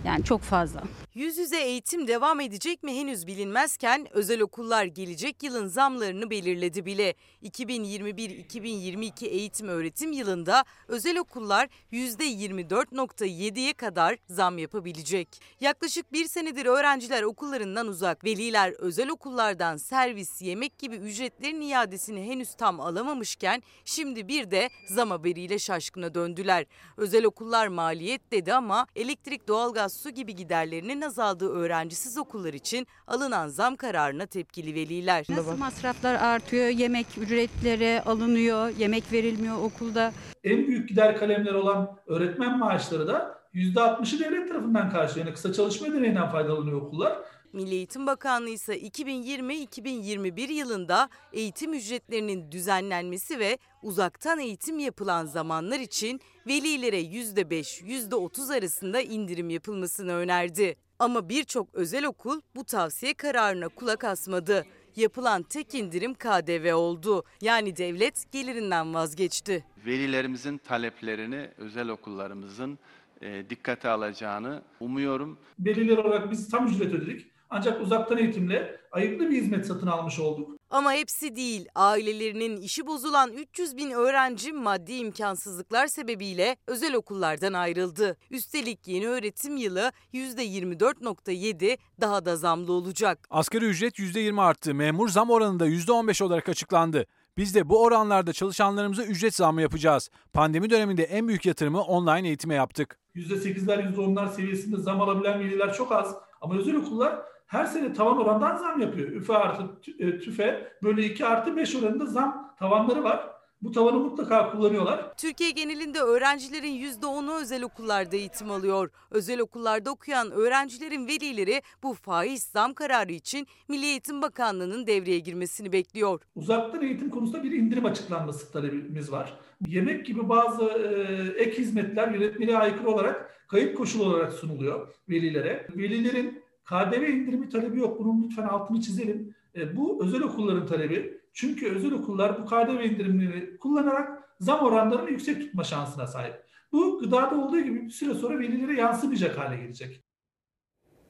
Yani 0.05 0.23
çok 0.23 0.41
fazla. 0.41 0.83
Yüz 1.15 1.37
yüze 1.37 1.61
eğitim 1.61 2.07
devam 2.07 2.39
edecek 2.39 2.83
mi 2.83 2.99
henüz 2.99 3.27
bilinmezken 3.27 4.07
özel 4.11 4.41
okullar 4.41 4.85
gelecek 4.85 5.43
yılın 5.43 5.67
zamlarını 5.67 6.29
belirledi 6.29 6.85
bile. 6.85 7.13
2021-2022 7.43 9.25
eğitim 9.25 9.67
öğretim 9.67 10.11
yılında 10.11 10.65
özel 10.87 11.19
okullar 11.19 11.69
%24.7'ye 11.91 13.73
kadar 13.73 14.17
zam 14.29 14.57
yapabilecek. 14.57 15.27
Yaklaşık 15.59 16.13
bir 16.13 16.25
senedir 16.25 16.65
öğrenciler 16.65 17.23
okullarından 17.23 17.87
uzak. 17.87 18.25
Veliler 18.25 18.71
özel 18.71 19.09
okullardan 19.09 19.77
servis, 19.77 20.41
yemek 20.41 20.77
gibi 20.77 20.95
ücretlerin 20.95 21.61
iadesini 21.61 22.29
henüz 22.29 22.55
tam 22.55 22.79
alamamışken 22.79 23.63
şimdi 23.85 24.27
bir 24.27 24.51
de 24.51 24.69
zam 24.89 25.11
haberiyle 25.11 25.59
şaşkına 25.59 26.15
döndüler. 26.15 26.65
Özel 26.97 27.25
okullar 27.25 27.67
maliyet 27.67 28.31
dedi 28.31 28.53
ama 28.53 28.87
elektrik, 28.95 29.47
doğalgaz, 29.47 29.93
su 29.93 30.09
gibi 30.09 30.35
giderlerinin 30.35 31.02
azaldığı 31.05 31.49
öğrencisiz 31.49 32.17
okullar 32.17 32.53
için 32.53 32.87
alınan 33.07 33.47
zam 33.47 33.75
kararına 33.75 34.25
tepkili 34.25 34.75
veliler. 34.75 35.25
Nasıl 35.29 35.57
masraflar 35.57 36.15
artıyor, 36.15 36.67
yemek 36.67 37.07
ücretleri 37.17 38.01
alınıyor, 38.01 38.69
yemek 38.77 39.11
verilmiyor 39.11 39.57
okulda. 39.57 40.13
En 40.43 40.67
büyük 40.67 40.89
gider 40.89 41.17
kalemleri 41.17 41.55
olan 41.55 41.97
öğretmen 42.07 42.57
maaşları 42.59 43.07
da 43.07 43.43
%60'ı 43.53 44.19
devlet 44.19 44.47
tarafından 44.47 44.89
karşılıyor. 44.89 45.25
Yani 45.25 45.35
kısa 45.35 45.53
çalışma 45.53 45.87
ödeneğinden 45.87 46.31
faydalanıyor 46.31 46.81
okullar. 46.81 47.17
Milli 47.53 47.73
Eğitim 47.75 48.07
Bakanlığı 48.07 48.49
ise 48.49 48.79
2020-2021 48.79 50.51
yılında 50.51 51.09
eğitim 51.33 51.73
ücretlerinin 51.73 52.51
düzenlenmesi 52.51 53.39
ve 53.39 53.57
uzaktan 53.83 54.39
eğitim 54.39 54.79
yapılan 54.79 55.25
zamanlar 55.25 55.79
için 55.79 56.21
velilere 56.47 57.01
%5, 57.01 57.83
%30 57.83 58.57
arasında 58.57 59.01
indirim 59.01 59.49
yapılmasını 59.49 60.13
önerdi. 60.13 60.75
Ama 61.03 61.29
birçok 61.29 61.75
özel 61.75 62.05
okul 62.05 62.41
bu 62.55 62.63
tavsiye 62.63 63.13
kararına 63.13 63.67
kulak 63.67 64.03
asmadı. 64.03 64.65
Yapılan 64.95 65.43
tek 65.43 65.75
indirim 65.75 66.13
KDV 66.13 66.75
oldu. 66.75 67.23
Yani 67.41 67.77
devlet 67.77 68.31
gelirinden 68.31 68.93
vazgeçti. 68.93 69.65
Velilerimizin 69.85 70.57
taleplerini 70.57 71.49
özel 71.57 71.89
okullarımızın 71.89 72.79
e, 73.21 73.49
dikkate 73.49 73.89
alacağını 73.89 74.61
umuyorum. 74.79 75.37
Veliler 75.59 75.97
olarak 75.97 76.31
biz 76.31 76.49
tam 76.49 76.67
ücret 76.67 76.93
ödedik. 76.93 77.27
Ancak 77.49 77.81
uzaktan 77.81 78.17
eğitimle 78.17 78.79
ayıplı 78.91 79.29
bir 79.29 79.37
hizmet 79.37 79.65
satın 79.65 79.87
almış 79.87 80.19
olduk. 80.19 80.57
Ama 80.73 80.93
hepsi 80.93 81.35
değil. 81.35 81.67
Ailelerinin 81.75 82.57
işi 82.57 82.87
bozulan 82.87 83.31
300 83.31 83.77
bin 83.77 83.91
öğrenci 83.91 84.53
maddi 84.53 84.93
imkansızlıklar 84.93 85.87
sebebiyle 85.87 86.57
özel 86.67 86.95
okullardan 86.95 87.53
ayrıldı. 87.53 88.17
Üstelik 88.31 88.87
yeni 88.87 89.07
öğretim 89.07 89.57
yılı 89.57 89.91
%24.7 90.13 91.77
daha 92.01 92.25
da 92.25 92.35
zamlı 92.35 92.73
olacak. 92.73 93.27
Asgari 93.29 93.65
ücret 93.65 93.99
%20 93.99 94.41
arttı. 94.41 94.75
Memur 94.75 95.09
zam 95.09 95.29
oranı 95.29 95.59
da 95.59 95.67
%15 95.67 96.23
olarak 96.23 96.49
açıklandı. 96.49 97.05
Biz 97.37 97.55
de 97.55 97.69
bu 97.69 97.83
oranlarda 97.83 98.33
çalışanlarımıza 98.33 99.03
ücret 99.03 99.35
zammı 99.35 99.61
yapacağız. 99.61 100.09
Pandemi 100.33 100.69
döneminde 100.69 101.03
en 101.03 101.27
büyük 101.27 101.45
yatırımı 101.45 101.81
online 101.81 102.27
eğitime 102.27 102.55
yaptık. 102.55 102.99
%8'ler 103.15 103.95
%10'lar 103.95 104.33
seviyesinde 104.35 104.77
zam 104.77 105.01
alabilen 105.01 105.39
veliler 105.39 105.73
çok 105.73 105.91
az. 105.91 106.15
Ama 106.41 106.55
özel 106.55 106.75
okullar 106.75 107.32
her 107.53 107.65
sene 107.65 107.93
tavan 107.93 108.17
orandan 108.17 108.57
zam 108.57 108.81
yapıyor. 108.81 109.07
Üfe 109.07 109.33
artı 109.33 109.63
e, 109.99 110.19
tüfe 110.19 110.71
böyle 110.83 111.05
2 111.05 111.25
artı 111.25 111.55
5 111.57 111.75
oranında 111.75 112.05
zam 112.05 112.55
tavanları 112.59 113.03
var. 113.03 113.29
Bu 113.61 113.71
tavanı 113.71 113.99
mutlaka 113.99 114.51
kullanıyorlar. 114.51 115.17
Türkiye 115.17 115.51
genelinde 115.51 115.99
öğrencilerin 115.99 116.73
%10'u 116.73 117.33
özel 117.41 117.63
okullarda 117.63 118.15
eğitim 118.15 118.51
alıyor. 118.51 118.89
Özel 119.11 119.39
okullarda 119.39 119.91
okuyan 119.91 120.31
öğrencilerin 120.31 121.07
velileri 121.07 121.61
bu 121.83 121.93
faiz 121.93 122.43
zam 122.43 122.73
kararı 122.73 123.11
için 123.11 123.47
Milli 123.67 123.85
Eğitim 123.85 124.21
Bakanlığı'nın 124.21 124.87
devreye 124.87 125.19
girmesini 125.19 125.71
bekliyor. 125.71 126.21
Uzaktan 126.35 126.81
eğitim 126.81 127.09
konusunda 127.09 127.43
bir 127.43 127.51
indirim 127.51 127.85
açıklanması 127.85 128.51
talebimiz 128.51 129.11
var. 129.11 129.33
Yemek 129.67 130.05
gibi 130.05 130.29
bazı 130.29 130.63
e, 130.63 131.43
ek 131.43 131.57
hizmetler 131.57 132.11
yönetmeliğe 132.11 132.57
aykırı 132.57 132.89
olarak 132.89 133.45
kayıt 133.47 133.77
koşulu 133.77 134.03
olarak 134.03 134.33
sunuluyor 134.33 134.87
velilere. 135.09 135.67
Velilerin 135.75 136.42
KDV 136.65 137.09
indirimi 137.09 137.49
talebi 137.49 137.79
yok. 137.79 137.99
Bunun 137.99 138.23
lütfen 138.23 138.43
altını 138.43 138.81
çizelim. 138.81 139.35
E, 139.55 139.77
bu 139.77 140.03
özel 140.03 140.21
okulların 140.21 140.67
talebi. 140.67 141.21
Çünkü 141.33 141.69
özel 141.69 141.91
okullar 141.91 142.41
bu 142.41 142.45
KDV 142.45 142.83
indirimleri 142.83 143.57
kullanarak 143.57 144.23
zam 144.39 144.59
oranlarını 144.59 145.09
yüksek 145.09 145.41
tutma 145.41 145.63
şansına 145.63 146.07
sahip. 146.07 146.33
Bu 146.71 146.99
gıdada 146.99 147.41
olduğu 147.41 147.59
gibi 147.59 147.85
bir 147.85 147.89
süre 147.89 148.13
sonra 148.13 148.39
velilere 148.39 148.79
yansımayacak 148.79 149.37
hale 149.37 149.57
gelecek. 149.57 150.03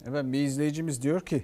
Evet 0.06 0.26
bir 0.26 0.44
izleyicimiz 0.44 1.02
diyor 1.02 1.22
ki 1.22 1.44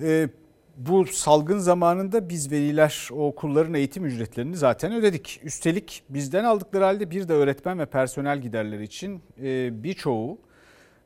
e, 0.00 0.28
bu 0.76 1.06
salgın 1.06 1.58
zamanında 1.58 2.28
biz 2.28 2.52
veliler 2.52 3.08
o 3.12 3.26
okulların 3.26 3.74
eğitim 3.74 4.04
ücretlerini 4.04 4.56
zaten 4.56 4.92
ödedik. 4.92 5.40
Üstelik 5.42 6.02
bizden 6.08 6.44
aldıkları 6.44 6.84
halde 6.84 7.10
bir 7.10 7.28
de 7.28 7.32
öğretmen 7.32 7.78
ve 7.78 7.86
personel 7.86 8.40
giderleri 8.40 8.82
için 8.82 9.22
e, 9.42 9.82
birçoğu 9.84 10.38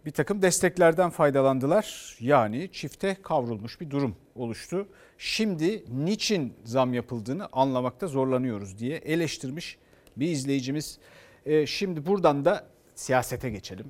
bir 0.06 0.10
takım 0.10 0.42
desteklerden 0.42 1.10
faydalandılar. 1.10 2.16
Yani 2.20 2.68
çifte 2.72 3.16
kavrulmuş 3.22 3.80
bir 3.80 3.90
durum 3.90 4.16
oluştu. 4.34 4.88
Şimdi 5.18 5.84
niçin 5.88 6.54
zam 6.64 6.94
yapıldığını 6.94 7.48
anlamakta 7.52 8.06
zorlanıyoruz 8.06 8.78
diye 8.78 8.96
eleştirmiş 8.96 9.78
bir 10.16 10.28
izleyicimiz. 10.28 10.98
E, 11.46 11.66
şimdi 11.66 12.06
buradan 12.06 12.44
da 12.44 12.66
siyasete 12.94 13.50
geçelim. 13.50 13.86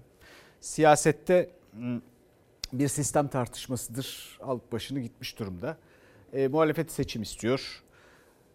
Siyasette 0.60 1.50
bir 2.72 2.88
sistem 2.88 3.28
tartışmasıdır. 3.28 4.38
Alıp 4.42 4.72
başını 4.72 5.00
gitmiş 5.00 5.38
durumda. 5.38 5.76
E, 6.32 6.48
muhalefet 6.48 6.92
seçim 6.92 7.22
istiyor. 7.22 7.82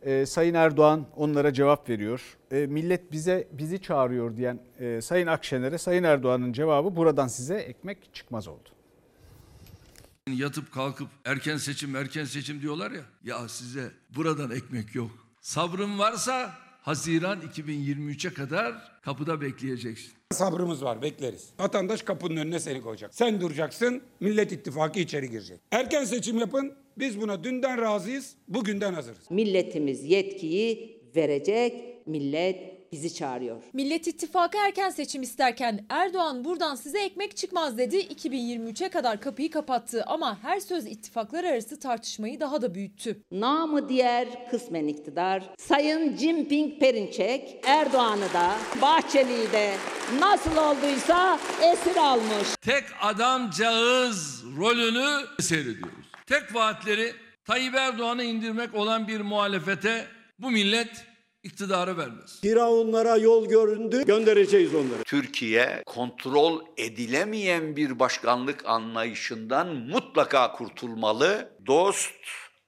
E, 0.01 0.25
Sayın 0.25 0.53
Erdoğan 0.53 1.07
onlara 1.15 1.53
cevap 1.53 1.89
veriyor. 1.89 2.37
E, 2.51 2.67
millet 2.67 3.11
bize 3.11 3.47
bizi 3.51 3.81
çağırıyor 3.81 4.37
diyen 4.37 4.59
e, 4.79 5.01
Sayın 5.01 5.27
Akşener'e 5.27 5.77
Sayın 5.77 6.03
Erdoğan'ın 6.03 6.53
cevabı 6.53 6.95
buradan 6.95 7.27
size 7.27 7.55
ekmek 7.55 8.13
çıkmaz 8.13 8.47
oldu. 8.47 8.69
Yatıp 10.29 10.71
kalkıp 10.71 11.07
erken 11.25 11.57
seçim 11.57 11.95
erken 11.95 12.25
seçim 12.25 12.61
diyorlar 12.61 12.91
ya. 12.91 13.01
Ya 13.23 13.49
size 13.49 13.91
buradan 14.15 14.51
ekmek 14.51 14.95
yok. 14.95 15.11
Sabrın 15.41 15.99
varsa 15.99 16.51
Haziran 16.81 17.39
2023'e 17.41 18.33
kadar 18.33 18.73
kapıda 19.01 19.41
bekleyeceksin. 19.41 20.13
Sabrımız 20.31 20.83
var 20.83 21.01
bekleriz. 21.01 21.49
Vatandaş 21.59 22.01
kapının 22.01 22.37
önüne 22.37 22.59
seni 22.59 22.81
koyacak. 22.81 23.15
Sen 23.15 23.41
duracaksın 23.41 24.01
Millet 24.19 24.51
İttifakı 24.51 24.99
içeri 24.99 25.29
girecek. 25.29 25.59
Erken 25.71 26.03
seçim 26.03 26.37
yapın 26.37 26.73
biz 26.97 27.21
buna 27.21 27.43
dünden 27.43 27.81
razıyız 27.81 28.35
bugünden 28.47 28.93
hazırız. 28.93 29.21
Milletimiz 29.29 30.03
yetkiyi 30.03 31.01
verecek 31.15 32.07
millet 32.07 32.80
bizi 32.91 33.13
çağırıyor. 33.13 33.63
Millet 33.73 34.07
İttifakı 34.07 34.57
erken 34.57 34.89
seçim 34.89 35.21
isterken 35.21 35.85
Erdoğan 35.89 36.45
buradan 36.45 36.75
size 36.75 37.03
ekmek 37.03 37.37
çıkmaz 37.37 37.77
dedi. 37.77 37.97
2023'e 37.97 38.89
kadar 38.89 39.21
kapıyı 39.21 39.51
kapattı 39.51 40.03
ama 40.07 40.43
her 40.43 40.59
söz 40.59 40.85
ittifaklar 40.85 41.43
arası 41.43 41.79
tartışmayı 41.79 42.39
daha 42.39 42.61
da 42.61 42.75
büyüttü. 42.75 43.23
Namı 43.31 43.89
diğer 43.89 44.49
kısmen 44.49 44.87
iktidar 44.87 45.43
Sayın 45.57 46.17
Jinping 46.17 46.79
Perinçek 46.79 47.59
Erdoğan'ı 47.65 48.33
da 48.33 48.55
Bahçeli'yi 48.81 49.51
de 49.51 49.73
nasıl 50.19 50.57
olduysa 50.57 51.39
esir 51.61 51.95
almış. 51.95 52.47
Tek 52.61 52.83
adamcağız 53.01 54.43
rolünü 54.57 55.25
seyrediyoruz. 55.39 56.11
Tek 56.27 56.55
vaatleri 56.55 57.13
Tayyip 57.45 57.75
Erdoğan'ı 57.75 58.23
indirmek 58.23 58.75
olan 58.75 59.07
bir 59.07 59.21
muhalefete 59.21 60.05
bu 60.39 60.51
millet 60.51 61.10
iktidarı 61.43 61.97
vermez. 61.97 62.41
Firavunlara 62.41 63.17
yol 63.17 63.49
göründü, 63.49 64.05
göndereceğiz 64.05 64.75
onları. 64.75 65.03
Türkiye 65.03 65.83
kontrol 65.85 66.65
edilemeyen 66.77 67.75
bir 67.75 67.99
başkanlık 67.99 68.65
anlayışından 68.65 69.75
mutlaka 69.75 70.51
kurtulmalı. 70.51 71.57
Dost 71.67 72.13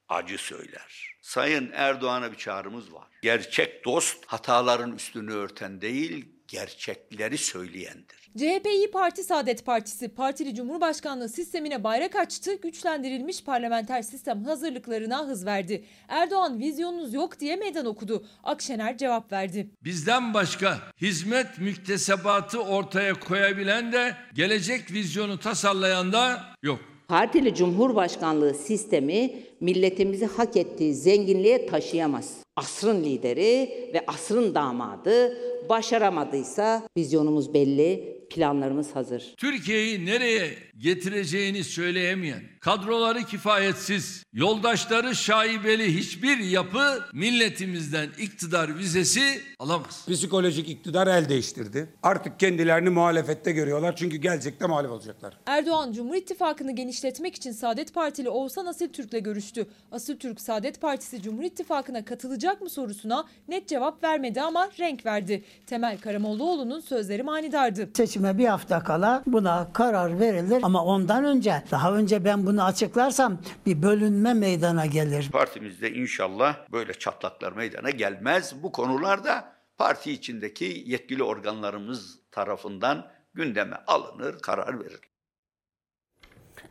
acı 0.09 0.37
söyler. 0.37 1.13
Sayın 1.21 1.71
Erdoğan'a 1.73 2.31
bir 2.31 2.37
çağrımız 2.37 2.93
var. 2.93 3.07
Gerçek 3.21 3.85
dost 3.85 4.25
hataların 4.25 4.95
üstünü 4.95 5.33
örten 5.33 5.81
değil, 5.81 6.25
gerçekleri 6.47 7.37
söyleyendir. 7.37 8.22
CHP 8.37 8.67
İyi 8.67 8.91
Parti 8.91 9.23
Saadet 9.23 9.65
Partisi 9.65 10.09
partili 10.09 10.55
cumhurbaşkanlığı 10.55 11.29
sistemine 11.29 11.83
bayrak 11.83 12.15
açtı, 12.15 12.55
güçlendirilmiş 12.61 13.43
parlamenter 13.43 14.01
sistem 14.01 14.43
hazırlıklarına 14.43 15.27
hız 15.27 15.45
verdi. 15.45 15.83
Erdoğan 16.07 16.59
vizyonunuz 16.59 17.13
yok 17.13 17.39
diye 17.39 17.55
meydan 17.55 17.85
okudu. 17.85 18.25
Akşener 18.43 18.97
cevap 18.97 19.31
verdi. 19.31 19.69
Bizden 19.83 20.33
başka 20.33 20.77
hizmet 21.01 21.59
müktesebatı 21.59 22.59
ortaya 22.63 23.13
koyabilen 23.13 23.91
de 23.91 24.15
gelecek 24.33 24.91
vizyonu 24.91 25.39
tasarlayan 25.39 26.13
da 26.13 26.41
yok. 26.63 26.79
Partili 27.07 27.55
Cumhurbaşkanlığı 27.55 28.53
sistemi 28.53 29.33
milletimizi 29.59 30.25
hak 30.25 30.57
ettiği 30.57 30.93
zenginliğe 30.93 31.67
taşıyamaz. 31.67 32.37
Asrın 32.55 33.03
lideri 33.03 33.69
ve 33.93 34.03
asrın 34.07 34.55
damadı 34.55 35.37
başaramadıysa 35.69 36.83
vizyonumuz 36.97 37.53
belli, 37.53 38.22
planlarımız 38.33 38.95
hazır. 38.95 39.33
Türkiye'yi 39.37 40.05
nereye 40.05 40.57
getireceğini 40.77 41.63
söyleyemeyen, 41.63 42.41
kadroları 42.59 43.23
kifayetsiz, 43.23 44.23
yoldaşları 44.33 45.15
şaibeli 45.15 45.95
hiçbir 45.97 46.37
yapı 46.37 47.03
milletimizden 47.13 48.09
iktidar 48.19 48.77
vizesi 48.77 49.41
alamaz. 49.59 50.05
Psikolojik 50.09 50.69
iktidar 50.69 51.07
el 51.07 51.29
değiştirdi. 51.29 51.89
Artık 52.03 52.39
kendilerini 52.39 52.89
muhalefette 52.89 53.51
görüyorlar 53.51 53.95
çünkü 53.95 54.17
gelecekte 54.17 54.67
muhalef 54.67 54.91
olacaklar. 54.91 55.37
Erdoğan 55.45 55.91
Cumhur 55.91 56.15
İttifakı'nı 56.15 56.71
genişletmek 56.71 57.35
için 57.35 57.51
Saadet 57.51 57.93
Partili 57.93 58.29
Oğuzhan 58.29 58.65
Asil 58.65 58.89
Türk'le 58.89 59.23
görüştü. 59.23 59.67
Asil 59.91 60.17
Türk 60.17 60.41
Saadet 60.41 60.81
Partisi 60.81 61.21
Cumhur 61.21 61.43
İttifakı'na 61.43 62.05
katılacak 62.05 62.61
mı 62.61 62.69
sorusuna 62.69 63.25
net 63.47 63.67
cevap 63.67 64.03
vermedi 64.03 64.41
ama 64.41 64.69
renk 64.79 65.05
verdi. 65.05 65.43
Temel 65.67 65.97
Karamollaoğlu'nun 65.97 66.79
sözleri 66.79 67.23
manidardı. 67.23 67.93
Seçime 68.23 68.37
bir 68.37 68.47
hafta 68.47 68.83
kala 68.83 69.23
buna 69.27 69.73
karar 69.73 70.19
verilir 70.19 70.59
ama 70.63 70.85
ondan 70.85 71.23
önce 71.23 71.63
daha 71.71 71.93
önce 71.93 72.25
ben 72.25 72.45
bunu 72.45 72.63
açıklarsam 72.63 73.37
bir 73.65 73.81
bölünme 73.81 74.33
meydana 74.33 74.85
gelir. 74.85 75.29
Partimizde 75.31 75.93
inşallah 75.93 76.71
böyle 76.71 76.93
çatlaklar 76.93 77.51
meydana 77.51 77.89
gelmez. 77.89 78.63
Bu 78.63 78.71
konularda 78.71 79.53
parti 79.77 80.11
içindeki 80.11 80.83
yetkili 80.85 81.23
organlarımız 81.23 82.19
tarafından 82.31 83.07
gündeme 83.33 83.75
alınır, 83.87 84.39
karar 84.39 84.79
verilir. 84.79 84.99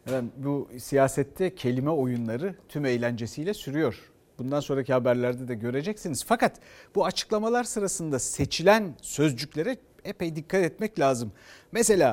Evet, 0.06 0.24
bu 0.36 0.68
siyasette 0.78 1.54
kelime 1.54 1.90
oyunları 1.90 2.54
tüm 2.68 2.84
eğlencesiyle 2.84 3.54
sürüyor. 3.54 4.12
Bundan 4.38 4.60
sonraki 4.60 4.92
haberlerde 4.92 5.48
de 5.48 5.54
göreceksiniz. 5.54 6.24
Fakat 6.24 6.60
bu 6.94 7.04
açıklamalar 7.06 7.64
sırasında 7.64 8.18
seçilen 8.18 8.94
sözcüklere 9.02 9.76
epey 10.04 10.36
dikkat 10.36 10.64
etmek 10.64 11.00
lazım. 11.00 11.32
Mesela 11.72 12.06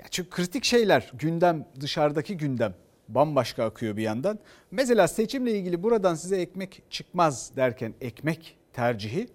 ya 0.00 0.06
çünkü 0.10 0.30
kritik 0.30 0.64
şeyler 0.64 1.10
gündem 1.14 1.66
dışarıdaki 1.80 2.36
gündem 2.36 2.74
bambaşka 3.08 3.64
akıyor 3.64 3.96
bir 3.96 4.02
yandan. 4.02 4.38
Mesela 4.70 5.08
seçimle 5.08 5.58
ilgili 5.58 5.82
buradan 5.82 6.14
size 6.14 6.36
ekmek 6.36 6.82
çıkmaz 6.90 7.56
derken 7.56 7.94
ekmek 8.00 8.58
tercihi 8.72 9.28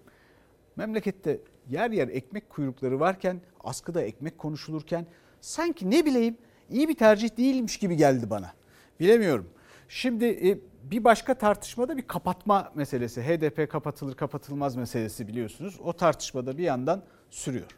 memlekette 0.76 1.40
yer 1.70 1.90
yer 1.90 2.08
ekmek 2.08 2.50
kuyrukları 2.50 3.00
varken 3.00 3.40
askıda 3.64 4.02
ekmek 4.02 4.38
konuşulurken 4.38 5.06
sanki 5.40 5.90
ne 5.90 6.06
bileyim 6.06 6.36
iyi 6.70 6.88
bir 6.88 6.96
tercih 6.96 7.36
değilmiş 7.36 7.76
gibi 7.76 7.96
geldi 7.96 8.30
bana. 8.30 8.52
Bilemiyorum. 9.00 9.48
Şimdi 9.88 10.58
bir 10.90 11.04
başka 11.04 11.34
tartışmada 11.34 11.96
bir 11.96 12.02
kapatma 12.02 12.72
meselesi. 12.74 13.22
HDP 13.22 13.70
kapatılır 13.70 14.14
kapatılmaz 14.14 14.76
meselesi 14.76 15.28
biliyorsunuz. 15.28 15.80
O 15.84 15.92
tartışmada 15.92 16.58
bir 16.58 16.62
yandan 16.62 17.02
sürüyor. 17.34 17.70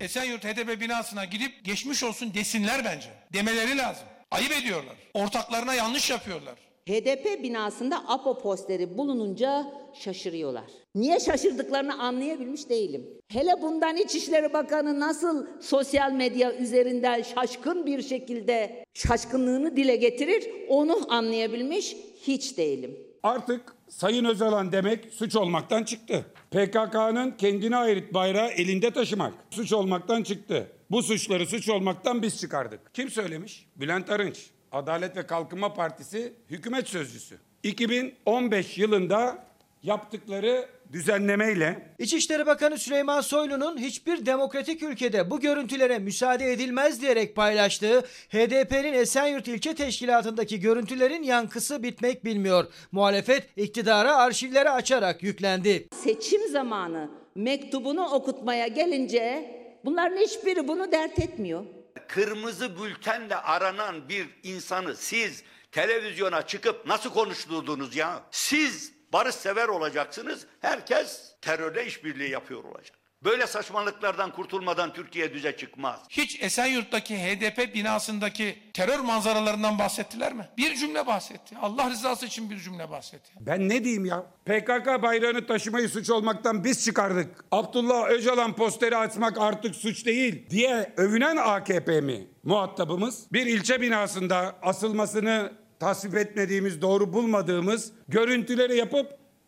Esenyurt 0.00 0.44
HDP 0.44 0.80
binasına 0.80 1.24
gidip 1.24 1.64
geçmiş 1.64 2.04
olsun 2.04 2.34
desinler 2.34 2.84
bence. 2.84 3.08
Demeleri 3.32 3.78
lazım. 3.78 4.04
Ayıp 4.30 4.52
ediyorlar. 4.52 4.96
Ortaklarına 5.14 5.74
yanlış 5.74 6.10
yapıyorlar. 6.10 6.54
HDP 6.88 7.42
binasında 7.42 8.08
APO 8.08 8.38
posteri 8.38 8.98
bulununca 8.98 9.66
şaşırıyorlar. 9.94 10.64
Niye 10.94 11.20
şaşırdıklarını 11.20 12.02
anlayabilmiş 12.02 12.68
değilim. 12.68 13.06
Hele 13.28 13.62
bundan 13.62 13.96
İçişleri 13.96 14.52
Bakanı 14.52 15.00
nasıl 15.00 15.46
sosyal 15.60 16.12
medya 16.12 16.54
üzerinden 16.54 17.22
şaşkın 17.22 17.86
bir 17.86 18.02
şekilde 18.02 18.84
şaşkınlığını 18.94 19.76
dile 19.76 19.96
getirir 19.96 20.50
onu 20.68 21.12
anlayabilmiş 21.12 21.96
hiç 22.22 22.58
değilim. 22.58 22.98
Artık 23.22 23.74
Sayın 23.92 24.24
Özalan 24.24 24.72
demek 24.72 25.14
suç 25.14 25.36
olmaktan 25.36 25.84
çıktı. 25.84 26.26
PKK'nın 26.50 27.30
kendine 27.30 27.76
ait 27.76 28.14
bayrağı 28.14 28.48
elinde 28.48 28.90
taşımak 28.90 29.34
suç 29.50 29.72
olmaktan 29.72 30.22
çıktı. 30.22 30.72
Bu 30.90 31.02
suçları 31.02 31.46
suç 31.46 31.68
olmaktan 31.68 32.22
biz 32.22 32.40
çıkardık. 32.40 32.94
Kim 32.94 33.10
söylemiş? 33.10 33.66
Bülent 33.76 34.10
Arınç. 34.10 34.50
Adalet 34.72 35.16
ve 35.16 35.26
Kalkınma 35.26 35.74
Partisi 35.74 36.34
hükümet 36.50 36.88
sözcüsü. 36.88 37.38
2015 37.62 38.78
yılında 38.78 39.46
yaptıkları 39.82 40.68
düzenlemeyle 40.92 41.94
İçişleri 41.98 42.46
Bakanı 42.46 42.78
Süleyman 42.78 43.20
Soylu'nun 43.20 43.78
hiçbir 43.78 44.26
demokratik 44.26 44.82
ülkede 44.82 45.30
bu 45.30 45.40
görüntülere 45.40 45.98
müsaade 45.98 46.52
edilmez 46.52 47.00
diyerek 47.00 47.36
paylaştığı 47.36 48.00
HDP'nin 48.28 48.92
Esenyurt 48.92 49.48
İlçe 49.48 49.74
Teşkilatı'ndaki 49.74 50.60
görüntülerin 50.60 51.22
yankısı 51.22 51.82
bitmek 51.82 52.24
bilmiyor. 52.24 52.66
Muhalefet 52.92 53.58
iktidara 53.58 54.16
arşivleri 54.16 54.70
açarak 54.70 55.22
yüklendi. 55.22 55.88
Seçim 55.94 56.48
zamanı 56.48 57.10
mektubunu 57.34 58.04
okutmaya 58.08 58.66
gelince 58.66 59.50
bunların 59.84 60.16
hiçbiri 60.16 60.68
bunu 60.68 60.92
dert 60.92 61.18
etmiyor. 61.18 61.64
Kırmızı 62.08 62.70
bültenle 62.82 63.36
aranan 63.36 64.08
bir 64.08 64.26
insanı 64.42 64.96
siz 64.96 65.42
televizyona 65.72 66.42
çıkıp 66.46 66.86
nasıl 66.86 67.10
konuşturdunuz 67.10 67.96
ya? 67.96 68.22
Siz 68.30 68.92
barışsever 69.12 69.68
olacaksınız. 69.68 70.46
Herkes 70.60 71.34
terörle 71.40 71.86
işbirliği 71.86 72.30
yapıyor 72.30 72.64
olacak. 72.64 73.02
Böyle 73.24 73.46
saçmalıklardan 73.46 74.32
kurtulmadan 74.32 74.92
Türkiye 74.92 75.34
düze 75.34 75.56
çıkmaz. 75.56 76.00
Hiç 76.08 76.42
Esenyurt'taki 76.42 77.16
HDP 77.18 77.74
binasındaki 77.74 78.58
terör 78.74 78.98
manzaralarından 78.98 79.78
bahsettiler 79.78 80.32
mi? 80.32 80.48
Bir 80.58 80.74
cümle 80.74 81.06
bahsetti. 81.06 81.56
Allah 81.60 81.90
rızası 81.90 82.26
için 82.26 82.50
bir 82.50 82.58
cümle 82.58 82.90
bahsetti. 82.90 83.32
Ben 83.40 83.68
ne 83.68 83.84
diyeyim 83.84 84.04
ya? 84.04 84.26
PKK 84.44 85.02
bayrağını 85.02 85.46
taşımayı 85.46 85.88
suç 85.88 86.10
olmaktan 86.10 86.64
biz 86.64 86.84
çıkardık. 86.84 87.44
Abdullah 87.52 88.08
Öcalan 88.08 88.56
posteri 88.56 88.96
atmak 88.96 89.38
artık 89.38 89.76
suç 89.76 90.06
değil 90.06 90.50
diye 90.50 90.92
övünen 90.96 91.36
AKP 91.36 92.00
mi 92.00 92.26
muhatabımız? 92.42 93.26
Bir 93.32 93.46
ilçe 93.46 93.80
binasında 93.80 94.56
asılmasını 94.62 95.52
tasvip 95.82 96.16
etmediğimiz, 96.16 96.82
doğru 96.82 97.12
bulmadığımız 97.12 97.92
görüntüleri 98.08 98.76
yapıp 98.76 99.06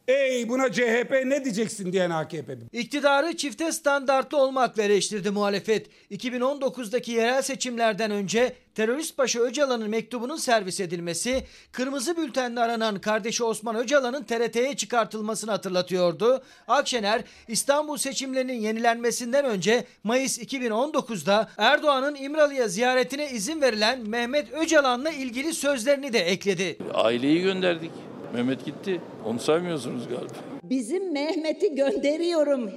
ey 0.09 0.49
buna 0.49 0.73
CHP 0.73 1.13
ne 1.25 1.45
diyeceksin 1.45 1.93
diyen 1.93 2.11
AKP. 2.11 2.57
İktidarı 2.73 3.37
çifte 3.37 3.73
standartlı 3.73 4.39
olmakla 4.39 4.83
eleştirdi 4.83 5.31
muhalefet. 5.31 5.87
2019'daki 6.11 7.13
yerel 7.13 7.43
seçimlerden 7.43 8.11
önce 8.11 8.53
terörist 8.75 9.19
başı 9.19 9.41
Öcalan'ın 9.41 9.91
mektubunun 9.91 10.37
servis 10.37 10.81
edilmesi, 10.81 11.45
kırmızı 11.73 12.17
bültenle 12.17 12.61
aranan 12.61 13.01
kardeşi 13.01 13.45
Osman 13.45 13.77
Öcalan'ın 13.77 14.25
TRT'ye 14.25 14.77
çıkartılmasını 14.77 15.51
hatırlatıyordu. 15.51 16.43
Akşener 16.69 17.23
İstanbul 17.49 17.97
seçimlerinin 17.97 18.61
yenilenmesinden 18.61 19.45
önce 19.45 19.85
Mayıs 20.05 20.39
2019'da 20.39 21.51
Erdoğan'ın 21.59 22.15
İmralı'ya 22.15 22.69
ziyaretine 22.69 23.31
izin 23.31 23.61
verilen 23.61 24.01
Mehmet 24.09 24.53
Öcalan'la 24.53 25.11
ilgili 25.11 25.55
sözlerini 25.55 26.13
de 26.13 26.21
ekledi. 26.21 26.79
Aileyi 26.95 27.43
gönderdik. 27.43 27.91
Mehmet 28.35 28.65
gitti. 28.65 29.01
Onu 29.27 29.39
saymıyorsunuz 29.39 30.09
galiba. 30.09 30.33
Bizim 30.63 31.13
Mehmet'i 31.13 31.75
gönderiyorum 31.75 32.71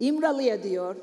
İmralı'ya 0.00 0.62
diyor. 0.62 0.96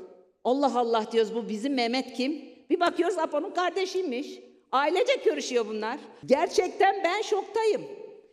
Allah 0.44 0.80
Allah 0.80 1.06
diyoruz 1.12 1.36
bu 1.36 1.50
bizim 1.50 1.74
Mehmet 1.74 2.14
kim? 2.14 2.42
Bir 2.70 2.80
bakıyoruz 2.80 3.18
Apo'nun 3.18 3.52
kardeşiymiş. 3.52 4.28
Ailece 4.72 5.16
görüşüyor 5.26 5.66
bunlar. 5.68 6.00
Gerçekten 6.26 7.04
ben 7.04 7.22
şoktayım. 7.22 7.82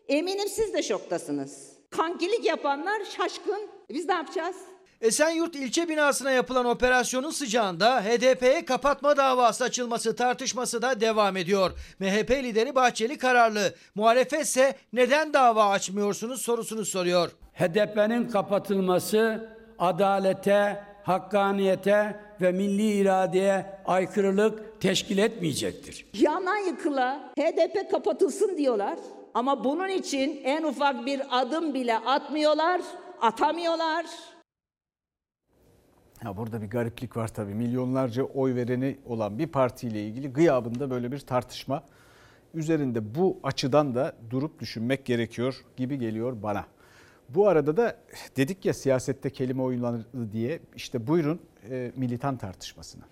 Eminim 0.09 0.49
siz 0.49 0.74
de 0.74 0.82
şoktasınız. 0.82 1.72
Kankilik 1.90 2.44
yapanlar 2.44 3.05
şaşkın. 3.05 3.61
Biz 3.90 4.09
ne 4.09 4.14
yapacağız? 4.14 4.57
Esenyurt 5.01 5.55
ilçe 5.55 5.88
binasına 5.88 6.30
yapılan 6.30 6.66
operasyonun 6.66 7.30
sıcağında 7.30 8.01
HDP'ye 8.05 8.64
kapatma 8.64 9.16
davası 9.16 9.64
açılması 9.64 10.16
tartışması 10.16 10.82
da 10.82 11.01
devam 11.01 11.36
ediyor. 11.36 11.70
MHP 11.99 12.30
lideri 12.30 12.74
Bahçeli 12.74 13.18
kararlı. 13.18 13.74
Muhalefet 13.94 14.42
ise 14.42 14.74
neden 14.92 15.32
dava 15.32 15.68
açmıyorsunuz 15.68 16.42
sorusunu 16.42 16.84
soruyor. 16.84 17.30
HDP'nin 17.55 18.28
kapatılması 18.28 19.49
adalete, 19.78 20.84
hakkaniyete 21.03 22.20
ve 22.40 22.53
milli 22.53 22.92
iradeye 22.92 23.66
aykırılık 23.86 24.80
teşkil 24.80 25.18
etmeyecektir. 25.18 26.07
Yana 26.14 26.59
yıkıla 26.59 27.32
HDP 27.38 27.90
kapatılsın 27.90 28.57
diyorlar. 28.57 28.99
Ama 29.34 29.64
bunun 29.64 29.88
için 29.88 30.40
en 30.44 30.62
ufak 30.62 31.07
bir 31.07 31.22
adım 31.30 31.74
bile 31.74 31.96
atmıyorlar, 31.99 32.80
atamıyorlar. 33.20 34.07
Ya 36.24 36.36
burada 36.36 36.62
bir 36.62 36.66
gariplik 36.70 37.16
var 37.16 37.28
tabii. 37.28 37.54
Milyonlarca 37.54 38.22
oy 38.22 38.54
vereni 38.54 38.98
olan 39.04 39.38
bir 39.38 39.46
partiyle 39.46 40.06
ilgili 40.06 40.32
gıyabında 40.32 40.90
böyle 40.90 41.12
bir 41.12 41.18
tartışma 41.18 41.82
üzerinde 42.54 43.14
bu 43.14 43.40
açıdan 43.42 43.94
da 43.94 44.16
durup 44.30 44.60
düşünmek 44.60 45.06
gerekiyor 45.06 45.64
gibi 45.76 45.98
geliyor 45.98 46.42
bana. 46.42 46.66
Bu 47.28 47.48
arada 47.48 47.76
da 47.76 47.96
dedik 48.36 48.64
ya 48.64 48.74
siyasette 48.74 49.30
kelime 49.30 49.62
oyunlanır 49.62 50.06
diye 50.32 50.60
işte 50.76 51.06
buyurun 51.06 51.40
e, 51.70 51.92
militan 51.96 52.36
tartışmasına. 52.36 53.04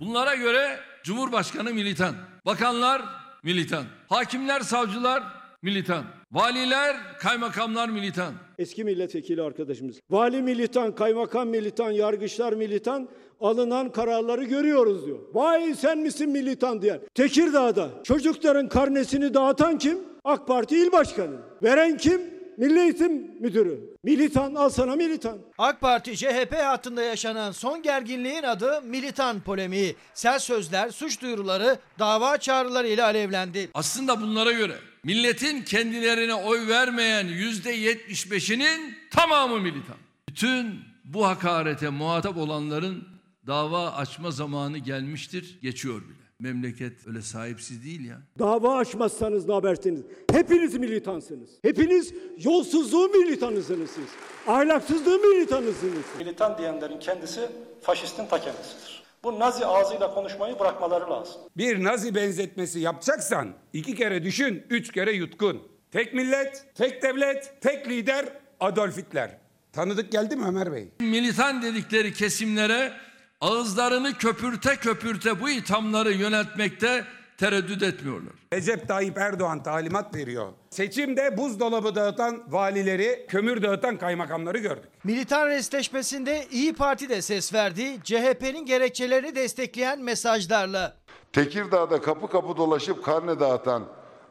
Bunlara 0.00 0.34
göre 0.34 0.78
Cumhurbaşkanı 1.02 1.74
militan, 1.74 2.14
bakanlar 2.46 3.02
militan, 3.42 3.84
hakimler, 4.08 4.60
savcılar 4.60 5.22
militan, 5.62 6.04
valiler, 6.32 6.96
kaymakamlar 7.18 7.88
militan. 7.88 8.34
Eski 8.58 8.84
milletvekili 8.84 9.42
arkadaşımız. 9.42 9.96
Vali 10.10 10.42
militan, 10.42 10.94
kaymakam 10.94 11.48
militan, 11.48 11.90
yargıçlar 11.90 12.52
militan 12.52 13.08
alınan 13.40 13.92
kararları 13.92 14.44
görüyoruz 14.44 15.06
diyor. 15.06 15.18
Vay 15.34 15.74
sen 15.74 15.98
misin 15.98 16.30
militan 16.30 16.82
diyen. 16.82 17.00
Tekirdağ'da 17.14 17.90
çocukların 18.04 18.68
karnesini 18.68 19.34
dağıtan 19.34 19.78
kim? 19.78 19.98
AK 20.24 20.46
Parti 20.46 20.76
il 20.76 20.92
başkanı. 20.92 21.36
Veren 21.62 21.96
kim? 21.96 22.20
Milli 22.56 22.80
Eğitim 22.80 23.12
Müdürü. 23.40 23.80
Militan 24.04 24.54
al 24.54 24.68
sana 24.68 24.96
militan. 24.96 25.38
AK 25.58 25.80
Parti 25.80 26.16
CHP 26.16 26.54
hattında 26.54 27.02
yaşanan 27.02 27.52
son 27.52 27.82
gerginliğin 27.82 28.42
adı 28.42 28.82
militan 28.82 29.40
polemiği. 29.40 29.96
Sert 30.14 30.42
sözler, 30.42 30.90
suç 30.90 31.22
duyuruları, 31.22 31.78
dava 31.98 32.38
çağrıları 32.38 32.88
ile 32.88 33.04
alevlendi. 33.04 33.70
Aslında 33.74 34.20
bunlara 34.20 34.52
göre 34.52 34.74
milletin 35.04 35.62
kendilerine 35.62 36.34
oy 36.34 36.68
vermeyen 36.68 37.26
yüzde 37.26 37.70
yetmiş 37.70 38.30
beşinin 38.30 38.94
tamamı 39.10 39.60
militan. 39.60 39.96
Bütün 40.28 40.80
bu 41.04 41.26
hakarete 41.26 41.88
muhatap 41.88 42.36
olanların 42.36 43.08
dava 43.46 43.90
açma 43.92 44.30
zamanı 44.30 44.78
gelmiştir, 44.78 45.58
geçiyor 45.62 46.02
bile. 46.02 46.22
Memleket 46.38 47.06
öyle 47.06 47.22
sahipsiz 47.22 47.84
değil 47.84 48.04
ya. 48.04 48.18
Dava 48.38 48.76
açmazsanız 48.76 49.46
ne 49.48 49.52
habersiniz? 49.54 50.02
Hepiniz 50.32 50.74
militansınız. 50.74 51.50
Hepiniz 51.62 52.14
yolsuzluğun 52.38 53.20
militanısınız 53.20 53.90
siz. 53.90 54.04
Ahlaksızlığın 54.46 55.30
militanısınız. 55.30 56.04
Militan 56.18 56.58
diyenlerin 56.58 56.98
kendisi 57.00 57.40
faşistin 57.82 58.26
ta 58.26 58.40
kendisidir. 58.40 58.91
Bu 59.24 59.38
nazi 59.40 59.66
ağzıyla 59.66 60.14
konuşmayı 60.14 60.58
bırakmaları 60.58 61.10
lazım. 61.10 61.40
Bir 61.56 61.84
nazi 61.84 62.14
benzetmesi 62.14 62.80
yapacaksan 62.80 63.48
iki 63.72 63.94
kere 63.94 64.22
düşün, 64.22 64.66
üç 64.70 64.92
kere 64.92 65.12
yutkun. 65.12 65.62
Tek 65.90 66.14
millet, 66.14 66.64
tek 66.74 67.02
devlet, 67.02 67.54
tek 67.60 67.88
lider 67.88 68.28
Adolf 68.60 68.96
Hitler. 68.96 69.30
Tanıdık 69.72 70.12
geldi 70.12 70.36
mi 70.36 70.44
Ömer 70.46 70.72
Bey? 70.72 70.88
Militan 71.00 71.62
dedikleri 71.62 72.12
kesimlere 72.12 72.92
ağızlarını 73.40 74.14
köpürte 74.18 74.76
köpürte 74.76 75.40
bu 75.40 75.50
ithamları 75.50 76.12
yöneltmekte 76.12 77.04
tereddüt 77.42 77.82
etmiyorlar. 77.82 78.32
Recep 78.52 78.88
Tayyip 78.88 79.18
Erdoğan 79.18 79.62
talimat 79.62 80.14
veriyor. 80.14 80.52
Seçimde 80.70 81.36
buzdolabı 81.36 81.94
dağıtan 81.94 82.42
valileri, 82.48 83.26
kömür 83.28 83.62
dağıtan 83.62 83.98
kaymakamları 83.98 84.58
gördük. 84.58 84.90
Militan 85.04 85.48
restleşmesinde 85.48 86.46
İyi 86.50 86.72
Parti 86.72 87.08
de 87.08 87.22
ses 87.22 87.54
verdi. 87.54 87.98
CHP'nin 88.04 88.66
gerekçelerini 88.66 89.34
destekleyen 89.34 90.02
mesajlarla. 90.02 90.96
Tekirdağ'da 91.32 92.00
kapı 92.00 92.28
kapı 92.28 92.56
dolaşıp 92.56 93.04
karne 93.04 93.40
dağıtan 93.40 93.84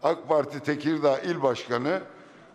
AK 0.03 0.27
Parti 0.27 0.59
Tekirdağ 0.59 1.19
İl 1.19 1.41
Başkanı 1.41 2.01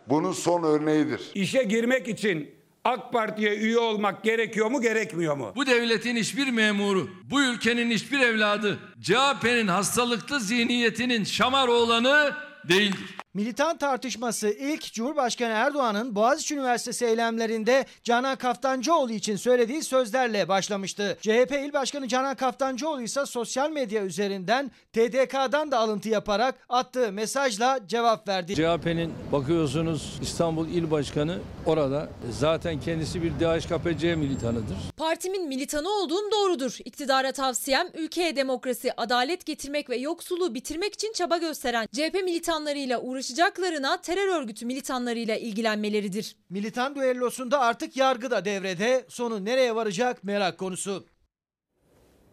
bunun 0.08 0.32
son 0.32 0.62
örneğidir. 0.62 1.30
İşe 1.34 1.62
girmek 1.62 2.08
için 2.08 2.55
AK 2.86 3.12
Parti'ye 3.12 3.56
üye 3.56 3.78
olmak 3.78 4.22
gerekiyor 4.24 4.70
mu 4.70 4.80
gerekmiyor 4.80 5.36
mu? 5.36 5.52
Bu 5.56 5.66
devletin 5.66 6.16
hiçbir 6.16 6.48
memuru, 6.48 7.10
bu 7.30 7.42
ülkenin 7.42 7.90
hiçbir 7.90 8.20
evladı 8.20 8.78
CHP'nin 9.00 9.68
hastalıklı 9.68 10.40
zihniyetinin 10.40 11.24
şamar 11.24 11.68
oğlanı 11.68 12.34
değildir. 12.68 13.16
Militan 13.34 13.78
tartışması 13.78 14.48
ilk 14.48 14.92
Cumhurbaşkanı 14.92 15.52
Erdoğan'ın 15.52 16.14
Boğaziçi 16.14 16.54
Üniversitesi 16.54 17.04
eylemlerinde 17.06 17.86
Canan 18.04 18.36
Kaftancıoğlu 18.36 19.12
için 19.12 19.36
söylediği 19.36 19.82
sözlerle 19.82 20.48
başlamıştı. 20.48 21.18
CHP 21.20 21.52
İl 21.52 21.72
Başkanı 21.72 22.08
Canan 22.08 22.34
Kaftancıoğlu 22.34 23.02
ise 23.02 23.26
sosyal 23.26 23.70
medya 23.70 24.04
üzerinden 24.04 24.70
TDK'dan 24.92 25.70
da 25.70 25.78
alıntı 25.78 26.08
yaparak 26.08 26.54
attığı 26.68 27.12
mesajla 27.12 27.80
cevap 27.86 28.28
verdi. 28.28 28.54
CHP'nin 28.54 29.14
bakıyorsunuz 29.32 30.18
İstanbul 30.22 30.68
İl 30.68 30.90
Başkanı 30.90 31.38
orada 31.66 32.08
zaten 32.30 32.80
kendisi 32.80 33.22
bir 33.22 33.30
DHKPC 33.30 34.14
militanıdır. 34.16 34.76
Partimin 35.06 35.48
militanı 35.48 35.88
olduğum 35.90 36.30
doğrudur. 36.32 36.78
İktidara 36.84 37.32
tavsiyem 37.32 37.86
ülkeye 37.94 38.36
demokrasi, 38.36 38.92
adalet 38.96 39.46
getirmek 39.46 39.90
ve 39.90 39.96
yoksulluğu 39.96 40.54
bitirmek 40.54 40.94
için 40.94 41.12
çaba 41.12 41.36
gösteren 41.36 41.86
CHP 41.92 42.14
militanlarıyla 42.24 43.00
uğraşacaklarına 43.00 44.00
terör 44.00 44.40
örgütü 44.40 44.66
militanlarıyla 44.66 45.36
ilgilenmeleridir. 45.36 46.36
Militan 46.50 46.94
düellosunda 46.94 47.60
artık 47.60 47.96
yargı 47.96 48.30
da 48.30 48.44
devrede. 48.44 49.04
Sonu 49.08 49.44
nereye 49.44 49.74
varacak 49.74 50.24
merak 50.24 50.58
konusu. 50.58 51.06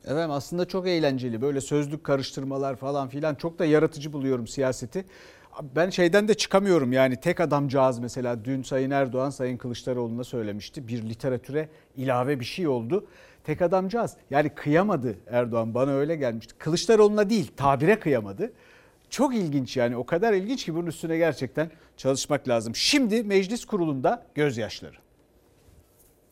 Efendim 0.03 0.31
aslında 0.31 0.67
çok 0.67 0.87
eğlenceli 0.87 1.41
böyle 1.41 1.61
sözlük 1.61 2.03
karıştırmalar 2.03 2.75
falan 2.75 3.09
filan 3.09 3.35
çok 3.35 3.59
da 3.59 3.65
yaratıcı 3.65 4.13
buluyorum 4.13 4.47
siyaseti. 4.47 5.05
Ben 5.61 5.89
şeyden 5.89 6.27
de 6.27 6.33
çıkamıyorum 6.33 6.93
yani 6.93 7.15
tek 7.15 7.39
adamcağız 7.39 7.99
mesela 7.99 8.45
dün 8.45 8.63
Sayın 8.63 8.91
Erdoğan 8.91 9.29
Sayın 9.29 9.57
Kılıçdaroğlu'na 9.57 10.23
söylemişti. 10.23 10.87
Bir 10.87 11.01
literatüre 11.09 11.69
ilave 11.97 12.39
bir 12.39 12.45
şey 12.45 12.67
oldu. 12.67 13.07
Tek 13.43 13.61
adamcağız 13.61 14.13
yani 14.29 14.49
kıyamadı 14.49 15.17
Erdoğan 15.27 15.73
bana 15.73 15.91
öyle 15.91 16.15
gelmişti. 16.15 16.53
Kılıçdaroğlu'na 16.57 17.29
değil 17.29 17.51
tabire 17.57 17.99
kıyamadı. 17.99 18.53
Çok 19.09 19.35
ilginç 19.35 19.77
yani 19.77 19.97
o 19.97 20.05
kadar 20.05 20.33
ilginç 20.33 20.65
ki 20.65 20.75
bunun 20.75 20.87
üstüne 20.87 21.17
gerçekten 21.17 21.71
çalışmak 21.97 22.47
lazım. 22.47 22.75
Şimdi 22.75 23.23
meclis 23.23 23.65
kurulunda 23.65 24.25
gözyaşları. 24.35 25.02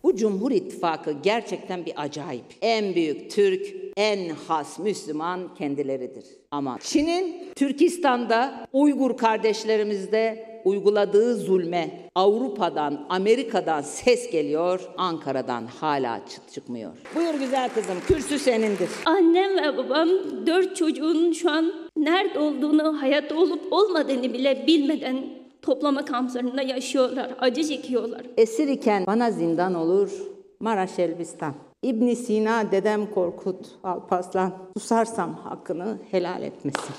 Bu 0.04 0.16
Cumhur 0.16 0.52
İttifakı 0.52 1.12
gerçekten 1.24 1.86
bir 1.86 1.94
acayip. 1.96 2.46
En 2.62 2.96
büyük 2.96 3.32
Türk, 3.32 3.76
en 3.98 4.30
has 4.30 4.80
Müslüman 4.80 5.56
kendileridir. 5.56 6.26
Ama 6.52 6.78
Çin'in 6.82 7.54
Türkistan'da 7.56 8.68
Uygur 8.74 9.18
kardeşlerimizde 9.18 10.52
uyguladığı 10.66 11.36
zulme 11.36 12.10
Avrupa'dan, 12.16 13.06
Amerika'dan 13.10 13.82
ses 13.82 14.32
geliyor, 14.32 14.82
Ankara'dan 14.98 15.66
hala 15.66 16.22
çıt 16.30 16.54
çıkmıyor. 16.54 16.92
Buyur 17.16 17.34
güzel 17.34 17.70
kızım, 17.70 17.98
kürsü 18.08 18.40
senindir. 18.40 18.90
Annem 19.06 19.58
ve 19.58 19.78
babam 19.78 20.10
dört 20.46 20.76
çocuğun 20.76 21.32
şu 21.32 21.52
an 21.52 21.74
nerede 21.98 22.40
olduğunu, 22.40 23.02
hayatta 23.02 23.36
olup 23.36 23.74
olmadığını 23.74 24.34
bile 24.34 24.64
bilmeden 24.68 25.41
toplama 25.62 26.06
kamplarında 26.06 26.62
yaşıyorlar, 26.62 27.32
acı 27.40 27.64
çekiyorlar. 27.64 28.22
Esir 28.38 28.68
iken 28.68 29.06
bana 29.08 29.32
zindan 29.32 29.74
olur, 29.74 30.12
Maraş 30.60 31.00
Elbistan. 31.00 31.54
İbn 31.84 32.14
Sina 32.14 32.72
dedem 32.72 33.12
Korkut 33.12 33.66
Alparslan 33.84 34.54
susarsam 34.78 35.36
hakkını 35.36 35.98
helal 36.12 36.44
etmesin. 36.44 36.96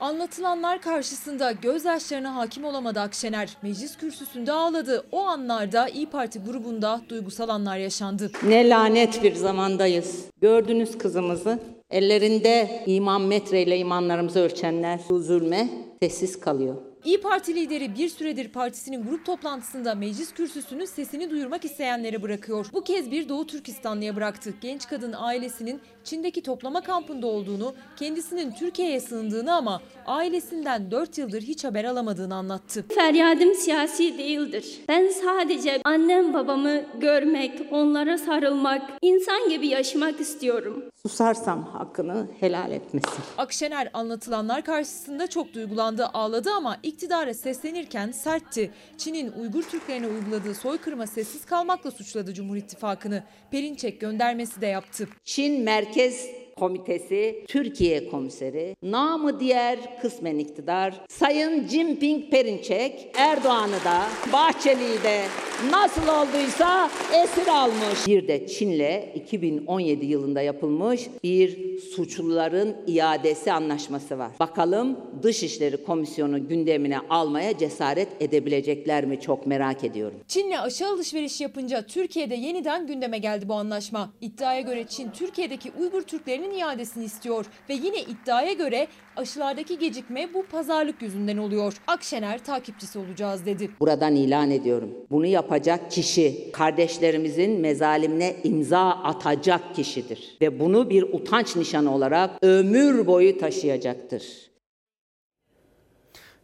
Anlatılanlar 0.00 0.80
karşısında 0.80 1.52
gözyaşlarına 1.52 2.36
hakim 2.36 2.64
olamadı 2.64 3.00
Akşener. 3.00 3.56
Meclis 3.62 3.96
kürsüsünde 3.96 4.52
ağladı. 4.52 5.04
O 5.12 5.20
anlarda 5.20 5.88
İyi 5.88 6.06
Parti 6.06 6.38
grubunda 6.38 7.00
duygusal 7.08 7.48
anlar 7.48 7.76
yaşandı. 7.76 8.30
Ne 8.48 8.68
lanet 8.68 9.22
bir 9.22 9.34
zamandayız. 9.34 10.24
Gördünüz 10.40 10.98
kızımızı. 10.98 11.58
Ellerinde 11.90 12.82
iman 12.86 13.20
metreyle 13.20 13.78
imanlarımızı 13.78 14.40
ölçenler 14.40 15.00
bu 15.08 15.18
zulme 15.18 15.68
sessiz 16.02 16.40
kalıyor. 16.40 16.76
İyi 17.04 17.20
Parti 17.20 17.54
lideri 17.54 17.94
bir 17.94 18.08
süredir 18.08 18.48
partisinin 18.48 19.02
grup 19.02 19.26
toplantısında 19.26 19.94
meclis 19.94 20.34
kürsüsünü 20.34 20.86
sesini 20.86 21.30
duyurmak 21.30 21.64
isteyenlere 21.64 22.22
bırakıyor. 22.22 22.66
Bu 22.72 22.84
kez 22.84 23.10
bir 23.10 23.28
Doğu 23.28 23.46
Türkistanlı'ya 23.46 24.16
bıraktı. 24.16 24.54
Genç 24.60 24.88
kadın 24.88 25.12
ailesinin 25.12 25.80
Çin'deki 26.06 26.42
toplama 26.42 26.80
kampında 26.80 27.26
olduğunu, 27.26 27.74
kendisinin 27.96 28.52
Türkiye'ye 28.52 29.00
sığındığını 29.00 29.54
ama 29.54 29.80
ailesinden 30.06 30.90
4 30.90 31.18
yıldır 31.18 31.42
hiç 31.42 31.64
haber 31.64 31.84
alamadığını 31.84 32.34
anlattı. 32.34 32.84
Feryadım 32.94 33.54
siyasi 33.54 34.18
değildir. 34.18 34.80
Ben 34.88 35.08
sadece 35.08 35.80
annem 35.84 36.34
babamı 36.34 36.82
görmek, 37.00 37.52
onlara 37.70 38.18
sarılmak, 38.18 38.82
insan 39.02 39.48
gibi 39.48 39.66
yaşamak 39.66 40.20
istiyorum. 40.20 40.84
Susarsam 41.02 41.64
hakkını 41.64 42.26
helal 42.40 42.72
etmesin. 42.72 43.24
Akşener 43.38 43.90
anlatılanlar 43.92 44.64
karşısında 44.64 45.26
çok 45.26 45.54
duygulandı, 45.54 46.06
ağladı 46.06 46.50
ama 46.50 46.76
iktidara 46.82 47.34
seslenirken 47.34 48.10
sertti. 48.10 48.70
Çin'in 48.98 49.32
Uygur 49.32 49.62
Türklerine 49.62 50.06
uyguladığı 50.06 50.54
soykırıma 50.54 51.06
sessiz 51.06 51.44
kalmakla 51.44 51.90
suçladı 51.90 52.34
Cumhur 52.34 52.56
İttifakı'nı. 52.56 53.22
Perinçek 53.50 54.00
göndermesi 54.00 54.60
de 54.60 54.66
yaptı. 54.66 55.08
Çin 55.24 55.62
Merkez 55.62 55.95
because 55.96 56.28
Komitesi, 56.60 57.44
Türkiye 57.48 58.08
Komiseri, 58.08 58.76
namı 58.82 59.40
diğer 59.40 60.00
kısmen 60.02 60.38
iktidar, 60.38 61.00
Sayın 61.08 61.68
Jinping 61.68 62.30
Perinçek, 62.30 63.10
Erdoğan'ı 63.14 63.84
da, 63.84 64.02
Bahçeli'yi 64.32 65.02
de 65.02 65.22
nasıl 65.70 66.02
olduysa 66.08 66.90
esir 67.24 67.46
almış. 67.46 68.06
Bir 68.06 68.28
de 68.28 68.46
Çin'le 68.46 69.14
2017 69.14 70.06
yılında 70.06 70.42
yapılmış 70.42 71.06
bir 71.24 71.78
suçluların 71.78 72.76
iadesi 72.86 73.52
anlaşması 73.52 74.18
var. 74.18 74.30
Bakalım 74.40 74.96
Dışişleri 75.22 75.84
Komisyonu 75.84 76.48
gündemine 76.48 76.98
almaya 77.10 77.58
cesaret 77.58 78.08
edebilecekler 78.20 79.04
mi 79.04 79.20
çok 79.20 79.46
merak 79.46 79.84
ediyorum. 79.84 80.18
Çin'le 80.28 80.58
aşı 80.60 80.86
alışverişi 80.86 81.42
yapınca 81.42 81.82
Türkiye'de 81.82 82.34
yeniden 82.34 82.86
gündeme 82.86 83.18
geldi 83.18 83.48
bu 83.48 83.54
anlaşma. 83.54 84.12
İddiaya 84.20 84.60
göre 84.60 84.84
Çin 84.88 85.10
Türkiye'deki 85.10 85.72
Uygur 85.80 86.02
Türklerinin 86.46 86.58
iadesini 86.58 87.04
istiyor 87.04 87.46
ve 87.68 87.74
yine 87.74 88.00
iddiaya 88.00 88.52
göre 88.52 88.88
aşılardaki 89.16 89.78
gecikme 89.78 90.34
bu 90.34 90.46
pazarlık 90.46 91.02
yüzünden 91.02 91.36
oluyor. 91.36 91.74
Akşener 91.86 92.44
takipçisi 92.44 92.98
olacağız 92.98 93.46
dedi. 93.46 93.70
Buradan 93.80 94.14
ilan 94.14 94.50
ediyorum. 94.50 94.90
Bunu 95.10 95.26
yapacak 95.26 95.90
kişi 95.90 96.52
kardeşlerimizin 96.52 97.60
mezalimine 97.60 98.36
imza 98.44 98.90
atacak 98.90 99.74
kişidir 99.74 100.36
ve 100.40 100.60
bunu 100.60 100.90
bir 100.90 101.02
utanç 101.02 101.56
nişanı 101.56 101.94
olarak 101.94 102.30
ömür 102.42 103.06
boyu 103.06 103.38
taşıyacaktır. 103.38 104.50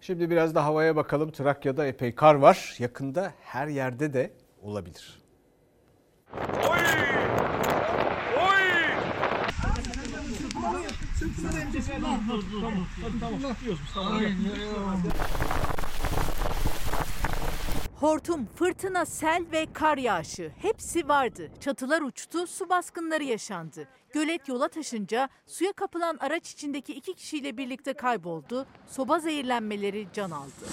Şimdi 0.00 0.30
biraz 0.30 0.54
da 0.54 0.64
havaya 0.64 0.96
bakalım. 0.96 1.30
Trakya'da 1.30 1.86
epey 1.86 2.14
kar 2.14 2.34
var. 2.34 2.74
Yakında 2.78 3.32
her 3.40 3.66
yerde 3.68 4.12
de 4.12 4.30
olabilir. 4.62 5.22
Hortum, 18.00 18.46
fırtına, 18.46 19.06
sel 19.06 19.44
ve 19.52 19.66
kar 19.72 19.98
yağışı 19.98 20.52
hepsi 20.62 21.08
vardı. 21.08 21.50
Çatılar 21.60 22.02
uçtu, 22.02 22.46
su 22.46 22.68
baskınları 22.68 23.24
yaşandı. 23.24 23.88
Gölet 24.12 24.48
yola 24.48 24.68
taşınca 24.68 25.28
suya 25.46 25.72
kapılan 25.72 26.16
araç 26.20 26.50
içindeki 26.50 26.94
iki 26.94 27.14
kişiyle 27.14 27.56
birlikte 27.56 27.92
kayboldu. 27.92 28.66
Soba 28.86 29.18
zehirlenmeleri 29.18 30.08
can 30.12 30.30
aldı. 30.30 30.64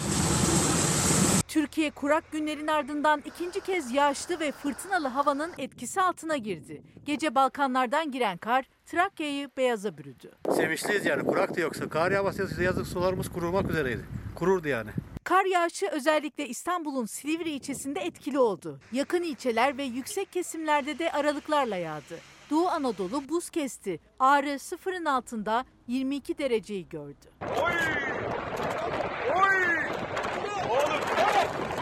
Türkiye 1.47 1.91
kurak 1.91 2.31
günlerin 2.31 2.67
ardından 2.67 3.21
ikinci 3.25 3.61
kez 3.61 3.91
yağışlı 3.91 4.39
ve 4.39 4.51
fırtınalı 4.51 5.07
havanın 5.07 5.51
etkisi 5.57 6.01
altına 6.01 6.37
girdi. 6.37 6.83
Gece 7.05 7.35
Balkanlardan 7.35 8.11
giren 8.11 8.37
kar 8.37 8.65
Trakya'yı 8.89 9.49
beyaza 9.57 9.97
bürüdü. 9.97 10.31
Sevinçliyiz 10.55 11.05
yani 11.05 11.23
kuraktı 11.23 11.61
yoksa 11.61 11.89
kar 11.89 12.11
yağması 12.11 12.63
yazık 12.63 12.87
sularımız 12.87 13.29
kurumak 13.29 13.69
üzereydi. 13.69 14.05
Kururdu 14.35 14.67
yani. 14.67 14.89
Kar 15.23 15.45
yağışı 15.45 15.87
özellikle 15.91 16.47
İstanbul'un 16.47 17.05
Silivri 17.05 17.49
ilçesinde 17.49 17.99
etkili 17.99 18.39
oldu. 18.39 18.79
Yakın 18.91 19.23
ilçeler 19.23 19.77
ve 19.77 19.83
yüksek 19.83 20.31
kesimlerde 20.31 20.99
de 20.99 21.11
aralıklarla 21.11 21.75
yağdı. 21.75 22.19
Doğu 22.49 22.67
Anadolu 22.67 23.29
buz 23.29 23.49
kesti. 23.49 23.99
Ağrı 24.19 24.59
sıfırın 24.59 25.05
altında 25.05 25.65
22 25.87 26.37
dereceyi 26.37 26.89
gördü. 26.89 27.27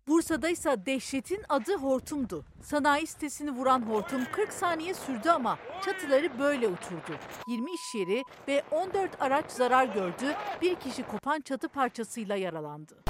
Bursa'da 0.08 0.50
ise 0.50 0.86
dehşetin 0.86 1.44
adı 1.50 1.78
hortumdu. 1.78 2.46
Sanayi 2.62 3.08
sitesini 3.08 3.52
vuran 3.52 3.82
hortum 3.82 4.22
40 4.32 4.54
saniye 4.54 4.94
sürdü 4.94 5.30
ama 5.30 5.58
çatıları 5.86 6.40
böyle 6.40 6.68
uçurdu. 6.68 7.18
20 7.48 7.72
iş 7.72 7.96
yeri 7.96 8.24
ve 8.48 8.64
14 8.72 9.22
araç 9.22 9.52
zarar 9.52 9.86
gördü. 9.86 10.36
Bir 10.62 10.76
kişi 10.76 11.04
kopan 11.04 11.42
çatı 11.42 11.70
parçasıyla 11.70 12.36
yaralandı. 12.36 13.04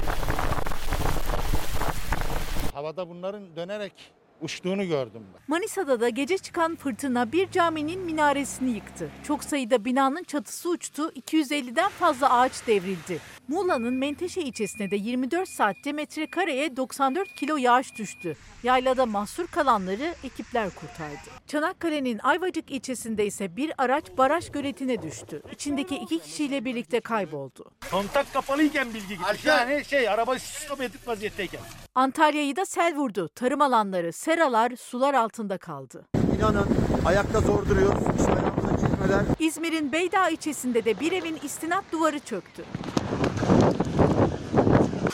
Havada 2.74 3.08
bunların 3.08 3.56
dönerek 3.56 4.12
uçtuğunu 4.40 4.86
gördüm 4.88 5.22
ben. 5.34 5.42
Manisa'da 5.48 6.00
da 6.00 6.08
gece 6.08 6.38
çıkan 6.38 6.76
fırtına 6.76 7.32
bir 7.32 7.50
caminin 7.50 8.00
minaresini 8.00 8.70
yıktı. 8.70 9.10
Çok 9.26 9.44
sayıda 9.44 9.84
binanın 9.84 10.22
çatısı 10.24 10.70
uçtu, 10.70 11.12
250'den 11.12 11.88
fazla 11.88 12.38
ağaç 12.38 12.66
devrildi. 12.66 13.20
Muğla'nın 13.48 13.94
Menteşe 13.94 14.40
ilçesine 14.40 14.90
de 14.90 14.96
24 14.96 15.48
saatte 15.48 15.92
metrekareye 15.92 16.76
94 16.76 17.34
kilo 17.34 17.56
yağış 17.56 17.96
düştü. 17.98 18.36
Yaylada 18.62 19.06
mahsur 19.06 19.46
kalanları 19.46 20.14
ekipler 20.24 20.70
kurtardı. 20.70 21.28
Çanakkale'nin 21.46 22.20
Ayvacık 22.22 22.70
ilçesinde 22.70 23.26
ise 23.26 23.56
bir 23.56 23.72
araç 23.78 24.04
baraj 24.18 24.50
göletine 24.50 25.02
düştü. 25.02 25.42
İçindeki 25.52 25.96
iki 25.96 26.18
kişiyle 26.18 26.64
birlikte 26.64 27.00
kayboldu. 27.00 27.70
Kontak 27.90 28.32
kapalıyken 28.32 28.94
bilgi 28.94 29.08
gitti. 29.08 29.48
Yani 29.48 29.84
şey 29.84 30.08
araba 30.08 30.38
stop 30.38 30.80
edip 30.80 31.08
vaziyetteyken. 31.08 31.60
Antalya'yı 31.94 32.56
da 32.56 32.64
sel 32.64 32.96
vurdu. 32.96 33.28
Tarım 33.34 33.60
alanları, 33.62 34.12
seralar 34.28 34.76
sular 34.76 35.14
altında 35.14 35.58
kaldı. 35.58 36.04
İnanın 36.38 36.66
ayakta 37.04 37.40
zor 37.40 37.66
duruyoruz. 37.66 38.26
Ayağımıza 38.26 38.76
çizmeler. 38.76 39.24
İzmir'in 39.38 39.92
Beydağ 39.92 40.28
ilçesinde 40.28 40.84
de 40.84 41.00
bir 41.00 41.12
evin 41.12 41.38
istinat 41.42 41.84
duvarı 41.92 42.18
çöktü. 42.18 42.64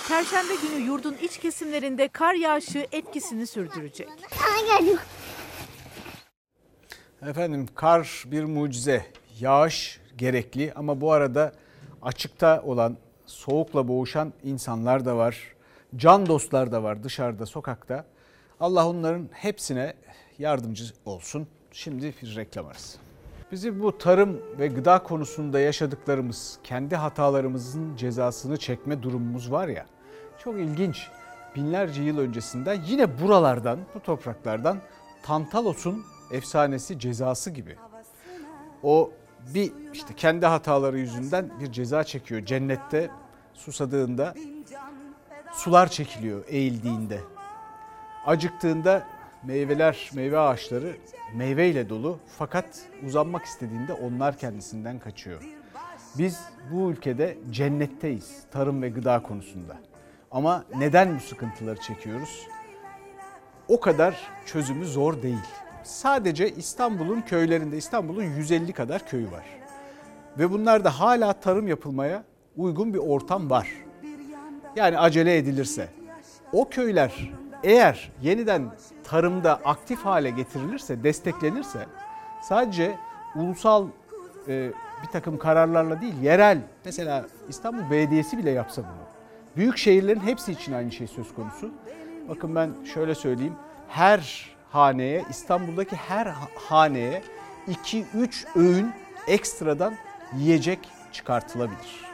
Perşembe 0.09 0.55
günü 0.63 0.85
yurdun 0.87 1.17
iç 1.23 1.39
kesimlerinde 1.39 2.09
kar 2.09 2.35
yağışı 2.35 2.87
etkisini 2.93 3.47
sürdürecek. 3.47 4.09
Efendim 7.23 7.67
kar 7.75 8.25
bir 8.27 8.45
mucize, 8.45 9.07
yağış 9.41 10.01
gerekli 10.17 10.73
ama 10.77 11.01
bu 11.01 11.13
arada 11.13 11.53
açıkta 12.03 12.63
olan, 12.63 12.97
soğukla 13.27 13.89
boğuşan 13.89 14.33
insanlar 14.45 15.05
da 15.05 15.17
var. 15.17 15.55
Can 15.97 16.27
dostlar 16.27 16.73
da 16.73 16.83
var 16.83 17.03
dışarıda, 17.03 17.47
sokakta. 17.47 18.14
Allah 18.61 18.89
onların 18.89 19.29
hepsine 19.33 19.95
yardımcı 20.39 20.85
olsun. 21.07 21.47
Şimdi 21.73 22.15
bir 22.23 22.37
reklam 22.37 22.67
arası. 22.67 22.99
Bizi 23.53 23.83
bu 23.83 23.99
tarım 23.99 24.41
ve 24.59 24.67
gıda 24.67 25.03
konusunda 25.03 25.61
yaşadıklarımız, 25.61 26.59
kendi 26.65 26.97
hatalarımızın 26.97 27.97
cezasını 27.97 28.57
çekme 28.57 29.03
durumumuz 29.03 29.53
var 29.53 29.69
ya. 29.69 29.87
Çok 30.39 30.59
ilginç. 30.59 31.09
Binlerce 31.57 32.03
yıl 32.03 32.19
öncesinden 32.19 32.83
yine 32.87 33.21
buralardan, 33.21 33.79
bu 33.95 34.01
topraklardan 34.01 34.79
Tantalos'un 35.23 36.05
efsanesi 36.31 36.99
cezası 36.99 37.51
gibi. 37.51 37.77
O 38.83 39.11
bir 39.55 39.73
işte 39.93 40.15
kendi 40.15 40.47
hataları 40.47 40.99
yüzünden 40.99 41.61
bir 41.61 41.73
ceza 41.73 42.05
çekiyor. 42.05 42.45
Cennette 42.45 43.11
susadığında 43.55 44.35
sular 45.53 45.89
çekiliyor 45.89 46.45
eğildiğinde. 46.47 47.21
Acıktığında 48.27 49.07
meyveler, 49.43 50.11
meyve 50.15 50.39
ağaçları 50.39 50.97
meyveyle 51.35 51.89
dolu 51.89 52.19
fakat 52.39 52.65
uzanmak 53.07 53.45
istediğinde 53.45 53.93
onlar 53.93 54.39
kendisinden 54.39 54.99
kaçıyor. 54.99 55.43
Biz 56.19 56.41
bu 56.73 56.91
ülkede 56.91 57.39
cennetteyiz 57.51 58.43
tarım 58.51 58.83
ve 58.83 58.89
gıda 58.89 59.23
konusunda. 59.23 59.77
Ama 60.31 60.65
neden 60.79 61.17
bu 61.17 61.21
sıkıntıları 61.21 61.81
çekiyoruz? 61.81 62.47
O 63.69 63.81
kadar 63.81 64.17
çözümü 64.47 64.87
zor 64.87 65.23
değil. 65.23 65.45
Sadece 65.83 66.51
İstanbul'un 66.51 67.21
köylerinde 67.21 67.77
İstanbul'un 67.77 68.23
150 68.23 68.73
kadar 68.73 69.07
köyü 69.07 69.31
var. 69.31 69.45
Ve 70.39 70.51
bunlarda 70.51 71.01
hala 71.01 71.33
tarım 71.33 71.69
yapılmaya 71.69 72.25
uygun 72.57 72.95
bir 72.95 72.99
ortam 72.99 73.51
var. 73.51 73.69
Yani 74.77 74.99
acele 74.99 75.37
edilirse. 75.37 75.89
O 76.53 76.69
köyler 76.69 77.31
eğer 77.65 78.13
yeniden 78.23 78.71
tarımda 79.05 79.61
aktif 79.65 79.99
hale 80.05 80.31
getirilirse, 80.31 81.03
desteklenirse 81.05 81.87
sadece 82.43 82.97
ulusal 83.35 83.89
e, 84.49 84.71
bir 85.03 85.09
takım 85.09 85.39
kararlarla 85.39 86.01
değil, 86.01 86.23
yerel 86.23 86.59
mesela 86.85 87.27
İstanbul 87.49 87.91
Belediyesi 87.91 88.39
bile 88.39 88.51
yapsa 88.51 88.83
bunu. 88.83 89.05
Büyük 89.57 89.79
şehirlerin 89.79 90.21
hepsi 90.21 90.53
için 90.53 90.73
aynı 90.73 90.93
şey 90.93 91.07
söz 91.07 91.35
konusu. 91.35 91.71
Bakın 92.29 92.55
ben 92.55 92.71
şöyle 92.95 93.15
söyleyeyim. 93.15 93.55
Her 93.89 94.51
haneye, 94.71 95.25
İstanbul'daki 95.31 95.97
her 95.97 96.27
haneye 96.55 97.23
2-3 97.69 98.05
öğün 98.57 98.93
ekstradan 99.27 99.95
yiyecek 100.37 100.79
çıkartılabilir. 101.13 102.05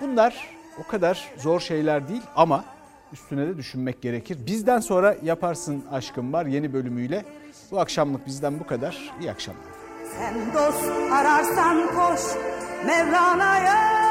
Bunlar 0.00 0.48
o 0.84 0.90
kadar 0.90 1.28
zor 1.36 1.60
şeyler 1.60 2.08
değil 2.08 2.22
ama 2.36 2.64
üstüne 3.12 3.46
de 3.46 3.56
düşünmek 3.56 4.02
gerekir. 4.02 4.38
Bizden 4.46 4.80
sonra 4.80 5.16
yaparsın 5.22 5.84
aşkım 5.92 6.32
var 6.32 6.46
yeni 6.46 6.72
bölümüyle. 6.72 7.24
Bu 7.70 7.80
akşamlık 7.80 8.26
bizden 8.26 8.60
bu 8.60 8.66
kadar. 8.66 9.10
İyi 9.20 9.30
akşamlar. 9.30 9.62
Sen 10.18 10.34
dost 10.54 10.84
ararsan 11.12 11.86
koş 11.86 12.20
Mevlana'ya 12.86 14.09